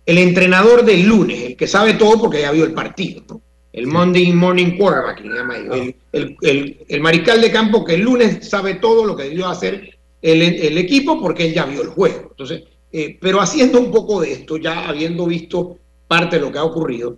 el, 0.05 0.17
entrenador 0.19 0.85
del 0.85 1.07
lunes, 1.07 1.41
el 1.41 1.55
que 1.55 1.65
sabe 1.65 1.95
todo 1.95 2.19
porque 2.21 2.41
ya 2.41 2.51
vio 2.51 2.65
el 2.65 2.73
partido, 2.73 3.41
el 3.74 3.88
Monday 3.88 4.32
Morning 4.32 4.78
Quarterback, 4.78 5.21
el, 5.21 5.95
el, 6.41 6.78
el, 6.88 7.01
mariscal 7.01 7.41
de 7.41 7.51
campo 7.51 7.84
que 7.84 7.95
el 7.95 8.01
lunes 8.01 8.47
sabe 8.47 8.76
todo 8.76 9.03
lo 9.03 9.15
que 9.15 9.24
debió 9.24 9.47
hacer 9.47 9.97
el, 10.21 10.78
equipo 10.78 11.19
porque 11.19 11.47
él 11.47 11.53
ya 11.53 11.65
vio 11.65 11.82
el 11.82 11.89
juego. 11.89 12.28
Entonces, 12.32 12.63
eh, 12.91 13.17
pero 13.19 13.41
haciendo 13.41 13.80
un 13.80 13.91
poco 13.91 14.21
de 14.21 14.32
esto, 14.32 14.57
ya 14.57 14.88
habiendo 14.88 15.26
visto 15.26 15.78
parte 16.07 16.38
de 16.38 16.43
lo 16.43 16.51
que 16.51 16.59
ha 16.59 16.63
ocurrido, 16.63 17.17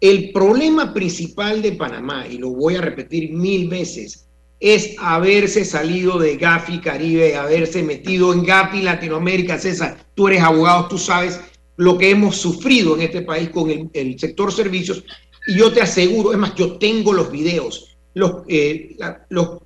el 0.00 0.32
problema 0.32 0.92
principal 0.92 1.62
de 1.62 1.72
Panamá, 1.72 2.26
y 2.28 2.38
lo 2.38 2.50
voy 2.50 2.74
a 2.74 2.80
repetir 2.80 3.30
mil 3.32 3.68
veces, 3.68 4.26
es 4.60 4.96
haberse 4.98 5.64
salido 5.64 6.18
de 6.18 6.36
Gafi 6.36 6.80
Caribe, 6.80 7.36
haberse 7.36 7.82
metido 7.82 8.32
en 8.32 8.44
Gafi 8.44 8.82
Latinoamérica. 8.82 9.58
César, 9.58 10.04
tú 10.14 10.28
eres 10.28 10.42
abogado, 10.42 10.88
tú 10.88 10.98
sabes 10.98 11.40
lo 11.76 11.98
que 11.98 12.10
hemos 12.10 12.36
sufrido 12.36 12.94
en 12.96 13.02
este 13.02 13.22
país 13.22 13.50
con 13.50 13.90
el, 13.92 14.18
sector 14.18 14.52
servicios 14.52 15.04
Y 15.46 15.56
yo 15.56 15.72
te 15.72 15.82
aseguro, 15.82 16.32
es 16.32 16.38
más, 16.38 16.54
yo 16.54 16.78
tengo 16.78 17.12
los 17.12 17.30
videos, 17.30 17.96
los, 18.14 18.42
eh, 18.48 18.96
los 19.28 19.58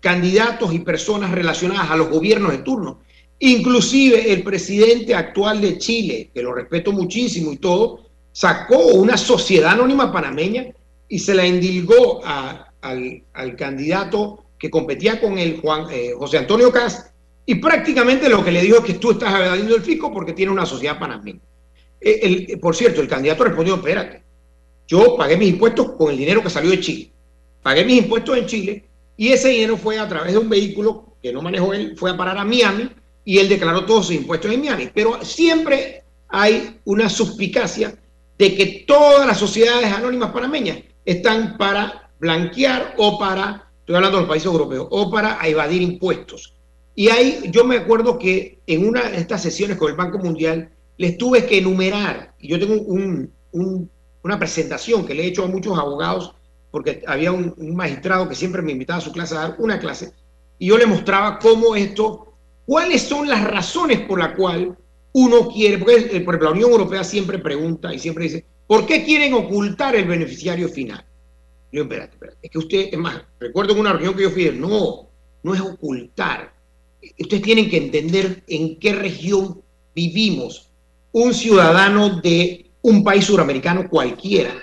candidatos 0.00 0.72
y 0.72 0.80
personas 0.80 1.32
relacionadas 1.32 1.90
a 1.90 1.96
los 1.96 2.08
gobiernos 2.08 2.52
de 2.52 2.58
turno, 2.58 3.00
inclusive 3.38 4.32
el 4.32 4.42
presidente 4.42 5.14
actual 5.14 5.60
de 5.60 5.78
Chile, 5.78 6.30
que 6.32 6.42
lo 6.42 6.54
respeto 6.54 6.92
muchísimo 6.92 7.52
y 7.52 7.56
todo, 7.56 8.06
sacó 8.32 8.78
una 8.78 9.16
sociedad 9.16 9.72
anónima 9.72 10.12
panameña 10.12 10.66
y 11.08 11.18
se 11.18 11.34
la 11.34 11.46
indilgó 11.46 12.22
al, 12.24 13.56
candidato 13.56 14.44
que 14.58 14.70
competía 14.70 15.20
con 15.20 15.38
el 15.38 15.60
Juan, 15.60 15.86
eh, 15.90 16.12
José 16.16 16.38
Antonio 16.38 16.72
Cast 16.72 17.08
y 17.44 17.56
prácticamente 17.56 18.28
lo 18.28 18.44
que 18.44 18.50
le 18.50 18.62
dijo 18.62 18.78
es 18.78 18.84
que 18.84 18.94
tú 18.94 19.12
estás 19.12 19.32
evadiendo 19.34 19.76
el 19.76 19.82
fisco 19.82 20.12
porque 20.12 20.32
tiene 20.32 20.52
una 20.52 20.66
sociedad 20.66 20.98
panameña. 20.98 21.40
Eh, 22.00 22.46
el, 22.50 22.58
por 22.58 22.74
cierto, 22.74 23.00
el 23.00 23.08
candidato 23.08 23.44
respondió, 23.44 23.76
espérate, 23.76 24.22
yo 24.86 25.16
pagué 25.16 25.36
mis 25.36 25.50
impuestos 25.50 25.92
con 25.92 26.10
el 26.10 26.18
dinero 26.18 26.42
que 26.42 26.50
salió 26.50 26.70
de 26.70 26.80
Chile. 26.80 27.10
Pagué 27.62 27.84
mis 27.84 27.98
impuestos 27.98 28.36
en 28.36 28.46
Chile 28.46 28.84
y 29.16 29.28
ese 29.28 29.48
dinero 29.48 29.76
fue 29.76 29.98
a 29.98 30.08
través 30.08 30.32
de 30.32 30.38
un 30.38 30.48
vehículo 30.48 31.16
que 31.22 31.32
no 31.32 31.42
manejó 31.42 31.74
él, 31.74 31.96
fue 31.96 32.10
a 32.10 32.16
parar 32.16 32.38
a 32.38 32.44
Miami 32.44 32.90
y 33.24 33.38
él 33.38 33.48
declaró 33.48 33.84
todos 33.84 34.06
sus 34.06 34.14
impuestos 34.14 34.52
en 34.52 34.60
Miami. 34.60 34.90
Pero 34.94 35.24
siempre 35.24 36.04
hay 36.28 36.78
una 36.84 37.08
suspicacia 37.08 37.96
de 38.38 38.54
que 38.54 38.84
todas 38.86 39.26
las 39.26 39.38
sociedades 39.38 39.92
anónimas 39.92 40.30
panameñas 40.30 40.78
están 41.04 41.56
para 41.56 42.10
blanquear 42.18 42.94
o 42.98 43.18
para, 43.18 43.70
estoy 43.80 43.96
hablando 43.96 44.18
de 44.18 44.22
los 44.22 44.28
países 44.28 44.46
europeos, 44.46 44.86
o 44.90 45.10
para 45.10 45.38
evadir 45.46 45.82
impuestos. 45.82 46.54
Y 46.94 47.08
ahí 47.08 47.42
yo 47.50 47.64
me 47.64 47.76
acuerdo 47.76 48.18
que 48.18 48.60
en 48.66 48.86
una 48.86 49.10
de 49.10 49.18
estas 49.18 49.42
sesiones 49.42 49.76
con 49.76 49.90
el 49.90 49.96
Banco 49.96 50.18
Mundial 50.18 50.70
les 50.96 51.18
tuve 51.18 51.44
que 51.46 51.58
enumerar, 51.58 52.34
y 52.38 52.48
yo 52.48 52.58
tengo 52.58 52.74
una 54.26 54.38
presentación 54.38 55.06
que 55.06 55.14
le 55.14 55.22
he 55.22 55.26
hecho 55.28 55.44
a 55.44 55.48
muchos 55.48 55.78
abogados, 55.78 56.34
porque 56.70 57.02
había 57.06 57.32
un, 57.32 57.54
magistrado 57.74 58.28
que 58.28 58.34
siempre 58.34 58.60
me 58.60 58.72
invitaba 58.72 58.98
a 58.98 59.02
su 59.02 59.12
clase 59.12 59.34
a 59.34 59.40
dar 59.40 59.56
una 59.58 59.78
clase, 59.78 60.12
y 60.58 60.66
yo 60.66 60.76
le 60.76 60.86
mostraba 60.86 61.38
cómo 61.38 61.76
esto, 61.76 62.34
cuáles 62.66 63.02
son 63.02 63.28
las 63.28 63.44
razones 63.44 64.00
por 64.00 64.18
las 64.18 64.34
cuales 64.34 64.70
uno 65.12 65.48
quiere, 65.48 65.78
porque 65.78 66.08
eh, 66.12 66.20
por 66.20 66.42
la 66.42 66.50
Unión 66.50 66.70
Europea 66.70 67.04
siempre 67.04 67.38
pregunta 67.38 67.94
y 67.94 67.98
siempre 67.98 68.24
dice, 68.24 68.44
¿por 68.66 68.84
qué 68.84 69.04
quieren 69.04 69.32
ocultar 69.34 69.94
el 69.94 70.06
beneficiario 70.06 70.68
final? 70.68 71.04
Yo, 71.72 71.82
espérate, 71.82 72.14
espérate, 72.14 72.38
es 72.42 72.50
que 72.50 72.58
usted, 72.58 72.88
es 72.92 72.98
más, 72.98 73.22
recuerdo 73.38 73.72
en 73.72 73.80
una 73.80 73.92
reunión 73.92 74.14
que 74.14 74.24
yo 74.24 74.30
fui, 74.30 74.50
no, 74.50 75.08
no 75.42 75.54
es 75.54 75.60
ocultar. 75.60 76.52
Ustedes 77.18 77.42
tienen 77.42 77.70
que 77.70 77.76
entender 77.76 78.42
en 78.48 78.78
qué 78.78 78.92
región 78.92 79.62
vivimos. 79.94 80.68
Un 81.12 81.32
ciudadano 81.32 82.20
de 82.20 82.65
un 82.86 83.02
país 83.02 83.24
suramericano 83.24 83.88
cualquiera 83.88 84.54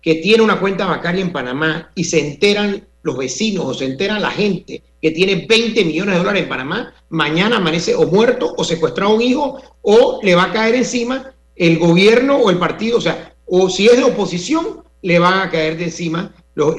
que 0.00 0.16
tiene 0.16 0.42
una 0.42 0.60
cuenta 0.60 0.86
bancaria 0.86 1.20
en 1.20 1.32
Panamá 1.32 1.90
y 1.96 2.04
se 2.04 2.20
enteran 2.20 2.86
los 3.02 3.16
vecinos 3.16 3.64
o 3.66 3.74
se 3.74 3.86
entera 3.86 4.20
la 4.20 4.30
gente 4.30 4.84
que 5.00 5.10
tiene 5.10 5.46
20 5.48 5.84
millones 5.84 6.14
de 6.14 6.18
dólares 6.18 6.42
en 6.44 6.48
Panamá, 6.48 6.94
mañana 7.08 7.56
amanece 7.56 7.96
o 7.96 8.06
muerto 8.06 8.54
o 8.56 8.62
secuestrado 8.62 9.16
un 9.16 9.22
hijo 9.22 9.60
o 9.82 10.20
le 10.22 10.36
va 10.36 10.44
a 10.44 10.52
caer 10.52 10.76
encima 10.76 11.34
el 11.56 11.80
gobierno 11.80 12.36
o 12.36 12.50
el 12.50 12.58
partido, 12.58 12.98
o 12.98 13.00
sea, 13.00 13.34
o 13.46 13.68
si 13.68 13.86
es 13.86 13.96
de 13.96 14.04
oposición, 14.04 14.84
le 15.02 15.18
van 15.18 15.40
a 15.40 15.50
caer 15.50 15.76
de 15.76 15.84
encima 15.84 16.32
los, 16.54 16.76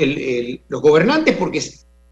los 0.70 0.82
gobernantes 0.82 1.36
porque 1.36 1.62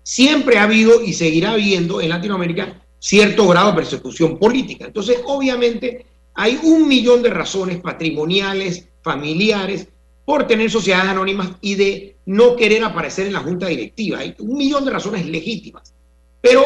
siempre 0.03 0.57
ha 0.57 0.63
habido 0.63 1.01
y 1.01 1.13
seguirá 1.13 1.51
habiendo 1.51 2.01
en 2.01 2.09
Latinoamérica 2.09 2.81
cierto 2.99 3.47
grado 3.47 3.69
de 3.69 3.77
persecución 3.77 4.37
política. 4.37 4.85
Entonces, 4.85 5.21
obviamente, 5.25 6.05
hay 6.33 6.59
un 6.63 6.87
millón 6.87 7.21
de 7.21 7.29
razones 7.29 7.79
patrimoniales, 7.81 8.87
familiares, 9.01 9.87
por 10.25 10.47
tener 10.47 10.69
sociedades 10.69 11.09
anónimas 11.09 11.49
y 11.61 11.75
de 11.75 12.15
no 12.25 12.55
querer 12.55 12.83
aparecer 12.83 13.27
en 13.27 13.33
la 13.33 13.39
junta 13.39 13.67
directiva. 13.67 14.19
Hay 14.19 14.35
un 14.39 14.57
millón 14.57 14.85
de 14.85 14.91
razones 14.91 15.25
legítimas. 15.25 15.93
Pero 16.39 16.63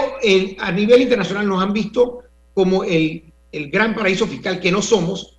a 0.59 0.71
nivel 0.71 1.01
internacional 1.01 1.47
nos 1.47 1.61
han 1.61 1.73
visto 1.73 2.19
como 2.53 2.83
el, 2.83 3.23
el 3.51 3.69
gran 3.69 3.95
paraíso 3.95 4.27
fiscal 4.27 4.59
que 4.59 4.71
no 4.71 4.81
somos 4.81 5.35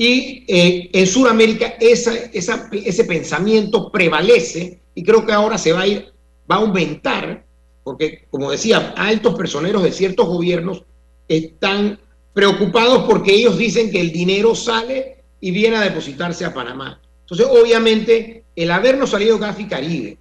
y 0.00 0.44
eh, 0.46 0.90
en 0.92 1.06
Sudamérica 1.08 1.74
esa, 1.80 2.14
esa, 2.14 2.70
ese 2.72 3.02
pensamiento 3.02 3.90
prevalece 3.90 4.78
y 4.94 5.02
creo 5.02 5.26
que 5.26 5.32
ahora 5.32 5.58
se 5.58 5.72
va 5.72 5.80
a 5.80 5.86
ir, 5.88 6.12
va 6.48 6.54
a 6.54 6.60
aumentar, 6.60 7.44
porque 7.82 8.26
como 8.30 8.52
decía, 8.52 8.94
altos 8.96 9.34
personeros 9.34 9.82
de 9.82 9.90
ciertos 9.90 10.28
gobiernos 10.28 10.84
están 11.26 11.98
preocupados 12.32 13.04
porque 13.04 13.34
ellos 13.34 13.58
dicen 13.58 13.90
que 13.90 14.00
el 14.00 14.12
dinero 14.12 14.54
sale 14.54 15.18
y 15.40 15.50
viene 15.50 15.76
a 15.76 15.82
depositarse 15.82 16.44
a 16.44 16.54
Panamá. 16.54 17.00
Entonces, 17.20 17.46
obviamente, 17.50 18.44
el 18.56 18.70
habernos 18.70 19.10
salido 19.10 19.38
Gafi 19.38 19.66
Caribe 19.66 20.18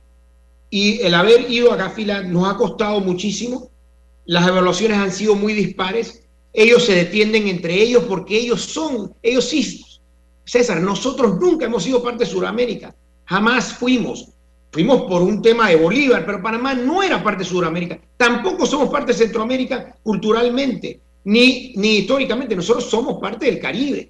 y 0.70 1.00
el 1.02 1.14
haber 1.14 1.50
ido 1.50 1.72
a 1.72 1.78
Gafila 1.78 2.24
nos 2.24 2.50
ha 2.50 2.58
costado 2.58 3.00
muchísimo. 3.00 3.70
Las 4.26 4.48
evaluaciones 4.48 4.98
han 4.98 5.12
sido 5.12 5.36
muy 5.36 5.54
dispares. 5.54 6.24
Ellos 6.54 6.84
se 6.84 6.96
detienden 6.96 7.48
entre 7.48 7.82
ellos 7.82 8.04
porque 8.08 8.38
ellos 8.38 8.62
son, 8.62 9.14
ellos 9.22 9.46
sí, 9.46 9.84
César, 10.44 10.82
nosotros 10.82 11.38
nunca 11.40 11.66
hemos 11.66 11.84
sido 11.84 12.02
parte 12.02 12.24
de 12.24 12.30
Sudamérica. 12.30 12.96
Jamás 13.26 13.74
fuimos. 13.74 14.30
Fuimos 14.72 15.04
por 15.04 15.22
un 15.22 15.42
tema 15.42 15.70
de 15.70 15.76
Bolívar, 15.76 16.26
pero 16.26 16.42
Panamá 16.42 16.74
no 16.74 17.04
era 17.04 17.24
parte 17.24 17.44
de 17.44 17.50
Sudamérica. 17.50 18.00
Tampoco 18.16 18.66
somos 18.66 18.90
parte 18.90 19.12
de 19.12 19.18
Centroamérica 19.18 19.96
culturalmente, 20.04 21.02
ni, 21.28 21.74
históricamente. 21.98 22.56
Nosotros 22.56 22.90
somos 22.90 23.20
parte 23.20 23.48
del 23.48 23.60
Caribe. 23.60 24.10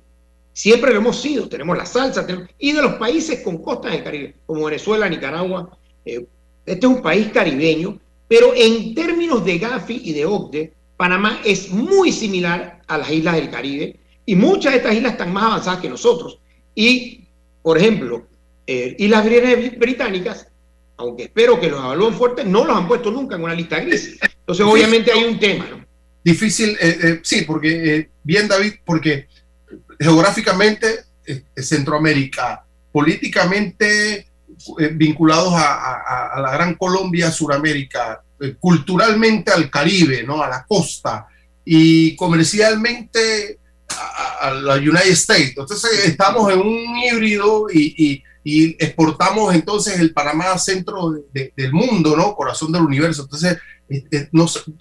Siempre 0.53 0.91
lo 0.91 0.99
hemos 0.99 1.20
sido, 1.20 1.49
tenemos 1.49 1.76
la 1.76 1.86
salsa, 1.86 2.26
y 2.57 2.72
de 2.72 2.82
los 2.82 2.93
países 2.93 3.41
con 3.41 3.57
costas 3.57 3.91
del 3.91 4.03
Caribe, 4.03 4.36
como 4.45 4.65
Venezuela, 4.65 5.09
Nicaragua. 5.09 5.78
Eh, 6.05 6.26
este 6.65 6.86
es 6.86 6.93
un 6.93 7.01
país 7.01 7.30
caribeño, 7.30 7.99
pero 8.28 8.53
en 8.55 8.93
términos 8.93 9.43
de 9.45 9.57
Gafi 9.57 10.01
y 10.03 10.13
de 10.13 10.26
OCDE, 10.26 10.74
Panamá 10.95 11.41
es 11.45 11.70
muy 11.70 12.11
similar 12.11 12.82
a 12.88 12.97
las 12.97 13.11
islas 13.11 13.36
del 13.36 13.49
Caribe, 13.49 13.99
y 14.26 14.36
muchas 14.36 14.74
de 14.74 14.78
estas 14.78 14.95
islas 14.95 15.13
están 15.13 15.34
más 15.34 15.45
avanzadas 15.45 15.80
que 15.80 15.89
nosotros. 15.89 16.39
Y, 16.76 17.26
por 17.61 17.78
ejemplo, 17.78 18.28
eh, 18.68 18.95
Islas 18.99 19.26
Británicas, 19.78 20.47
aunque 20.97 21.24
espero 21.24 21.59
que 21.59 21.70
los 21.70 21.80
evalúen 21.80 22.13
fuertes, 22.13 22.45
no 22.45 22.65
los 22.65 22.76
han 22.76 22.88
puesto 22.88 23.09
nunca 23.09 23.36
en 23.36 23.43
una 23.43 23.53
lista 23.55 23.80
gris. 23.80 24.20
Entonces, 24.22 24.65
obviamente 24.65 25.11
hay 25.11 25.24
un 25.24 25.39
tema, 25.39 25.68
¿no? 25.70 25.87
Difícil, 26.32 26.78
eh, 26.80 27.19
sí, 27.23 27.43
porque, 27.43 28.09
bien 28.23 28.47
David, 28.47 28.73
porque 28.86 29.28
geográficamente 29.99 31.05
Centroamérica, 31.55 32.65
políticamente 32.91 34.28
eh, 34.80 34.89
vinculados 34.93 35.53
a, 35.55 36.39
la 36.41 36.51
Gran 36.51 36.75
Colombia, 36.75 37.32
Suramérica, 37.32 38.21
eh, 38.39 38.55
culturalmente 38.59 39.51
al 39.51 39.69
Caribe, 39.69 40.23
¿no? 40.23 40.41
a 40.41 40.49
la 40.49 40.65
costa, 40.65 41.28
y 41.63 42.15
comercialmente 42.15 43.59
a, 44.41 44.51
la 44.51 44.75
United 44.75 45.11
States. 45.11 45.53
Entonces 45.57 46.05
estamos 46.05 46.51
en 46.51 46.59
un 46.59 46.97
híbrido 46.97 47.67
y, 47.71 48.23
exportamos 48.80 49.53
entonces 49.53 49.99
el 49.99 50.13
Panamá 50.13 50.57
centro 50.57 51.13
del 51.34 51.73
mundo, 51.73 52.15
¿no? 52.15 52.34
Corazón 52.34 52.71
del 52.71 52.84
universo. 52.84 53.23
Entonces, 53.23 53.57
eh, 53.89 54.30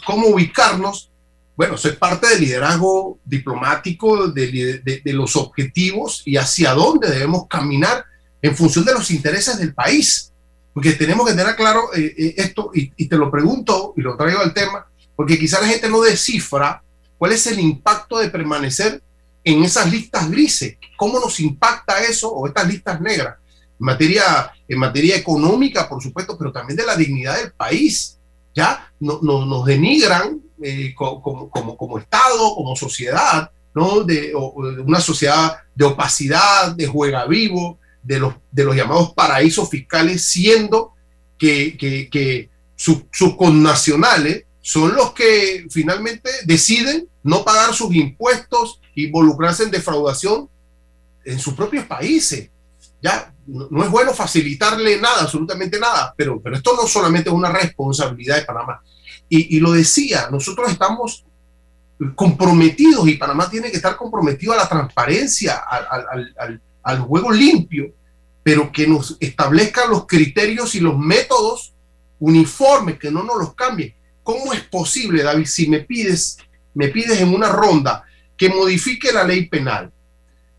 ¿cómo 0.07 0.29
ubicarnos? 0.29 1.11
Bueno, 1.57 1.79
soy 1.79 1.93
parte 1.93 2.29
del 2.29 2.43
liderazgo 2.43 3.19
diplomático, 3.25 4.29
de, 4.29 5.01
los 5.07 5.37
objetivos 5.37 6.23
y 6.27 6.37
hacia 6.37 6.75
dónde 6.75 7.11
debemos 7.11 7.47
caminar 7.49 8.05
en 8.43 8.55
función 8.55 8.85
de 8.85 8.93
los 8.93 9.11
intereses 9.11 9.59
del 9.59 9.73
país. 9.73 10.33
Porque 10.75 10.93
tenemos 10.93 11.27
que 11.27 11.35
tener 11.35 11.57
claro 11.57 11.95
eh, 11.95 12.15
eh, 12.19 12.35
esto, 12.37 12.71
y, 12.75 13.09
te 13.09 13.17
lo 13.17 13.31
pregunto 13.31 13.95
y 13.97 14.03
lo 14.03 14.19
traigo 14.19 14.41
al 14.41 14.53
tema, 14.53 14.87
porque 15.17 15.39
quizá 15.39 15.59
la 15.59 15.69
gente 15.69 15.89
no 15.89 16.03
descifra 16.03 16.83
cuál 17.17 17.33
es 17.33 17.47
el 17.47 17.59
impacto 17.59 18.19
de 18.19 18.29
permanecer 18.29 19.03
en 19.43 19.65
esas 19.65 19.91
listas 19.91 20.31
grises, 20.31 20.77
cómo 20.99 21.19
nos 21.19 21.41
impacta 21.41 22.03
eso 22.03 22.31
o 22.31 22.47
estas 22.47 22.69
listas 22.69 23.01
negras, 23.01 23.37
en 23.81 23.87
materia, 23.87 24.53
en 24.69 24.79
materia 24.79 25.17
económica, 25.17 25.89
por 25.89 26.03
supuesto, 26.03 26.37
pero 26.37 26.53
también 26.53 26.77
de 26.77 26.85
la 26.85 26.97
dignidad 26.97 27.39
del 27.39 27.53
país. 27.53 28.19
Ya 28.55 28.91
no, 29.01 29.21
nos 29.23 29.65
denigran 29.65 30.43
eh, 30.63 30.95
como, 30.95 31.51
como, 31.51 31.77
como, 31.77 31.99
Estado, 31.99 32.55
como 32.55 32.77
sociedad, 32.77 33.51
¿no? 33.75 34.03
De, 34.03 34.35
una 34.35 35.01
sociedad 35.01 35.59
de 35.75 35.85
opacidad, 35.85 36.75
de 36.75 36.87
juega 36.87 37.27
vivo, 37.27 37.79
de 38.03 38.21
los, 38.21 38.35
de 38.51 38.65
los 38.65 38.77
llamados 38.77 39.13
paraísos 39.13 39.69
fiscales, 39.69 40.25
siendo 40.25 40.95
que, 41.39 41.77
que, 41.77 42.51
sus 42.77 43.35
connacionales 43.37 44.45
son 44.61 44.95
los 44.95 45.13
que 45.13 45.67
finalmente 45.71 46.31
deciden 46.45 47.09
no 47.23 47.45
pagar 47.45 47.75
sus 47.75 47.95
impuestos, 47.95 48.81
involucrarse 48.95 49.65
en 49.65 49.71
defraudación 49.71 50.49
en 51.25 51.39
sus 51.39 51.55
propios 51.55 51.85
países. 51.87 52.51
Ya 53.03 53.33
no, 53.47 53.85
es 53.85 53.91
bueno 53.91 54.13
facilitarle 54.13 55.01
nada, 55.01 55.23
absolutamente 55.23 55.79
nada, 55.79 56.15
pero, 56.17 56.41
pero 56.41 56.57
esto 56.57 56.75
no 56.75 56.87
solamente 56.87 57.29
es 57.29 57.35
una 57.35 57.51
responsabilidad 57.51 58.37
de 58.37 58.45
Panamá, 58.45 58.83
y, 59.29 59.59
lo 59.61 59.73
decía, 59.73 60.29
nosotros 60.31 60.71
estamos 60.71 61.25
comprometidos 62.15 63.09
y 63.09 63.15
Panamá 63.15 63.51
tiene 63.51 63.71
que 63.71 63.77
estar 63.77 63.97
comprometido 63.97 64.53
a 64.53 64.57
la 64.57 64.69
transparencia, 64.69 65.63
al, 66.83 67.01
juego 67.01 67.33
limpio, 67.33 67.93
pero 68.43 68.71
que 68.71 68.87
nos 68.87 69.17
establezcan 69.19 69.91
los 69.91 70.07
criterios 70.07 70.75
y 70.75 70.81
los 70.81 70.97
métodos 70.97 71.73
uniformes, 72.21 72.99
que 72.99 73.11
no 73.11 73.25
nos 73.25 73.37
los 73.39 73.55
cambien. 73.55 73.95
¿Cómo 74.23 74.53
es 74.53 74.63
posible, 74.63 75.23
David, 75.23 75.47
si 75.47 75.69
me 75.69 75.81
pides, 75.81 76.39
me 76.75 76.89
pides 76.89 77.21
en 77.21 77.35
una 77.35 77.49
ronda 77.49 78.05
que 78.37 78.49
modifique 78.49 79.13
la 79.13 79.25
ley 79.25 79.49
penal, 79.49 79.91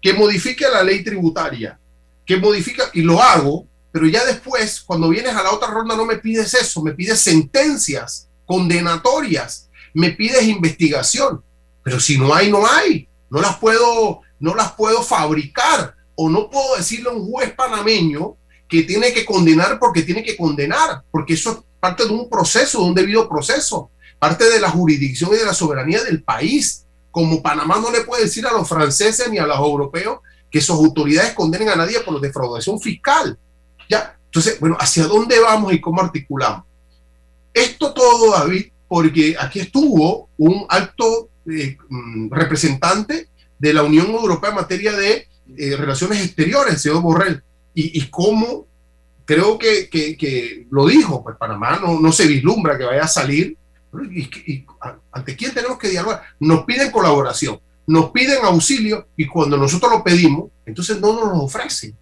que 0.01 0.13
modifique 0.13 0.65
la 0.69 0.83
ley 0.83 1.03
tributaria, 1.03 1.79
que 2.25 2.37
modifique, 2.37 2.83
y 2.93 3.01
lo 3.01 3.21
hago, 3.21 3.67
pero 3.91 4.07
ya 4.07 4.25
después, 4.25 4.81
cuando 4.81 5.09
vienes 5.09 5.33
a 5.33 5.43
la 5.43 5.51
otra 5.51 5.69
ronda, 5.69 5.95
no 5.95 6.05
me 6.05 6.17
pides 6.17 6.53
eso, 6.53 6.83
me 6.83 6.93
pides 6.93 7.21
sentencias 7.21 8.26
condenatorias, 8.47 9.69
me 9.93 10.11
pides 10.11 10.47
investigación, 10.47 11.43
pero 11.83 11.99
si 11.99 12.17
no 12.17 12.33
hay, 12.33 12.49
no 12.49 12.65
hay, 12.65 13.07
no 13.29 13.41
las 13.41 13.57
puedo, 13.57 14.21
no 14.39 14.55
las 14.55 14.71
puedo 14.71 15.03
fabricar 15.03 15.93
o 16.15 16.29
no 16.29 16.49
puedo 16.49 16.77
decirle 16.77 17.09
a 17.09 17.13
un 17.13 17.29
juez 17.29 17.53
panameño 17.53 18.35
que 18.67 18.83
tiene 18.83 19.13
que 19.13 19.25
condenar 19.25 19.77
porque 19.79 20.01
tiene 20.01 20.23
que 20.23 20.35
condenar, 20.35 21.03
porque 21.11 21.33
eso 21.33 21.51
es 21.51 21.57
parte 21.79 22.05
de 22.05 22.11
un 22.11 22.29
proceso, 22.29 22.79
de 22.79 22.85
un 22.85 22.95
debido 22.95 23.29
proceso, 23.29 23.91
parte 24.17 24.49
de 24.49 24.59
la 24.59 24.69
jurisdicción 24.69 25.31
y 25.33 25.37
de 25.37 25.45
la 25.45 25.53
soberanía 25.53 26.03
del 26.03 26.23
país. 26.23 26.85
Como 27.11 27.41
Panamá 27.41 27.79
no 27.79 27.91
le 27.91 28.01
puede 28.01 28.23
decir 28.23 28.45
a 28.45 28.51
los 28.51 28.67
franceses 28.67 29.29
ni 29.29 29.37
a 29.37 29.45
los 29.45 29.57
europeos 29.57 30.19
que 30.49 30.61
sus 30.61 30.75
autoridades 30.75 31.33
condenen 31.33 31.69
a 31.69 31.75
nadie 31.75 31.99
por 32.01 32.19
defraudación 32.19 32.79
fiscal. 32.79 33.37
¿Ya? 33.89 34.17
Entonces, 34.25 34.59
bueno, 34.59 34.77
¿hacia 34.79 35.05
dónde 35.05 35.39
vamos 35.39 35.73
y 35.73 35.81
cómo 35.81 36.01
articulamos? 36.01 36.66
Esto 37.57 37.93
todo, 37.93 38.31
David, 38.31 38.67
porque 38.87 39.35
aquí 39.39 39.59
estuvo 39.59 40.29
un 40.37 40.65
alto 40.69 41.29
eh, 41.49 41.77
mm, 41.89 42.31
representante 42.31 43.29
de 43.57 43.73
la 43.73 43.83
Unión 43.83 44.07
Europea 44.07 44.51
en 44.51 44.55
materia 44.55 44.91
de 44.93 45.27
eh, 45.57 45.75
relaciones 45.75 46.23
exteriores, 46.23 46.73
el 46.73 46.79
señor 46.79 47.01
Borrell, 47.01 47.41
y, 47.73 47.99
y 47.99 48.09
cómo 48.09 48.67
creo 49.27 49.59
que, 49.59 49.89
que, 49.89 50.65
lo 50.71 50.87
dijo, 50.87 51.21
pues 51.21 51.35
Panamá 51.35 51.79
no, 51.81 51.99
no, 51.99 52.11
se 52.11 52.25
vislumbra 52.25 52.77
que 52.77 52.85
vaya 52.85 53.03
a 53.03 53.07
salir. 53.07 53.57
Y, 54.11 54.65
¿Ante 55.11 55.35
quién 55.35 55.53
tenemos 55.53 55.77
que 55.77 55.89
dialogar? 55.89 56.21
Nos 56.39 56.63
piden 56.63 56.91
colaboración, 56.91 57.59
nos 57.87 58.11
piden 58.11 58.43
auxilio 58.43 59.07
y 59.17 59.27
cuando 59.27 59.57
nosotros 59.57 59.91
lo 59.91 60.03
pedimos, 60.03 60.49
entonces 60.65 61.01
no 61.01 61.13
nos 61.13 61.29
lo 61.29 61.43
ofrecen. 61.43 61.95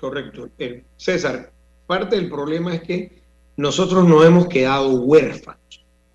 Correcto. 0.00 0.48
Eh, 0.58 0.82
César, 0.96 1.52
parte 1.86 2.16
del 2.16 2.28
problema 2.28 2.74
es 2.74 2.82
que 2.82 3.21
nosotros 3.56 4.06
nos 4.06 4.24
hemos 4.24 4.46
quedado 4.48 4.90
huérfanos. 4.90 5.60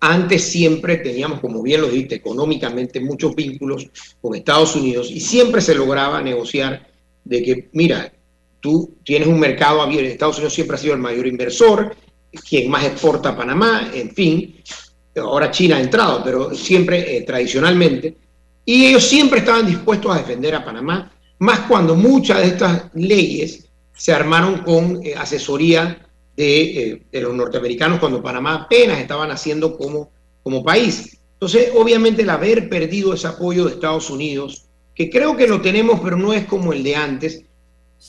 Antes 0.00 0.44
siempre 0.44 0.98
teníamos, 0.98 1.40
como 1.40 1.62
bien 1.62 1.80
lo 1.80 1.88
dijiste, 1.88 2.16
económicamente 2.16 3.00
muchos 3.00 3.34
vínculos 3.34 3.88
con 4.20 4.34
Estados 4.34 4.76
Unidos 4.76 5.10
y 5.10 5.20
siempre 5.20 5.60
se 5.60 5.74
lograba 5.74 6.22
negociar 6.22 6.86
de 7.24 7.42
que, 7.42 7.68
mira, 7.72 8.12
tú 8.60 8.96
tienes 9.04 9.28
un 9.28 9.40
mercado 9.40 9.82
abierto, 9.82 10.08
Estados 10.08 10.36
Unidos 10.36 10.54
siempre 10.54 10.76
ha 10.76 10.80
sido 10.80 10.94
el 10.94 11.00
mayor 11.00 11.26
inversor, 11.26 11.96
quien 12.48 12.70
más 12.70 12.84
exporta 12.84 13.30
a 13.30 13.36
Panamá, 13.36 13.90
en 13.92 14.14
fin, 14.14 14.62
ahora 15.16 15.50
China 15.50 15.76
ha 15.76 15.80
entrado, 15.80 16.22
pero 16.24 16.54
siempre 16.54 17.16
eh, 17.16 17.22
tradicionalmente, 17.22 18.16
y 18.64 18.86
ellos 18.86 19.04
siempre 19.04 19.40
estaban 19.40 19.66
dispuestos 19.66 20.14
a 20.14 20.18
defender 20.18 20.54
a 20.54 20.64
Panamá, 20.64 21.10
más 21.38 21.60
cuando 21.60 21.94
muchas 21.94 22.38
de 22.38 22.46
estas 22.48 22.84
leyes 22.94 23.66
se 23.96 24.12
armaron 24.12 24.58
con 24.58 25.04
eh, 25.04 25.14
asesoría 25.16 26.07
eh, 26.40 27.02
de, 27.10 27.20
los 27.20 27.34
norteamericanos 27.34 27.98
cuando 27.98 28.22
Panamá 28.22 28.54
apenas 28.54 29.00
estaban 29.00 29.32
haciendo 29.32 29.76
como, 29.76 30.12
como 30.44 30.62
país. 30.62 31.18
Entonces, 31.32 31.72
obviamente, 31.74 32.22
el 32.22 32.30
haber 32.30 32.68
perdido 32.68 33.12
ese 33.12 33.26
apoyo 33.26 33.64
de 33.64 33.72
Estados 33.72 34.08
Unidos, 34.08 34.66
que 34.94 35.10
creo 35.10 35.36
que 35.36 35.48
lo 35.48 35.60
tenemos, 35.60 35.98
pero 35.98 36.16
no 36.16 36.32
es 36.32 36.44
como 36.44 36.72
el 36.72 36.84
de 36.84 36.94
antes, 36.94 37.42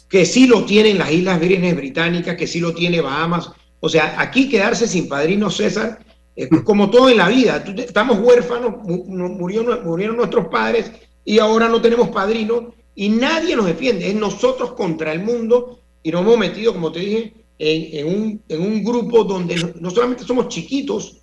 que 0.07 0.27
sí 0.27 0.45
lo 0.45 0.63
tienen 0.63 0.99
las 0.99 1.11
Islas 1.11 1.39
Vírgenes 1.39 1.75
Británicas, 1.75 2.35
que 2.35 2.45
sí 2.45 2.59
lo 2.59 2.75
tiene 2.75 3.01
Bahamas. 3.01 3.49
O 3.79 3.89
sea, 3.89 4.21
aquí 4.21 4.47
quedarse 4.47 4.87
sin 4.87 5.09
padrino 5.09 5.49
César, 5.49 5.97
es 6.35 6.49
como 6.63 6.91
todo 6.91 7.09
en 7.09 7.17
la 7.17 7.29
vida. 7.29 7.63
Estamos 7.77 8.19
huérfanos, 8.19 8.75
murieron, 8.85 9.83
murieron 9.83 10.17
nuestros 10.17 10.49
padres 10.49 10.91
y 11.25 11.39
ahora 11.39 11.67
no 11.67 11.81
tenemos 11.81 12.09
padrino 12.09 12.75
y 12.93 13.09
nadie 13.09 13.55
nos 13.55 13.65
defiende. 13.65 14.07
Es 14.07 14.13
nosotros 14.13 14.73
contra 14.73 15.13
el 15.13 15.21
mundo 15.21 15.79
y 16.03 16.11
nos 16.11 16.21
hemos 16.21 16.37
metido, 16.37 16.73
como 16.73 16.91
te 16.91 16.99
dije, 16.99 17.33
en, 17.59 18.07
un, 18.07 18.41
en 18.47 18.61
un 18.61 18.83
grupo 18.83 19.25
donde 19.25 19.73
no, 19.79 19.91
solamente 19.91 20.23
somos 20.23 20.47
chiquitos, 20.47 21.17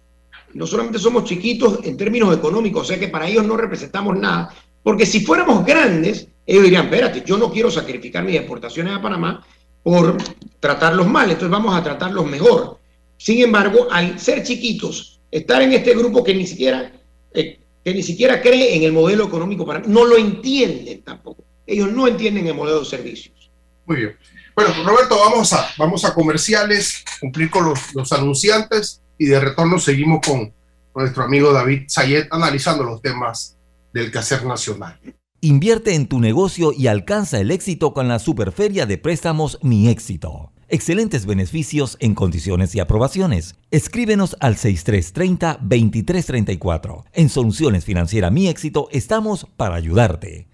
no 0.53 0.67
solamente 0.67 0.99
somos 0.99 1.25
chiquitos 1.25 1.81
en 1.83 1.97
términos 1.97 2.37
económicos, 2.37 2.83
o 2.83 2.85
sea 2.85 2.99
que 2.99 3.09
para 3.09 3.27
ellos 3.27 3.45
no 3.45 3.57
representamos 3.57 4.19
nada, 4.19 4.55
porque 4.83 5.07
si 5.07 5.21
fuéramos 5.21 5.65
grandes, 5.65 6.29
ellos 6.45 6.65
dirían, 6.65 6.85
espérate, 6.85 7.23
yo 7.27 7.39
no 7.39 7.51
quiero 7.51 7.71
sacrificar 7.71 8.23
mis 8.23 8.37
exportaciones 8.37 8.93
a 8.93 9.03
Panamá 9.03 9.45
por 9.83 10.17
tratarlos 10.61 11.07
mal, 11.07 11.31
entonces 11.31 11.51
vamos 11.51 11.75
a 11.75 11.83
tratarlos 11.83 12.27
mejor. 12.27 12.79
Sin 13.17 13.43
embargo, 13.43 13.89
al 13.91 14.19
ser 14.21 14.43
chiquitos, 14.43 15.21
estar 15.31 15.63
en 15.63 15.73
este 15.73 15.95
grupo 15.95 16.23
que 16.23 16.35
ni 16.35 16.47
siquiera, 16.47 16.93
eh, 17.33 17.59
que 17.83 17.95
ni 17.95 18.03
siquiera 18.03 18.43
cree 18.43 18.77
en 18.77 18.83
el 18.83 18.93
modelo 18.93 19.25
económico, 19.25 19.65
para, 19.65 19.81
no 19.81 20.05
lo 20.05 20.19
entienden 20.19 21.03
tampoco. 21.03 21.45
Ellos 21.67 21.91
no 21.91 22.07
entienden 22.07 22.47
el 22.47 22.55
modelo 22.55 22.81
de 22.81 22.85
servicios. 22.85 23.51
Muy 23.87 23.97
bien. 23.97 24.17
Bueno, 24.57 24.73
Roberto, 24.85 25.19
vamos 25.19 25.53
a, 25.53 25.69
vamos 25.77 26.07
a 26.07 26.15
comerciales, 26.15 27.05
cumplir 27.21 27.51
con 27.51 27.75
los, 27.95 28.13
anunciantes 28.13 29.03
y 29.19 29.27
de 29.27 29.39
retorno 29.39 29.79
seguimos 29.79 30.21
con, 30.27 30.55
nuestro 30.95 31.25
amigo 31.25 31.53
David 31.53 31.83
Sayet 31.89 32.29
analizando 32.31 32.83
los 32.83 33.03
temas 33.03 33.59
del 33.93 34.11
quehacer 34.11 34.47
nacional. 34.47 34.99
Invierte 35.43 35.95
en 35.95 36.07
tu 36.07 36.21
negocio 36.21 36.73
y 36.73 36.87
alcanza 36.87 37.39
el 37.39 37.51
éxito 37.51 37.93
con 37.93 38.09
la 38.09 38.19
Superferia 38.19 38.87
de 38.87 38.97
Préstamos 38.97 39.59
Mi 39.61 39.91
Éxito. 39.91 40.55
Excelentes 40.69 41.27
beneficios 41.27 41.99
en 42.01 42.15
condiciones 42.15 42.75
y 42.75 42.81
aprobaciones. 42.81 43.57
Escríbenos 43.71 44.39
al 44.41 44.57
6330-2334. 44.57 47.05
En 47.13 47.29
Soluciones 47.29 47.85
Financiera 47.85 48.31
Mi 48.31 48.49
Éxito 48.49 48.89
estamos 48.91 49.47
para 49.59 49.75
ayudarte. 49.75 50.49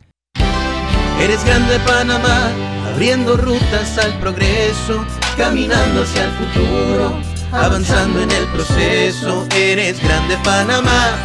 Eres 1.21 1.45
grande 1.45 1.79
Panamá, 1.87 2.51
abriendo 2.93 3.37
rutas 3.37 3.97
al 3.99 4.19
progreso, 4.19 5.05
caminando 5.37 6.03
hacia 6.03 6.25
el 6.25 6.31
futuro, 6.33 7.19
avanzando 7.51 8.21
en 8.21 8.31
el 8.31 8.47
proceso. 8.49 9.47
Eres 9.57 10.03
grande 10.03 10.37
Panamá, 10.45 11.17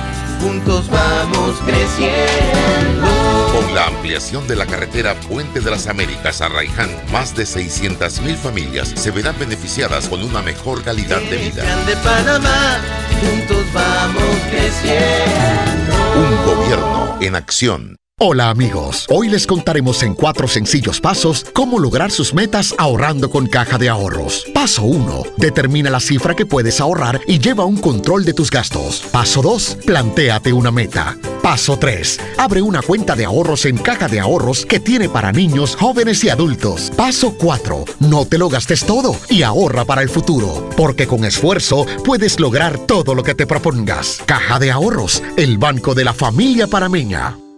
juntos 0.41 0.89
vamos 0.89 1.57
creciendo. 1.65 3.07
Con 3.53 3.75
la 3.75 3.87
ampliación 3.87 4.47
de 4.47 4.55
la 4.55 4.65
carretera 4.65 5.15
Puente 5.15 5.59
de 5.59 5.69
las 5.69 5.87
Américas 5.87 6.41
a 6.41 6.47
Raiján, 6.47 6.89
más 7.11 7.35
de 7.35 7.43
600.000 7.43 8.35
familias 8.37 8.93
se 8.95 9.11
verán 9.11 9.37
beneficiadas 9.37 10.07
con 10.07 10.23
una 10.23 10.41
mejor 10.41 10.83
calidad 10.83 11.21
de 11.21 11.37
vida. 11.37 11.63
Grande 11.63 11.95
Panamá, 11.97 12.79
juntos 13.19 13.65
vamos 13.73 14.37
creciendo. 14.49 15.95
Un 16.15 16.45
gobierno 16.45 17.17
en 17.19 17.35
acción. 17.35 17.97
Hola 18.19 18.49
amigos, 18.49 19.05
hoy 19.11 19.29
les 19.29 19.45
contaremos 19.45 20.01
en 20.01 20.15
cuatro 20.15 20.47
sencillos 20.47 20.99
pasos 20.99 21.45
cómo 21.53 21.77
lograr 21.77 22.09
sus 22.09 22.33
metas 22.33 22.73
ahorrando 22.79 23.29
con 23.29 23.45
caja 23.45 23.77
de 23.77 23.89
ahorros. 23.89 24.43
Paso 24.55 24.81
1. 24.85 25.21
Determina 25.37 25.91
la 25.91 25.99
cifra 25.99 26.35
que 26.35 26.47
puedes 26.47 26.81
ahorrar 26.81 27.21
y 27.27 27.37
lleva 27.37 27.65
un 27.65 27.77
control 27.77 28.25
de 28.25 28.33
tus 28.33 28.49
gastos. 28.49 29.03
Paso 29.11 29.43
2. 29.43 29.77
Plantéate 29.85 30.51
una 30.51 30.71
meta. 30.71 31.15
Paso 31.43 31.77
3. 31.77 32.19
Abre 32.39 32.63
una 32.63 32.81
cuenta 32.81 33.15
de 33.15 33.25
ahorros 33.25 33.67
en 33.67 33.77
caja 33.77 34.07
de 34.07 34.19
ahorros 34.19 34.65
que 34.65 34.79
tiene 34.79 35.09
para 35.09 35.31
niños, 35.31 35.75
jóvenes 35.75 36.23
y 36.23 36.29
adultos. 36.29 36.91
Paso 36.97 37.35
4. 37.37 37.85
No 37.99 38.25
te 38.25 38.39
lo 38.39 38.49
gastes 38.49 38.83
todo 38.83 39.15
y 39.29 39.43
ahorra 39.43 39.85
para 39.85 40.01
el 40.01 40.09
futuro, 40.09 40.67
porque 40.75 41.05
con 41.05 41.23
esfuerzo 41.23 41.85
puedes 42.03 42.39
lograr 42.39 42.79
todo 42.79 43.13
lo 43.13 43.21
que 43.21 43.35
te 43.35 43.45
propongas. 43.45 44.23
Caja 44.25 44.57
de 44.57 44.71
ahorros, 44.71 45.21
el 45.35 45.59
banco 45.59 45.93
de 45.93 46.05
la 46.05 46.15
familia 46.15 46.65
parameña. 46.65 47.37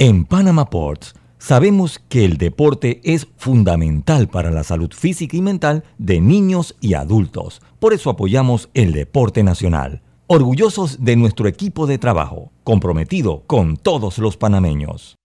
En 0.00 0.26
Panama 0.26 0.70
Ports 0.70 1.16
sabemos 1.38 2.00
que 2.08 2.24
el 2.24 2.36
deporte 2.36 3.00
es 3.02 3.26
fundamental 3.36 4.28
para 4.28 4.52
la 4.52 4.62
salud 4.62 4.92
física 4.92 5.36
y 5.36 5.42
mental 5.42 5.82
de 5.98 6.20
niños 6.20 6.76
y 6.80 6.94
adultos. 6.94 7.60
Por 7.80 7.92
eso 7.92 8.08
apoyamos 8.08 8.68
el 8.74 8.92
deporte 8.92 9.42
nacional. 9.42 10.02
Orgullosos 10.28 11.04
de 11.04 11.16
nuestro 11.16 11.48
equipo 11.48 11.88
de 11.88 11.98
trabajo, 11.98 12.52
comprometido 12.62 13.42
con 13.48 13.76
todos 13.76 14.18
los 14.18 14.36
panameños. 14.36 15.16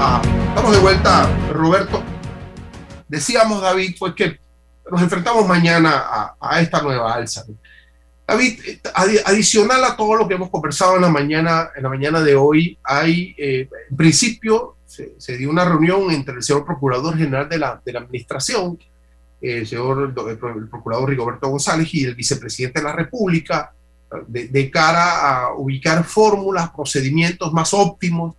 Ah, 0.00 0.20
estamos 0.48 0.72
de 0.72 0.78
vuelta, 0.78 1.38
Roberto. 1.52 2.02
Decíamos, 3.06 3.62
David, 3.62 3.94
pues 3.96 4.14
que 4.14 4.40
nos 4.90 5.00
enfrentamos 5.02 5.46
mañana 5.46 6.34
a, 6.40 6.60
esta 6.60 6.82
nueva 6.82 7.14
alza. 7.14 7.44
David, 8.28 8.60
adicional 9.24 9.82
a 9.84 9.96
todo 9.96 10.14
lo 10.14 10.28
que 10.28 10.34
hemos 10.34 10.50
conversado 10.50 10.96
en 10.96 11.02
la 11.02 11.08
mañana, 11.08 11.70
en 11.74 11.82
la 11.82 11.88
mañana 11.88 12.20
de 12.20 12.36
hoy, 12.36 12.78
hay, 12.84 13.34
eh, 13.38 13.66
en 13.90 13.96
principio, 13.96 14.76
se, 14.86 15.36
dio 15.38 15.48
una 15.48 15.64
reunión 15.64 16.10
entre 16.10 16.34
el 16.34 16.42
señor 16.42 16.66
Procurador 16.66 17.16
General 17.16 17.48
de 17.48 17.56
la, 17.56 17.80
de 17.82 17.90
la 17.90 18.00
Administración, 18.00 18.78
el 19.40 19.66
señor 19.66 20.12
el 20.28 20.68
Procurador 20.68 21.08
Rigoberto 21.08 21.48
González 21.48 21.88
y 21.94 22.04
el 22.04 22.14
Vicepresidente 22.14 22.80
de 22.80 22.84
la 22.84 22.92
República, 22.92 23.72
de, 24.26 24.48
de 24.48 24.70
cara 24.70 25.46
a 25.46 25.54
ubicar 25.54 26.04
fórmulas, 26.04 26.70
procedimientos 26.70 27.50
más 27.54 27.72
óptimos 27.72 28.34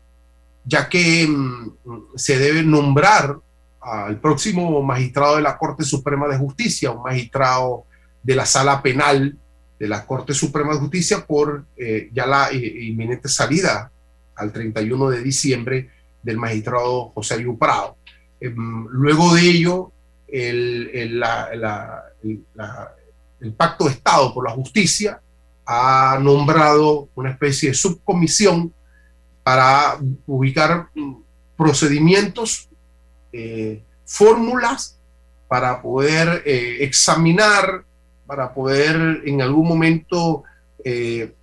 ya 0.65 0.87
que 0.87 1.27
mm, 1.27 1.71
se 2.15 2.37
debe 2.37 2.61
nombrar 2.61 3.39
al 3.81 4.19
próximo 4.19 4.83
magistrado 4.83 5.37
de 5.37 5.41
la 5.41 5.57
Corte 5.57 5.83
Suprema 5.83 6.27
de 6.27 6.37
Justicia, 6.37 6.91
un 6.91 7.01
magistrado 7.01 7.85
de 8.21 8.35
la 8.35 8.45
Sala 8.45 8.83
Penal 8.83 9.35
de 9.79 9.87
la 9.87 10.05
Corte 10.05 10.33
Suprema 10.33 10.73
de 10.73 10.79
Justicia 10.79 11.25
por 11.25 11.65
eh, 11.77 12.09
ya 12.13 12.25
la 12.27 12.49
eh, 12.49 12.57
inminente 12.57 13.29
salida 13.29 13.91
al 14.35 14.51
31 14.51 15.09
de 15.09 15.23
diciembre 15.23 15.89
del 16.21 16.37
magistrado 16.37 17.09
José 17.09 17.35
Ayú 17.35 17.57
Prado. 17.57 17.97
Em, 18.39 18.85
luego 18.89 19.33
de 19.33 19.41
ello, 19.41 19.91
el, 20.27 20.91
el, 20.93 21.23
el 23.41 23.53
Pacto 23.53 23.85
de 23.85 23.91
Estado 23.91 24.33
por 24.33 24.47
la 24.47 24.53
Justicia 24.53 25.21
ha 25.65 26.17
nombrado 26.19 27.09
una 27.15 27.31
especie 27.31 27.69
de 27.69 27.75
subcomisión 27.75 28.73
para 29.43 29.97
ubicar 30.25 30.89
procedimientos, 31.55 32.69
eh, 33.31 33.83
fórmulas 34.05 34.97
para 35.47 35.81
poder 35.81 36.43
eh, 36.45 36.77
examinar, 36.81 37.83
para 38.29 38.53
poder 38.53 39.23
en 39.25 39.41
algún 39.41 39.67
momento 39.67 40.43
eh, 40.83 41.33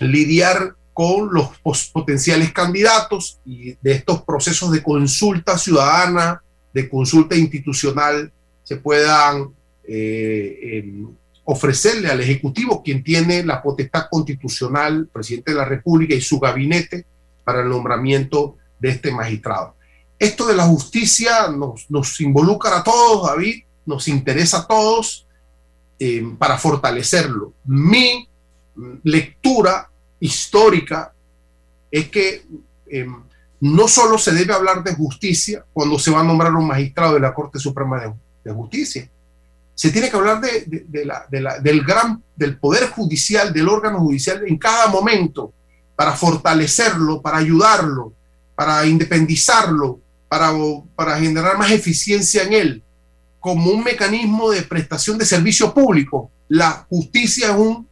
lidiar 0.00 0.74
con 0.92 1.32
los 1.32 1.86
potenciales 1.92 2.52
candidatos 2.52 3.38
y 3.44 3.76
de 3.80 3.92
estos 3.92 4.22
procesos 4.22 4.72
de 4.72 4.82
consulta 4.82 5.56
ciudadana, 5.56 6.42
de 6.74 6.88
consulta 6.88 7.36
institucional, 7.36 8.32
se 8.64 8.76
puedan 8.76 9.50
em, 9.84 11.06
ofrecerle 11.44 12.10
al 12.10 12.20
Ejecutivo, 12.20 12.82
quien 12.82 13.04
tiene 13.04 13.44
la 13.44 13.62
potestad 13.62 14.06
constitucional, 14.10 15.08
presidente 15.12 15.52
de 15.52 15.58
la 15.58 15.64
República 15.64 16.16
y 16.16 16.20
su 16.20 16.40
gabinete, 16.40 17.06
para 17.44 17.60
el 17.60 17.68
nombramiento 17.68 18.56
de 18.80 18.88
este 18.88 19.12
magistrado. 19.12 19.76
Esto 20.18 20.44
de 20.44 20.56
la 20.56 20.64
justicia 20.64 21.46
nos 21.88 22.20
involucra 22.20 22.78
a 22.78 22.82
todos, 22.82 23.28
David, 23.28 23.62
nos 23.84 24.08
interesa 24.08 24.58
a 24.58 24.66
todos 24.66 25.25
eh, 25.98 26.22
para 26.38 26.58
fortalecerlo. 26.58 27.54
Mi 27.64 28.28
lectura 29.02 29.88
histórica 30.20 31.12
es 31.90 32.08
que 32.10 32.44
eh, 32.86 33.06
no 33.60 33.88
solo 33.88 34.18
se 34.18 34.32
debe 34.32 34.52
hablar 34.52 34.82
de 34.84 34.94
justicia 34.94 35.64
cuando 35.72 35.98
se 35.98 36.10
va 36.10 36.20
a 36.20 36.24
nombrar 36.24 36.52
un 36.54 36.66
magistrado 36.66 37.14
de 37.14 37.20
la 37.20 37.34
Corte 37.34 37.58
Suprema 37.58 38.14
de, 38.44 38.52
Justicia, 38.52 39.08
se 39.74 39.90
tiene 39.90 40.08
que 40.08 40.16
hablar 40.16 40.40
de, 40.40 40.84
de, 40.86 41.04
la, 41.04 41.26
del 41.58 41.82
gran, 41.82 42.22
del 42.36 42.58
poder 42.58 42.90
judicial, 42.90 43.52
del 43.52 43.68
órgano 43.68 43.98
judicial 43.98 44.44
en 44.46 44.56
cada 44.56 44.86
momento, 44.86 45.52
para 45.96 46.12
fortalecerlo, 46.12 47.20
para 47.20 47.38
ayudarlo, 47.38 48.12
para 48.54 48.86
independizarlo, 48.86 49.98
para, 50.28 50.52
para 50.94 51.18
generar 51.18 51.58
más 51.58 51.72
eficiencia 51.72 52.44
en 52.44 52.52
él, 52.52 52.82
como 53.46 53.70
un 53.70 53.84
mecanismo 53.84 54.50
de 54.50 54.62
prestación 54.62 55.18
de 55.18 55.24
servicio 55.24 55.72
público. 55.72 56.32
La 56.48 56.84
justicia 56.90 57.50
es 57.52 57.56
un 57.56 57.88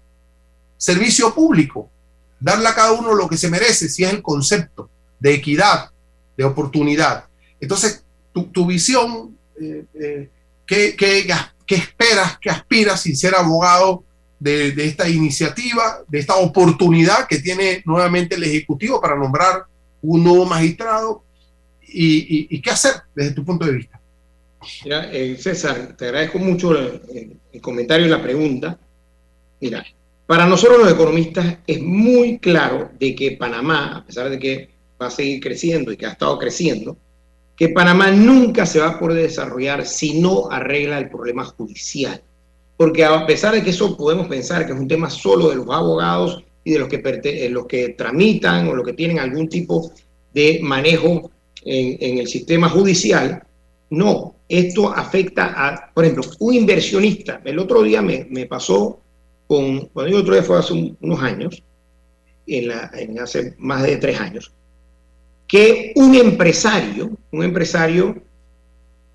servicio 0.76 1.32
público, 1.32 1.88
darle 2.40 2.66
a 2.66 2.74
cada 2.74 2.90
uno 2.90 3.14
lo 3.14 3.28
que 3.28 3.36
se 3.36 3.48
merece, 3.48 3.88
si 3.88 4.02
es 4.02 4.12
el 4.12 4.20
concepto 4.20 4.90
de 5.20 5.34
equidad, 5.34 5.90
de 6.36 6.42
oportunidad. 6.42 7.26
Entonces, 7.60 8.02
tu, 8.32 8.66
visión, 8.66 9.38
eh, 9.60 9.84
eh, 9.94 10.28
¿qué, 10.66 10.96
esperas, 11.68 12.36
qué 12.40 12.50
aspiras 12.50 13.02
sin 13.02 13.16
ser 13.16 13.36
abogado 13.36 14.02
de, 14.40 14.74
esta 14.84 15.08
iniciativa, 15.08 16.00
de 16.08 16.18
esta 16.18 16.34
oportunidad 16.34 17.28
que 17.28 17.38
tiene 17.38 17.80
nuevamente 17.86 18.34
el 18.34 18.42
Ejecutivo 18.42 19.00
para 19.00 19.14
nombrar 19.14 19.66
un 20.02 20.24
nuevo 20.24 20.46
magistrado 20.46 21.22
y, 21.80 22.60
qué 22.60 22.70
hacer 22.72 22.94
desde 23.14 23.30
tu 23.30 23.44
punto 23.44 23.64
de 23.64 23.72
vista. 23.74 23.93
Mira, 24.84 25.10
eh, 25.12 25.36
César, 25.38 25.94
te 25.96 26.06
agradezco 26.06 26.38
mucho 26.38 26.72
el, 26.72 27.60
comentario 27.60 28.06
y 28.06 28.10
la 28.10 28.22
pregunta. 28.22 28.78
Mira, 29.60 29.84
para 30.26 30.46
nosotros 30.46 30.78
los 30.80 30.92
economistas 30.92 31.58
es 31.66 31.80
muy 31.80 32.38
claro 32.38 32.90
de 32.98 33.14
que 33.14 33.32
Panamá, 33.32 33.98
a 33.98 34.04
pesar 34.04 34.30
de 34.30 34.38
que 34.38 34.70
va 35.00 35.06
a 35.06 35.10
seguir 35.10 35.40
creciendo 35.40 35.92
y 35.92 35.96
que 35.96 36.06
ha 36.06 36.12
estado 36.12 36.38
creciendo, 36.38 36.96
que 37.56 37.68
Panamá 37.68 38.10
nunca 38.10 38.66
se 38.66 38.80
va 38.80 38.88
a 38.88 38.98
poder 38.98 39.22
desarrollar 39.22 39.86
si 39.86 40.20
no 40.20 40.50
arregla 40.50 40.98
el 40.98 41.08
problema 41.08 41.44
judicial 41.44 42.20
porque 42.76 43.04
a 43.04 43.26
pesar 43.26 43.54
de 43.54 43.62
que 43.62 43.70
eso 43.70 43.96
podemos 43.96 44.26
pensar 44.26 44.66
que 44.66 44.72
es 44.72 44.78
un 44.78 44.88
tema 44.88 45.08
solo 45.10 45.50
de 45.50 45.56
los 45.56 45.68
abogados 45.68 46.42
y 46.64 46.72
de 46.72 46.78
los 46.78 46.88
que, 46.88 47.02
eh, 47.04 47.48
los 47.50 47.66
que 47.66 47.90
tramitan 47.90 48.68
o 48.68 48.74
los 48.74 48.86
que 48.86 48.94
tienen 48.94 49.18
algún 49.18 49.48
tipo 49.48 49.92
de 50.32 50.60
manejo 50.62 51.30
en, 51.64 52.18
el 52.18 52.26
sistema 52.26 52.68
judicial, 52.68 53.43
no, 53.94 54.34
esto 54.48 54.92
afecta 54.92 55.54
a, 55.56 55.92
por 55.92 56.04
ejemplo, 56.04 56.24
un 56.40 56.54
inversionista. 56.54 57.40
El 57.44 57.58
otro 57.58 57.82
día 57.82 58.02
me, 58.02 58.46
pasó 58.46 59.00
con, 59.46 59.86
cuando 59.86 60.12
yo 60.12 60.18
otro 60.18 60.34
día 60.34 60.42
fue 60.42 60.58
hace 60.58 60.72
unos 61.00 61.22
años, 61.22 61.62
en, 62.46 62.70
hace 63.18 63.54
más 63.58 63.82
de 63.82 63.96
tres 63.96 64.20
años, 64.20 64.52
que 65.46 65.92
un 65.96 66.14
empresario, 66.14 67.16
un 67.30 67.44
empresario 67.44 68.22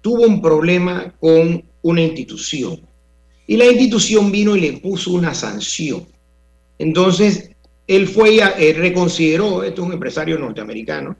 tuvo 0.01 0.25
un 0.25 0.41
problema 0.41 1.13
con 1.19 1.63
una 1.82 2.01
institución 2.01 2.82
y 3.47 3.57
la 3.57 3.65
institución 3.65 4.32
vino 4.32 4.55
y 4.55 4.61
le 4.61 4.73
puso 4.73 5.11
una 5.11 5.34
sanción. 5.34 6.05
Entonces, 6.77 7.51
él 7.88 8.07
fue 8.07 8.36
y 8.36 8.73
reconsideró, 8.73 9.63
esto 9.63 9.82
es 9.82 9.88
un 9.88 9.93
empresario 9.93 10.38
norteamericano, 10.38 11.17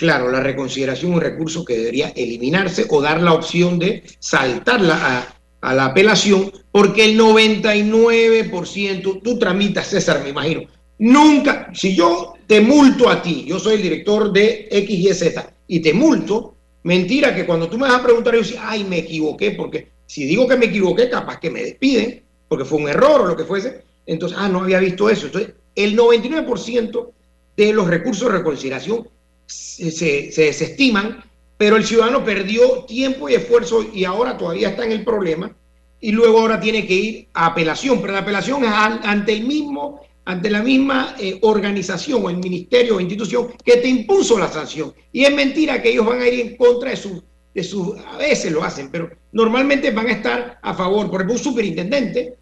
claro, 0.00 0.28
la 0.30 0.40
reconsideración 0.40 1.10
es 1.10 1.16
un 1.16 1.22
recurso 1.22 1.62
que 1.62 1.76
debería 1.76 2.08
eliminarse 2.16 2.86
o 2.88 3.02
dar 3.02 3.20
la 3.20 3.34
opción 3.34 3.78
de 3.78 4.02
saltarla 4.18 5.28
a, 5.60 5.74
la 5.74 5.84
apelación, 5.84 6.50
porque 6.72 7.04
el 7.04 7.20
99%, 7.20 9.20
tú 9.22 9.38
tramitas, 9.38 9.88
César, 9.88 10.22
me 10.22 10.30
imagino, 10.30 10.62
nunca, 11.00 11.70
si 11.74 11.94
yo 11.94 12.32
te 12.46 12.62
multo 12.62 13.10
a 13.10 13.20
ti, 13.20 13.44
yo 13.46 13.58
soy 13.58 13.74
el 13.74 13.82
director 13.82 14.32
de 14.32 14.68
X, 14.70 15.22
Y, 15.68 15.80
te 15.80 15.92
multo, 15.92 16.54
mentira 16.84 17.34
que 17.34 17.44
cuando 17.44 17.68
tú 17.68 17.76
me 17.76 17.86
vas 17.86 18.00
a 18.00 18.02
preguntar, 18.02 18.34
yo 18.34 18.40
digo, 18.40 18.58
ay, 18.62 18.84
me 18.84 19.00
equivoqué, 19.00 19.50
porque 19.50 19.88
si 20.06 20.24
digo 20.24 20.48
que 20.48 20.56
me 20.56 20.64
equivoqué, 20.64 21.10
capaz 21.10 21.38
que 21.38 21.50
me 21.50 21.62
despiden, 21.62 22.22
porque 22.48 22.64
fue 22.64 22.78
un 22.78 22.88
error 22.88 23.20
o 23.20 23.26
lo 23.26 23.36
que 23.36 23.44
fuese. 23.44 23.82
Entonces, 24.06 24.38
ah, 24.40 24.48
no 24.48 24.60
había 24.60 24.80
visto 24.80 25.10
eso. 25.10 25.26
Entonces, 25.26 25.52
el 25.74 25.94
99% 25.94 27.10
de 27.54 27.72
los 27.74 27.86
recursos 27.86 28.32
de 28.32 28.38
reconciliación 28.38 29.06
se, 29.50 29.90
se, 30.32 30.42
desestiman, 30.42 31.24
pero 31.56 31.76
el 31.76 31.84
ciudadano 31.84 32.24
perdió 32.24 32.84
tiempo 32.84 33.28
y 33.28 33.34
esfuerzo 33.34 33.86
y 33.92 34.04
ahora 34.04 34.36
todavía 34.36 34.70
está 34.70 34.84
en 34.84 34.92
el 34.92 35.04
problema 35.04 35.54
y 36.00 36.12
luego 36.12 36.40
ahora 36.40 36.60
tiene 36.60 36.86
que 36.86 36.94
ir 36.94 37.28
a 37.34 37.46
apelación, 37.46 38.00
pero 38.00 38.14
la 38.14 38.20
apelación 38.20 38.64
es 38.64 38.70
ante 38.70 39.32
el 39.32 39.44
mismo, 39.44 40.00
ante 40.24 40.48
la 40.48 40.62
misma 40.62 41.14
eh, 41.18 41.38
organización 41.42 42.24
o 42.24 42.30
el 42.30 42.38
ministerio 42.38 42.96
o 42.96 43.00
institución 43.00 43.48
que 43.64 43.76
te 43.76 43.88
impuso 43.88 44.38
la 44.38 44.48
sanción. 44.48 44.94
Y 45.12 45.24
es 45.24 45.34
mentira 45.34 45.82
que 45.82 45.90
ellos 45.90 46.06
van 46.06 46.22
a 46.22 46.28
ir 46.28 46.40
en 46.40 46.56
contra 46.56 46.90
de 46.90 46.96
su 46.96 47.22
de 47.54 47.64
sus, 47.64 47.98
a 48.06 48.16
veces 48.16 48.52
lo 48.52 48.62
hacen, 48.62 48.90
pero 48.90 49.10
normalmente 49.32 49.90
van 49.90 50.06
a 50.06 50.12
estar 50.12 50.58
a 50.62 50.74
favor. 50.74 51.10
Por 51.10 51.20
ejemplo, 51.20 51.34
un 51.34 51.42
superintendente, 51.42 52.36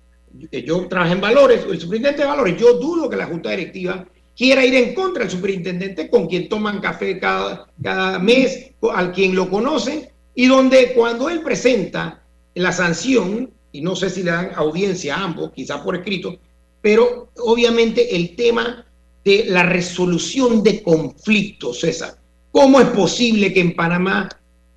yo 0.50 0.86
trabajé 0.88 1.12
en 1.12 1.20
valores, 1.20 1.64
el 1.68 1.80
superintendente 1.80 2.22
de 2.22 2.28
valores, 2.28 2.56
yo 2.58 2.74
dudo 2.74 3.08
que 3.08 3.16
la 3.16 3.26
junta 3.26 3.50
directiva 3.50 4.06
quiera 4.38 4.64
ir 4.64 4.74
en 4.74 4.94
contra 4.94 5.24
del 5.24 5.32
superintendente 5.32 6.08
con 6.08 6.28
quien 6.28 6.48
toman 6.48 6.80
café 6.80 7.18
cada, 7.18 7.66
cada 7.82 8.18
mes, 8.20 8.70
al 8.94 9.12
quien 9.12 9.34
lo 9.34 9.50
conoce, 9.50 10.12
y 10.34 10.46
donde 10.46 10.92
cuando 10.94 11.28
él 11.28 11.42
presenta 11.42 12.22
la 12.54 12.72
sanción, 12.72 13.50
y 13.72 13.80
no 13.82 13.96
sé 13.96 14.08
si 14.08 14.22
le 14.22 14.30
dan 14.30 14.52
audiencia 14.54 15.16
a 15.16 15.24
ambos, 15.24 15.50
quizá 15.52 15.82
por 15.82 15.96
escrito, 15.96 16.38
pero 16.80 17.30
obviamente 17.38 18.14
el 18.14 18.36
tema 18.36 18.86
de 19.24 19.46
la 19.48 19.64
resolución 19.64 20.62
de 20.62 20.82
conflictos, 20.82 21.80
César. 21.80 22.16
¿Cómo 22.52 22.80
es 22.80 22.86
posible 22.88 23.52
que 23.52 23.60
en 23.60 23.74
Panamá 23.74 24.28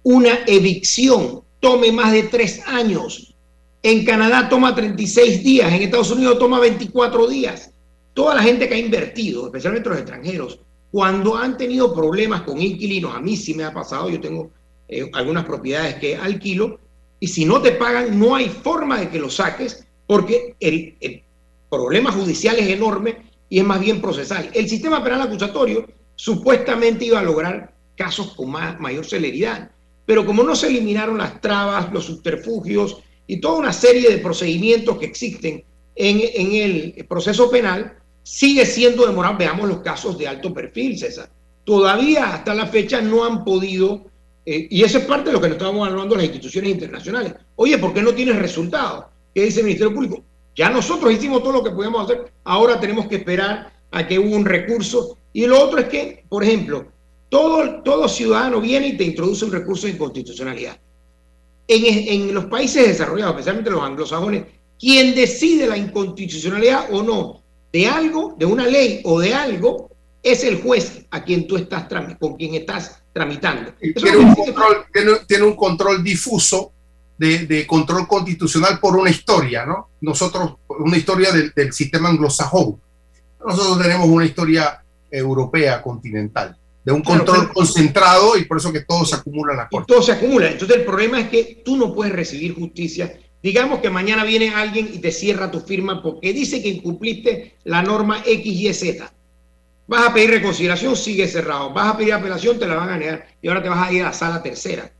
una 0.03 0.39
evicción 0.47 1.41
tome 1.59 1.91
más 1.91 2.12
de 2.12 2.24
tres 2.24 2.62
años. 2.68 3.34
En 3.84 4.03
Canadá 4.03 4.49
toma 4.49 4.76
36 4.76 5.43
días, 5.43 5.72
en 5.72 5.84
Estados 5.84 6.12
Unidos 6.12 6.38
toma 6.38 6.59
24 6.59 7.28
días. 7.28 7.70
Toda 8.14 8.36
la 8.36 8.43
gente 8.43 8.68
que 8.68 8.76
ha 8.76 8.80
invertido, 8.80 9.45
especialmente 9.45 9.89
los 9.89 9.99
extranjeros, 9.99 10.59
cuando 10.91 11.38
han 11.38 11.57
tenido 11.57 11.95
problemas 11.95 12.41
con 12.41 12.62
inquilinos, 12.62 13.16
a 13.16 13.22
mí 13.22 13.38
sí 13.38 13.53
me 13.53 13.64
ha 13.64 13.74
pasado, 13.74 14.09
yo 14.09 14.20
tengo 14.20 14.51
eh, 14.89 15.09
algunas 15.14 15.45
propiedades 15.45 15.95
que 15.95 16.18
alquilo, 16.18 16.80
y 17.20 17.28
si 17.28 17.45
no 17.45 17.62
te 17.62 17.72
pagan, 17.72 18.20
no 18.20 18.36
hay 18.36 18.49
forma 18.49 18.99
de 18.99 19.09
que 19.09 19.20
lo 19.20 19.30
saques, 19.30 19.86
porque 20.05 20.55
el, 20.59 21.24
problema 21.70 22.12
judicial 22.12 22.59
es 22.59 22.68
enorme 22.68 23.20
y 23.47 23.59
es 23.59 23.64
más 23.64 23.80
bien 23.80 24.01
procesal. 24.01 24.49
El 24.53 24.68
sistema 24.68 25.01
penal 25.01 25.22
acusatorio 25.22 25.88
supuestamente 26.16 27.05
iba 27.05 27.20
a 27.20 27.24
lograr 27.24 27.74
casos 27.95 28.34
con 28.34 28.51
más, 28.51 28.78
mayor 28.82 29.05
celeridad, 29.05 29.72
pero 30.05 30.26
como 30.26 30.43
no 30.43 30.53
se 30.53 30.68
eliminaron 30.68 31.18
las 31.18 31.39
trabas, 31.39 31.93
los 31.93 32.03
subterfugios 32.05 32.97
y 33.26 33.39
toda 33.39 33.59
una 33.59 33.72
serie 33.72 34.09
de 34.09 34.18
procedimientos 34.18 34.97
que 34.97 35.05
existen 35.05 35.64
en, 35.95 36.22
en 36.34 36.55
el 36.55 37.05
proceso 37.07 37.49
penal, 37.49 38.01
sigue 38.32 38.65
siendo 38.65 39.05
demorado. 39.05 39.36
Veamos 39.38 39.67
los 39.67 39.79
casos 39.79 40.17
de 40.17 40.25
alto 40.25 40.53
perfil, 40.53 40.97
César. 40.97 41.29
Todavía 41.65 42.34
hasta 42.34 42.53
la 42.55 42.65
fecha 42.65 43.01
no 43.01 43.25
han 43.25 43.43
podido, 43.43 44.05
eh, 44.45 44.67
y 44.69 44.84
eso 44.84 44.99
es 44.99 45.05
parte 45.05 45.29
de 45.29 45.34
lo 45.34 45.41
que 45.41 45.49
nos 45.49 45.57
estábamos 45.57 45.86
hablando 45.86 46.15
las 46.15 46.23
instituciones 46.23 46.71
internacionales. 46.71 47.34
Oye, 47.57 47.77
¿por 47.77 47.93
qué 47.93 48.01
no 48.01 48.13
tienes 48.13 48.38
resultados? 48.38 49.05
¿Qué 49.36 49.43
dice 49.43 49.59
el 49.59 49.65
Ministerio 49.65 49.93
Público? 49.93 50.23
Ya 50.55 50.69
nosotros 50.69 51.11
hicimos 51.11 51.43
todo 51.43 51.51
lo 51.53 51.63
que 51.63 51.71
podíamos 51.71 52.05
hacer, 52.05 52.32
ahora 52.45 52.79
tenemos 52.79 53.07
que 53.07 53.17
esperar 53.17 53.73
a 53.91 54.07
que 54.07 54.17
hubo 54.17 54.34
un 54.34 54.45
recurso. 54.45 55.17
Y 55.34 55.45
lo 55.45 55.61
otro 55.61 55.79
es 55.79 55.89
que, 55.89 56.23
por 56.29 56.43
ejemplo, 56.43 56.86
todo, 57.27 57.82
todo 57.84 58.07
ciudadano 58.07 58.61
viene 58.61 58.88
y 58.88 58.97
te 58.97 59.03
introduce 59.03 59.43
un 59.43 59.51
recurso 59.51 59.88
de 59.88 59.93
inconstitucionalidad. 59.93 60.77
En, 61.67 62.29
en 62.29 62.34
los 62.34 62.45
países 62.45 62.88
desarrollados, 62.88 63.34
especialmente 63.34 63.69
los 63.69 63.84
anglosajones, 63.84 64.45
quien 64.79 65.13
decide 65.15 65.67
la 65.67 65.77
inconstitucionalidad 65.77 66.88
o 66.91 67.03
no 67.03 67.41
de 67.72 67.88
algo, 67.88 68.36
de 68.38 68.45
una 68.45 68.65
ley 68.65 69.01
o 69.03 69.19
de 69.19 69.34
algo, 69.34 69.89
es 70.24 70.43
el 70.43 70.61
juez 70.61 71.05
a 71.09 71.24
quien 71.24 71.47
tú 71.47 71.57
estás 71.57 71.88
con 72.19 72.36
quien 72.36 72.55
estás 72.55 73.01
tramitando. 73.13 73.74
Tiene 73.80 74.17
un, 74.17 74.36
control, 74.36 74.86
tiene, 75.28 75.43
un, 75.43 75.55
control, 75.55 76.03
difuso 76.03 76.72
de, 77.17 77.45
de, 77.45 77.65
control 77.65 78.07
constitucional 78.07 78.80
por 78.80 78.95
una 78.95 79.09
historia, 79.09 79.65
¿no? 79.65 79.89
Nosotros, 80.01 80.55
una 80.67 80.97
historia 80.97 81.32
del, 81.32 81.51
del 81.55 81.74
sistema 81.74 82.09
anglosajón. 82.09 82.80
Nosotros 83.43 83.82
tenemos 83.82 84.07
una 84.07 84.26
historia 84.26 84.84
europea 85.09 85.82
continental, 85.82 86.55
de 86.84 86.91
un 86.91 87.01
control 87.01 87.51
concentrado 87.51 88.38
y 88.38 88.45
por 88.45 88.57
eso 88.57 88.72
que 88.72 88.82
todo 88.82 89.05
se 89.05 89.15
acumula 89.15 89.53
en 89.53 89.59
la 89.59 89.69
corte. 89.69 89.91
Todo 89.91 90.01
se 90.01 90.13
acumula. 90.13 90.49
Entonces 90.49 90.78
el 90.78 90.86
problema 90.86 91.19
es 91.19 91.30
que 91.30 91.61
tú 91.65 91.76
no 91.76 91.93
puedes 91.93 92.13
recibir 92.13 92.55
justicia 92.55 93.13
Digamos 93.44 93.80
que 93.80 93.89
mañana 93.89 94.24
viene 94.24 94.54
alguien 94.54 94.89
y 94.94 95.00
te 95.00 95.12
cierra 95.12 95.50
tu 95.50 95.60
firma 95.62 96.02
porque 96.02 96.32
dice 96.34 96.62
que 96.62 96.70
incumpliste 96.70 97.56
la 97.64 97.82
norma 97.82 98.22
X, 98.26 98.46
Y, 98.46 98.74
Z. 98.74 99.12
Vas 99.88 100.08
a 100.08 100.14
pedir 100.14 100.30
reconsideración, 100.30 100.96
sigue 100.96 101.28
cerrado. 101.28 101.72
Vas 101.72 101.96
a 101.96 101.98
pedir 101.98 102.14
apelación, 102.14 102.60
te 102.60 102.68
la 102.68 102.76
van 102.76 102.89
a 102.89 102.98
negar. 102.98 103.28
Y 103.42 103.48
ahora 103.48 103.64
te 103.64 103.70
vas 103.70 103.88
a 103.88 103.92
ir 103.92 104.04
a 104.04 104.06
la 104.06 104.14
sala 104.14 104.44
tercera. 104.44 104.92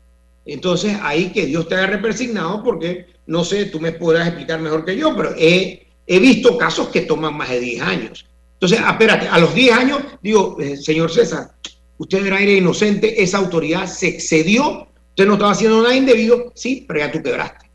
Entonces, 0.46 0.98
ahí 1.04 1.32
que 1.32 1.46
Dios 1.46 1.68
te 1.68 1.76
haya 1.76 1.88
repersignado 1.88 2.64
porque, 2.64 3.06
no 3.28 3.46
sé, 3.46 3.66
tú 3.66 3.80
me 3.80 3.92
podrás 3.92 4.28
explicar 4.28 4.60
mejor 4.60 4.84
que 4.86 4.98
yo, 4.98 5.16
pero 5.16 5.36
he, 5.38 5.88
he 6.08 6.20
visto 6.20 6.58
casos 6.58 6.89
que 6.89 7.02
toman 7.02 7.38
más 7.38 7.50
de 7.50 7.60
10 7.60 7.82
años. 7.82 8.26
Entonces, 8.54 8.80
espérate, 8.80 9.28
a 9.28 9.38
los 9.38 9.54
10 9.54 9.72
años, 9.76 10.02
digo, 10.22 10.58
eh, 10.60 10.78
señor 10.78 11.12
César, 11.12 11.52
usted 11.98 12.26
era 12.26 12.42
inocente, 12.42 13.22
esa 13.22 13.38
autoridad 13.38 13.88
se 13.88 14.08
excedió, 14.08 14.88
usted 15.10 15.26
no 15.26 15.34
estaba 15.34 15.52
haciendo 15.52 15.82
nada 15.82 15.96
indebido, 15.96 16.52
sí, 16.56 16.86
pero 16.88 17.00
ya 17.00 17.12
tú 17.12 17.22
quebraste. 17.22 17.70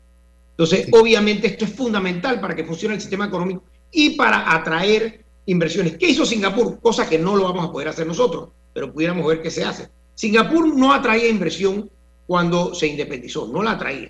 Entonces, 0.57 0.87
obviamente 0.91 1.45
esto 1.45 1.65
es 1.65 1.71
fundamental 1.71 2.41
para 2.41 2.55
que 2.55 2.63
funcione 2.63 2.95
el 2.95 3.01
sistema 3.01 3.27
económico 3.27 3.63
y 3.91 4.11
para 4.11 4.55
atraer 4.55 5.23
inversiones. 5.45 5.97
¿Qué 5.97 6.09
hizo 6.09 6.25
Singapur? 6.25 6.79
Cosa 6.79 7.07
que 7.07 7.19
no 7.19 7.35
lo 7.35 7.43
vamos 7.43 7.69
a 7.69 7.71
poder 7.71 7.89
hacer 7.89 8.07
nosotros, 8.07 8.49
pero 8.73 8.91
pudiéramos 8.91 9.27
ver 9.27 9.43
qué 9.43 9.51
se 9.51 9.63
hace. 9.63 9.87
Singapur 10.15 10.75
no 10.75 10.93
atraía 10.93 11.29
inversión 11.29 11.89
cuando 12.25 12.73
se 12.73 12.87
independizó, 12.87 13.47
no 13.47 13.61
la 13.61 13.73
atraía. 13.73 14.09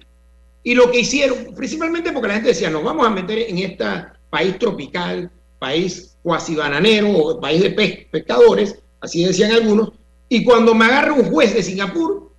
Y 0.63 0.73
lo 0.73 0.89
que 0.89 1.01
hicieron, 1.01 1.53
principalmente 1.53 2.13
porque 2.13 2.29
la 2.29 2.35
gente 2.35 2.49
decía, 2.49 2.69
nos 2.69 2.83
vamos 2.83 3.05
a 3.05 3.09
meter 3.09 3.39
en 3.39 3.57
este 3.57 3.85
país 4.29 4.57
tropical, 4.57 5.29
país 5.59 6.15
cuasi 6.23 6.55
bananero 6.55 7.11
o 7.11 7.39
país 7.41 7.61
de 7.61 8.07
pescadores, 8.09 8.75
así 9.01 9.23
decían 9.25 9.51
algunos, 9.51 9.91
y 10.29 10.45
cuando 10.45 10.73
me 10.73 10.85
agarre 10.85 11.11
un 11.11 11.25
juez 11.25 11.53
de 11.53 11.63
Singapur, 11.63 12.31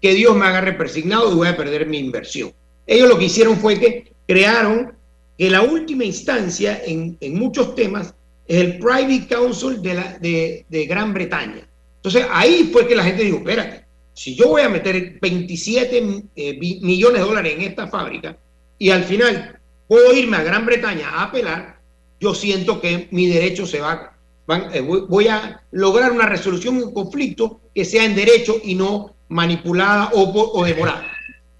que 0.00 0.14
Dios 0.14 0.36
me 0.36 0.46
agarre 0.46 0.72
persignado 0.72 1.30
y 1.30 1.36
voy 1.36 1.48
a 1.48 1.56
perder 1.56 1.86
mi 1.86 1.98
inversión. 1.98 2.52
Ellos 2.92 3.08
lo 3.08 3.18
que 3.18 3.24
hicieron 3.24 3.56
fue 3.56 3.80
que 3.80 4.12
crearon 4.26 4.92
que 5.38 5.48
la 5.48 5.62
última 5.62 6.04
instancia 6.04 6.82
en, 6.84 7.16
muchos 7.34 7.74
temas 7.74 8.14
es 8.46 8.60
el 8.60 8.78
Private 8.78 9.28
Council 9.28 9.80
de, 9.80 10.86
Gran 10.86 11.14
Bretaña. 11.14 11.66
Entonces 11.96 12.26
ahí 12.30 12.68
fue 12.70 12.86
que 12.86 12.94
la 12.94 13.04
gente 13.04 13.24
dijo, 13.24 13.38
espérate, 13.38 13.86
si 14.12 14.34
yo 14.34 14.48
voy 14.48 14.60
a 14.60 14.68
meter 14.68 15.18
27 15.22 16.24
eh, 16.36 16.58
millones 16.82 17.22
de 17.22 17.26
dólares 17.26 17.54
en 17.54 17.62
esta 17.62 17.86
fábrica 17.86 18.36
y 18.78 18.90
al 18.90 19.04
final 19.04 19.58
puedo 19.88 20.12
irme 20.12 20.36
a 20.36 20.42
Gran 20.42 20.66
Bretaña 20.66 21.08
a 21.08 21.22
apelar, 21.22 21.78
yo 22.20 22.34
siento 22.34 22.78
que 22.78 23.08
mi 23.10 23.26
derecho 23.26 23.66
se 23.66 23.80
va, 23.80 24.18
eh, 24.74 24.82
voy 24.82 25.28
a 25.28 25.62
lograr 25.70 26.12
una 26.12 26.26
resolución 26.26 26.76
de 26.76 26.84
un 26.84 26.92
conflicto 26.92 27.58
que 27.74 27.86
sea 27.86 28.04
en 28.04 28.14
derecho 28.14 28.60
y 28.62 28.74
no 28.74 29.14
manipulada 29.28 30.10
o, 30.12 30.30
o 30.30 30.62
demorada 30.62 31.11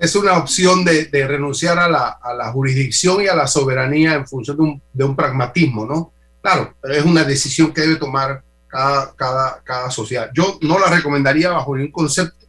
es 0.03 0.17
una 0.17 0.37
opción 0.37 0.85
de, 0.85 1.09
renunciar 1.29 1.79
a 1.79 1.89
la, 1.89 2.53
jurisdicción 2.53 3.23
y 3.23 3.29
a 3.29 3.37
la 3.37 3.47
soberanía 3.47 4.15
en 4.15 4.27
función 4.27 4.57
de 4.57 4.63
un, 4.65 4.83
de 4.93 5.05
un, 5.05 5.15
pragmatismo, 5.15 5.87
¿no? 5.87 6.13
Claro, 6.43 6.75
es 6.83 7.05
una 7.05 7.23
decisión 7.23 7.73
que 7.73 7.83
debe 7.83 7.97
tomar 7.97 8.43
cada, 8.67 9.15
cada, 9.15 9.63
cada 9.63 9.91
sociedad. 9.93 10.29
Yo 10.35 10.59
no 10.63 10.81
la 10.81 10.89
recomendaría 10.89 11.51
bajo 11.51 11.77
ningún 11.77 11.93
concepto, 11.93 12.47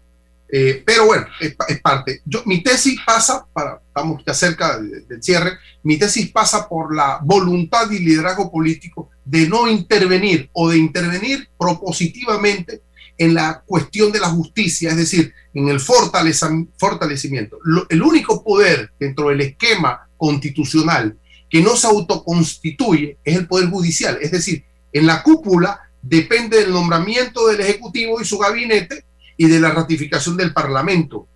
eh, 0.51 0.81
pero 0.83 1.05
bueno, 1.05 1.27
es, 1.39 1.55
parte. 1.79 2.21
Yo, 2.25 2.41
mi 2.47 2.63
tesis 2.63 2.99
pasa, 3.05 3.45
para, 3.53 3.79
estamos 3.87 4.23
ya 4.25 4.33
cerca 4.33 4.79
del 4.79 5.21
cierre, 5.21 5.51
mi 5.83 5.97
tesis 5.97 6.31
pasa 6.31 6.67
por 6.67 6.95
la 6.95 7.19
voluntad 7.21 7.89
y 7.91 7.99
liderazgo 7.99 8.51
político 8.51 9.11
de 9.23 9.47
no 9.47 9.67
intervenir 9.67 10.49
o 10.53 10.71
de 10.71 10.79
intervenir 10.79 11.49
propositivamente 11.55 12.81
en 13.23 13.33
la 13.33 13.63
cuestión 13.65 14.11
de 14.11 14.19
la 14.19 14.29
justicia, 14.29 14.91
es 14.91 14.97
decir, 14.97 15.33
en 15.53 15.69
el 15.69 15.79
fortalecimiento. 15.79 17.57
el 17.89 18.01
único 18.01 18.43
poder 18.43 18.91
dentro 18.99 19.29
del 19.29 19.41
esquema 19.41 20.07
constitucional 20.17 21.17
que 21.49 21.61
no 21.61 21.75
se 21.75 21.87
autoconstituye 21.87 23.17
es 23.23 23.37
el 23.37 23.47
poder 23.47 23.69
judicial, 23.69 24.17
es 24.21 24.31
decir, 24.31 24.65
en 24.91 25.05
la 25.05 25.23
cúpula 25.23 25.79
depende 26.01 26.57
del 26.57 26.71
nombramiento 26.71 27.47
del 27.47 27.61
Ejecutivo 27.61 28.19
y 28.19 28.25
su 28.25 28.37
gabinete 28.37 29.05
y 29.37 29.47
de 29.47 29.59
la 29.59 29.71
ratificación 29.71 30.35
del 30.35 30.53
Parlamento. 30.53 31.27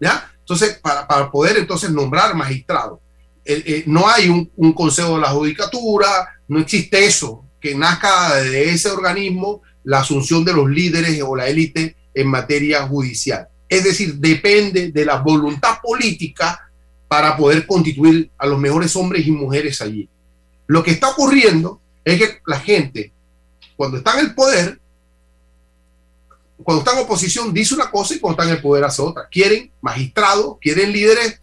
¿Ya? 0.00 0.30
Entonces, 0.38 0.78
para, 0.80 1.30
poder 1.30 1.56
entonces 1.56 1.90
nombrar 1.90 2.34
magistrados. 2.34 3.00
Eh, 3.44 3.84
no 3.86 4.08
hay 4.08 4.28
un, 4.28 4.50
un, 4.56 4.72
consejo 4.72 5.16
de 5.16 5.20
la 5.20 5.28
judicatura, 5.28 6.06
no 6.48 6.60
existe 6.60 7.04
eso, 7.04 7.44
que 7.60 7.74
nazca 7.74 8.36
de 8.36 8.70
ese 8.70 8.90
organismo 8.90 9.62
la 9.84 10.00
asunción 10.00 10.44
de 10.44 10.52
los 10.52 10.68
líderes 10.68 11.22
o 11.22 11.36
la 11.36 11.48
élite 11.48 11.96
en 12.12 12.28
materia 12.28 12.86
judicial. 12.86 13.48
Es 13.68 13.84
decir, 13.84 14.14
depende 14.14 14.90
de 14.90 15.04
la 15.04 15.16
voluntad 15.16 15.78
política 15.82 16.60
para 17.08 17.36
poder 17.36 17.66
constituir 17.66 18.30
a 18.38 18.46
los 18.46 18.58
mejores 18.58 18.94
hombres 18.96 19.26
y 19.26 19.30
mujeres 19.30 19.80
allí. 19.80 20.08
Lo 20.66 20.82
que 20.82 20.92
está 20.92 21.10
ocurriendo 21.10 21.80
es 22.04 22.18
que 22.18 22.38
la 22.46 22.60
gente, 22.60 23.12
cuando 23.76 23.98
está 23.98 24.18
en 24.18 24.26
el 24.26 24.34
poder, 24.34 24.80
cuando 26.62 26.82
está 26.82 26.98
en 26.98 27.04
oposición, 27.04 27.52
dice 27.52 27.74
una 27.74 27.90
cosa 27.90 28.14
y 28.14 28.18
cuando 28.18 28.40
está 28.40 28.50
en 28.50 28.56
el 28.56 28.62
poder 28.62 28.84
hace 28.84 29.02
otra. 29.02 29.28
Quieren 29.30 29.70
magistrados, 29.80 30.56
quieren 30.60 30.92
líderes 30.92 31.40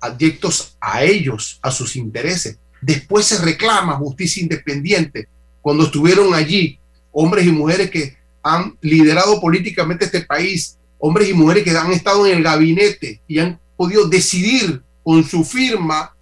adyectos 0.00 0.76
a 0.80 1.02
ellos, 1.04 1.58
a 1.62 1.70
sus 1.70 1.96
intereses. 1.96 2.58
Después 2.80 3.26
se 3.26 3.38
reclama 3.38 3.96
justicia 3.96 4.42
independiente. 4.42 5.28
Cuando 5.62 5.84
estuvieron 5.84 6.34
allí 6.34 6.78
hombres 7.12 7.46
y 7.46 7.52
mujeres 7.52 7.90
que 7.90 8.16
han 8.42 8.76
liderado 8.80 9.40
políticamente 9.40 10.04
este 10.04 10.22
país, 10.22 10.76
hombres 10.98 11.28
y 11.28 11.34
mujeres 11.34 11.64
que 11.64 11.70
han 11.70 11.92
estado 11.92 12.26
en 12.26 12.38
el 12.38 12.42
gabinete 12.42 13.20
y 13.26 13.38
han 13.38 13.58
podido 13.76 14.08
decidir 14.08 14.82
con 15.02 15.24
su 15.24 15.44
firma 15.44 16.14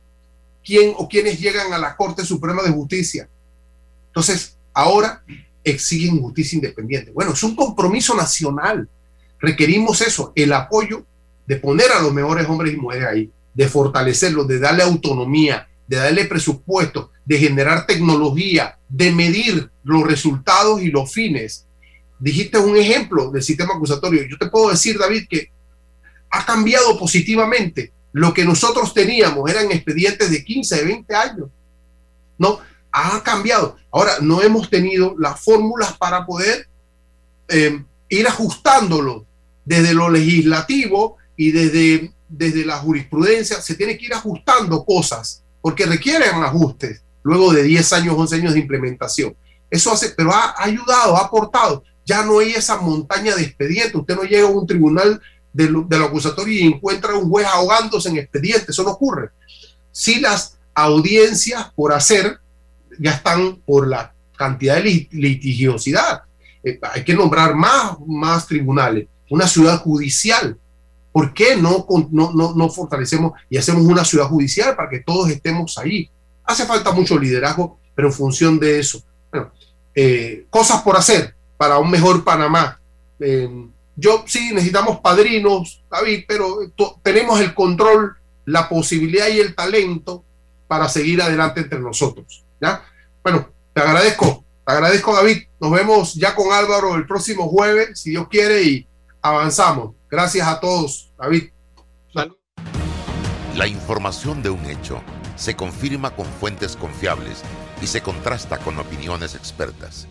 quién 0.64 0.93
o 0.97 1.09
quiénes 1.09 1.41
llegan 1.41 1.72
a 1.72 1.78
la 1.78 1.97
Corte 1.97 2.24
Suprema 2.24 2.62
de 2.62 2.70
Justicia. 2.70 3.28
Entonces, 4.09 4.57
ahora 4.72 5.22
exigen 5.62 6.20
justicia 6.20 6.57
independiente. 6.57 7.11
Bueno, 7.12 7.32
es 7.32 7.43
un 7.43 7.57
compromiso 7.57 8.14
nacional. 8.14 8.89
Requerimos 9.41 10.01
eso, 10.01 10.32
el 10.34 10.53
apoyo 10.53 11.05
de 11.47 11.57
poner 11.57 11.91
a 11.93 12.01
los 12.01 12.12
mejores 12.12 12.47
hombres 12.49 12.74
y 12.74 12.76
mujeres 12.76 13.09
ahí, 13.09 13.30
de 13.55 13.68
fortalecerlos, 13.68 14.47
de 14.49 14.59
darle 14.59 14.82
autonomía, 14.82 15.68
de 15.87 15.97
darle 15.97 16.24
presupuesto, 16.24 17.11
de 17.24 17.39
generar 17.39 17.87
tecnología, 17.87 18.78
de 18.89 19.12
medir 19.12 19.70
los 19.84 20.05
resultados 20.05 20.82
y 20.82 20.91
los 20.91 21.12
fines. 21.12 21.66
Dijiste 22.18 22.59
un 22.59 22.76
ejemplo 22.76 23.30
del 23.30 23.43
sistema 23.43 23.74
acusatorio. 23.74 24.26
Yo 24.28 24.39
te 24.39 24.49
puedo 24.49 24.70
decir, 24.70 24.99
David, 24.99 25.26
que 25.28 25.51
ha 26.30 26.45
cambiado 26.45 26.99
positivamente. 26.99 27.93
Lo 28.12 28.32
que 28.32 28.45
nosotros 28.45 28.95
teníamos 28.95 29.51
eran 29.51 29.70
expedientes 29.70 30.30
de 30.30 30.43
15, 30.45 30.76
de 30.76 30.84
20 30.84 31.14
años. 31.14 31.49
No, 32.39 32.61
ha 32.93 33.22
cambiado. 33.22 33.76
Ahora, 33.91 34.12
no 34.20 34.43
hemos 34.43 34.70
tenido 34.70 35.14
las 35.18 35.41
fórmulas 35.41 35.97
para 35.99 36.24
poder 36.24 36.66
eh, 37.49 37.82
ir 38.09 38.26
ajustándolo 38.26 39.26
desde 39.64 39.93
lo 39.93 40.09
legislativo 40.09 41.16
y 41.37 41.51
desde, 41.51 42.12
desde 42.28 42.64
la 42.64 42.78
jurisprudencia, 42.78 43.61
se 43.61 43.74
tiene 43.74 43.99
que 43.99 44.07
ir 44.07 44.14
ajustando 44.14 44.84
cosas, 44.84 45.43
porque 45.67 45.85
requieren 45.85 46.45
ajustes 46.45 47.03
luego 47.25 47.53
de 47.53 47.64
10 47.64 47.93
años, 47.95 48.14
11 48.17 48.37
años 48.37 48.55
de 48.55 48.61
implementación. 48.61 49.37
Eso 49.69 49.91
hace, 49.91 50.11
pero 50.11 50.33
ha 50.33 50.55
ayudado, 50.59 51.17
ha 51.17 51.23
aportado. 51.23 51.83
Ya 52.05 52.23
no 52.23 52.39
hay 52.39 52.53
esa 52.53 52.77
montaña 52.77 53.35
de 53.35 53.43
expedientes. 53.43 53.97
Usted 53.97 54.14
no 54.14 54.23
llega 54.23 54.47
a 54.47 54.51
un 54.53 54.64
tribunal 54.64 55.21
de 55.53 55.69
lo, 55.69 55.89
acusatorio 56.05 56.55
y 56.55 56.69
encuentra 56.69 57.14
a 57.14 57.17
un 57.17 57.29
juez 57.29 57.49
ahogándose 57.49 58.11
en 58.11 58.19
expedientes. 58.19 58.69
Eso 58.69 58.85
no 58.85 58.93
ocurre. 58.93 59.31
Si 59.91 60.21
las 60.21 60.57
audiencias 60.73 61.73
por 61.75 61.93
hacer 61.93 62.39
ya 63.01 63.14
están 63.14 63.57
por 63.67 63.89
la 63.89 64.14
cantidad 64.37 64.77
de 64.77 65.09
litigiosidad. 65.11 66.23
Eh, 66.62 66.79
hay 66.81 67.03
que 67.03 67.14
nombrar 67.14 67.57
más, 67.57 67.97
más 68.07 68.47
tribunales, 68.47 69.09
una 69.29 69.49
ciudad 69.49 69.81
judicial. 69.81 70.57
¿Por 71.17 71.33
qué 71.33 71.57
no, 71.57 71.87
no, 72.11 72.33
no, 72.35 72.53
no 72.55 72.69
fortalecemos 72.69 73.33
y 73.49 73.57
hacemos 73.57 73.87
una 73.87 74.05
ciudad 74.05 74.27
judicial 74.27 74.77
para 74.77 74.91
que 74.91 75.01
todos 75.01 75.31
estemos 75.31 75.79
ahí? 75.79 76.11
Hace 76.45 76.67
falta 76.67 76.93
mucho 76.93 77.19
liderazgo, 77.19 77.79
pero 77.95 78.09
en 78.09 78.12
función 78.12 78.59
de 78.61 78.81
eso. 78.81 79.03
Bueno, 79.31 79.51
eh, 79.95 80.45
cosas 80.51 80.83
por 80.83 80.95
hacer 80.95 81.35
para 81.57 81.79
un 81.79 81.91
mejor 81.91 82.23
Panamá. 82.23 82.79
Eh, 83.19 83.49
yo 83.97 84.25
sí 84.27 84.51
necesitamos 84.53 85.01
padrinos, 85.01 85.83
David, 85.91 86.25
pero 86.29 86.59
tenemos 87.03 87.41
el 87.41 87.55
control, 87.55 88.14
la 88.45 88.69
posibilidad 88.69 89.29
y 89.29 89.41
el 89.41 89.55
talento 89.55 90.23
para 90.69 90.87
seguir 90.87 91.23
adelante 91.23 91.61
entre 91.61 91.81
nosotros. 91.81 92.45
¿ya? 92.61 92.85
Bueno, 93.23 93.49
te 93.73 93.81
agradezco, 93.81 94.45
te 94.67 94.71
agradezco, 94.71 95.17
David. 95.17 95.45
Nos 95.61 95.71
vemos 95.71 96.12
ya 96.12 96.35
con 96.35 96.53
Álvaro 96.53 96.95
el 96.95 97.07
próximo 97.07 97.49
jueves, 97.49 97.99
si 97.99 98.11
Dios 98.11 98.29
quiere, 98.29 98.62
y 98.64 98.87
avanzamos. 99.27 99.95
Gracias 100.11 100.47
a 100.47 100.61
todos, 100.61 101.12
David. 101.18 101.51
La 103.57 103.66
información 103.66 104.43
de 104.43 104.51
un 104.51 104.64
hecho 104.66 105.01
se 105.37 105.57
confirma 105.57 106.11
con 106.14 106.27
fuentes 106.27 106.77
confiables 106.77 107.43
y 107.81 107.87
se 107.87 108.03
contrasta 108.03 108.59
con 108.59 108.79
opiniones 108.79 109.35
expertas. 109.35 110.09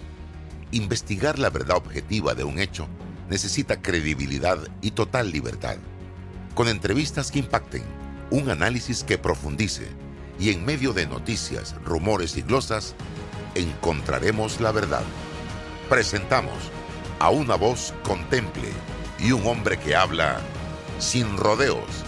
Investigar 0.71 1.37
la 1.37 1.51
verdad 1.51 1.77
objetiva 1.77 2.33
de 2.33 2.43
un 2.43 2.59
hecho 2.59 2.87
necesita 3.29 3.81
credibilidad 3.81 4.57
y 4.81 4.91
total 4.91 5.31
libertad. 5.31 5.77
Con 6.55 6.67
entrevistas 6.67 7.31
que 7.31 7.39
impacten, 7.39 7.83
un 8.31 8.49
análisis 8.49 9.03
que 9.03 9.17
profundice 9.17 9.87
y 10.39 10.49
en 10.49 10.65
medio 10.65 10.93
de 10.93 11.05
noticias, 11.05 11.75
rumores 11.85 12.37
y 12.37 12.41
glosas, 12.41 12.95
encontraremos 13.53 14.59
la 14.59 14.71
verdad. 14.71 15.03
Presentamos 15.87 16.71
a 17.19 17.29
una 17.29 17.55
voz 17.55 17.93
contemple 18.03 18.69
y 19.19 19.31
un 19.31 19.45
hombre 19.47 19.77
que 19.77 19.95
habla 19.95 20.39
sin 20.99 21.37
rodeos 21.37 22.05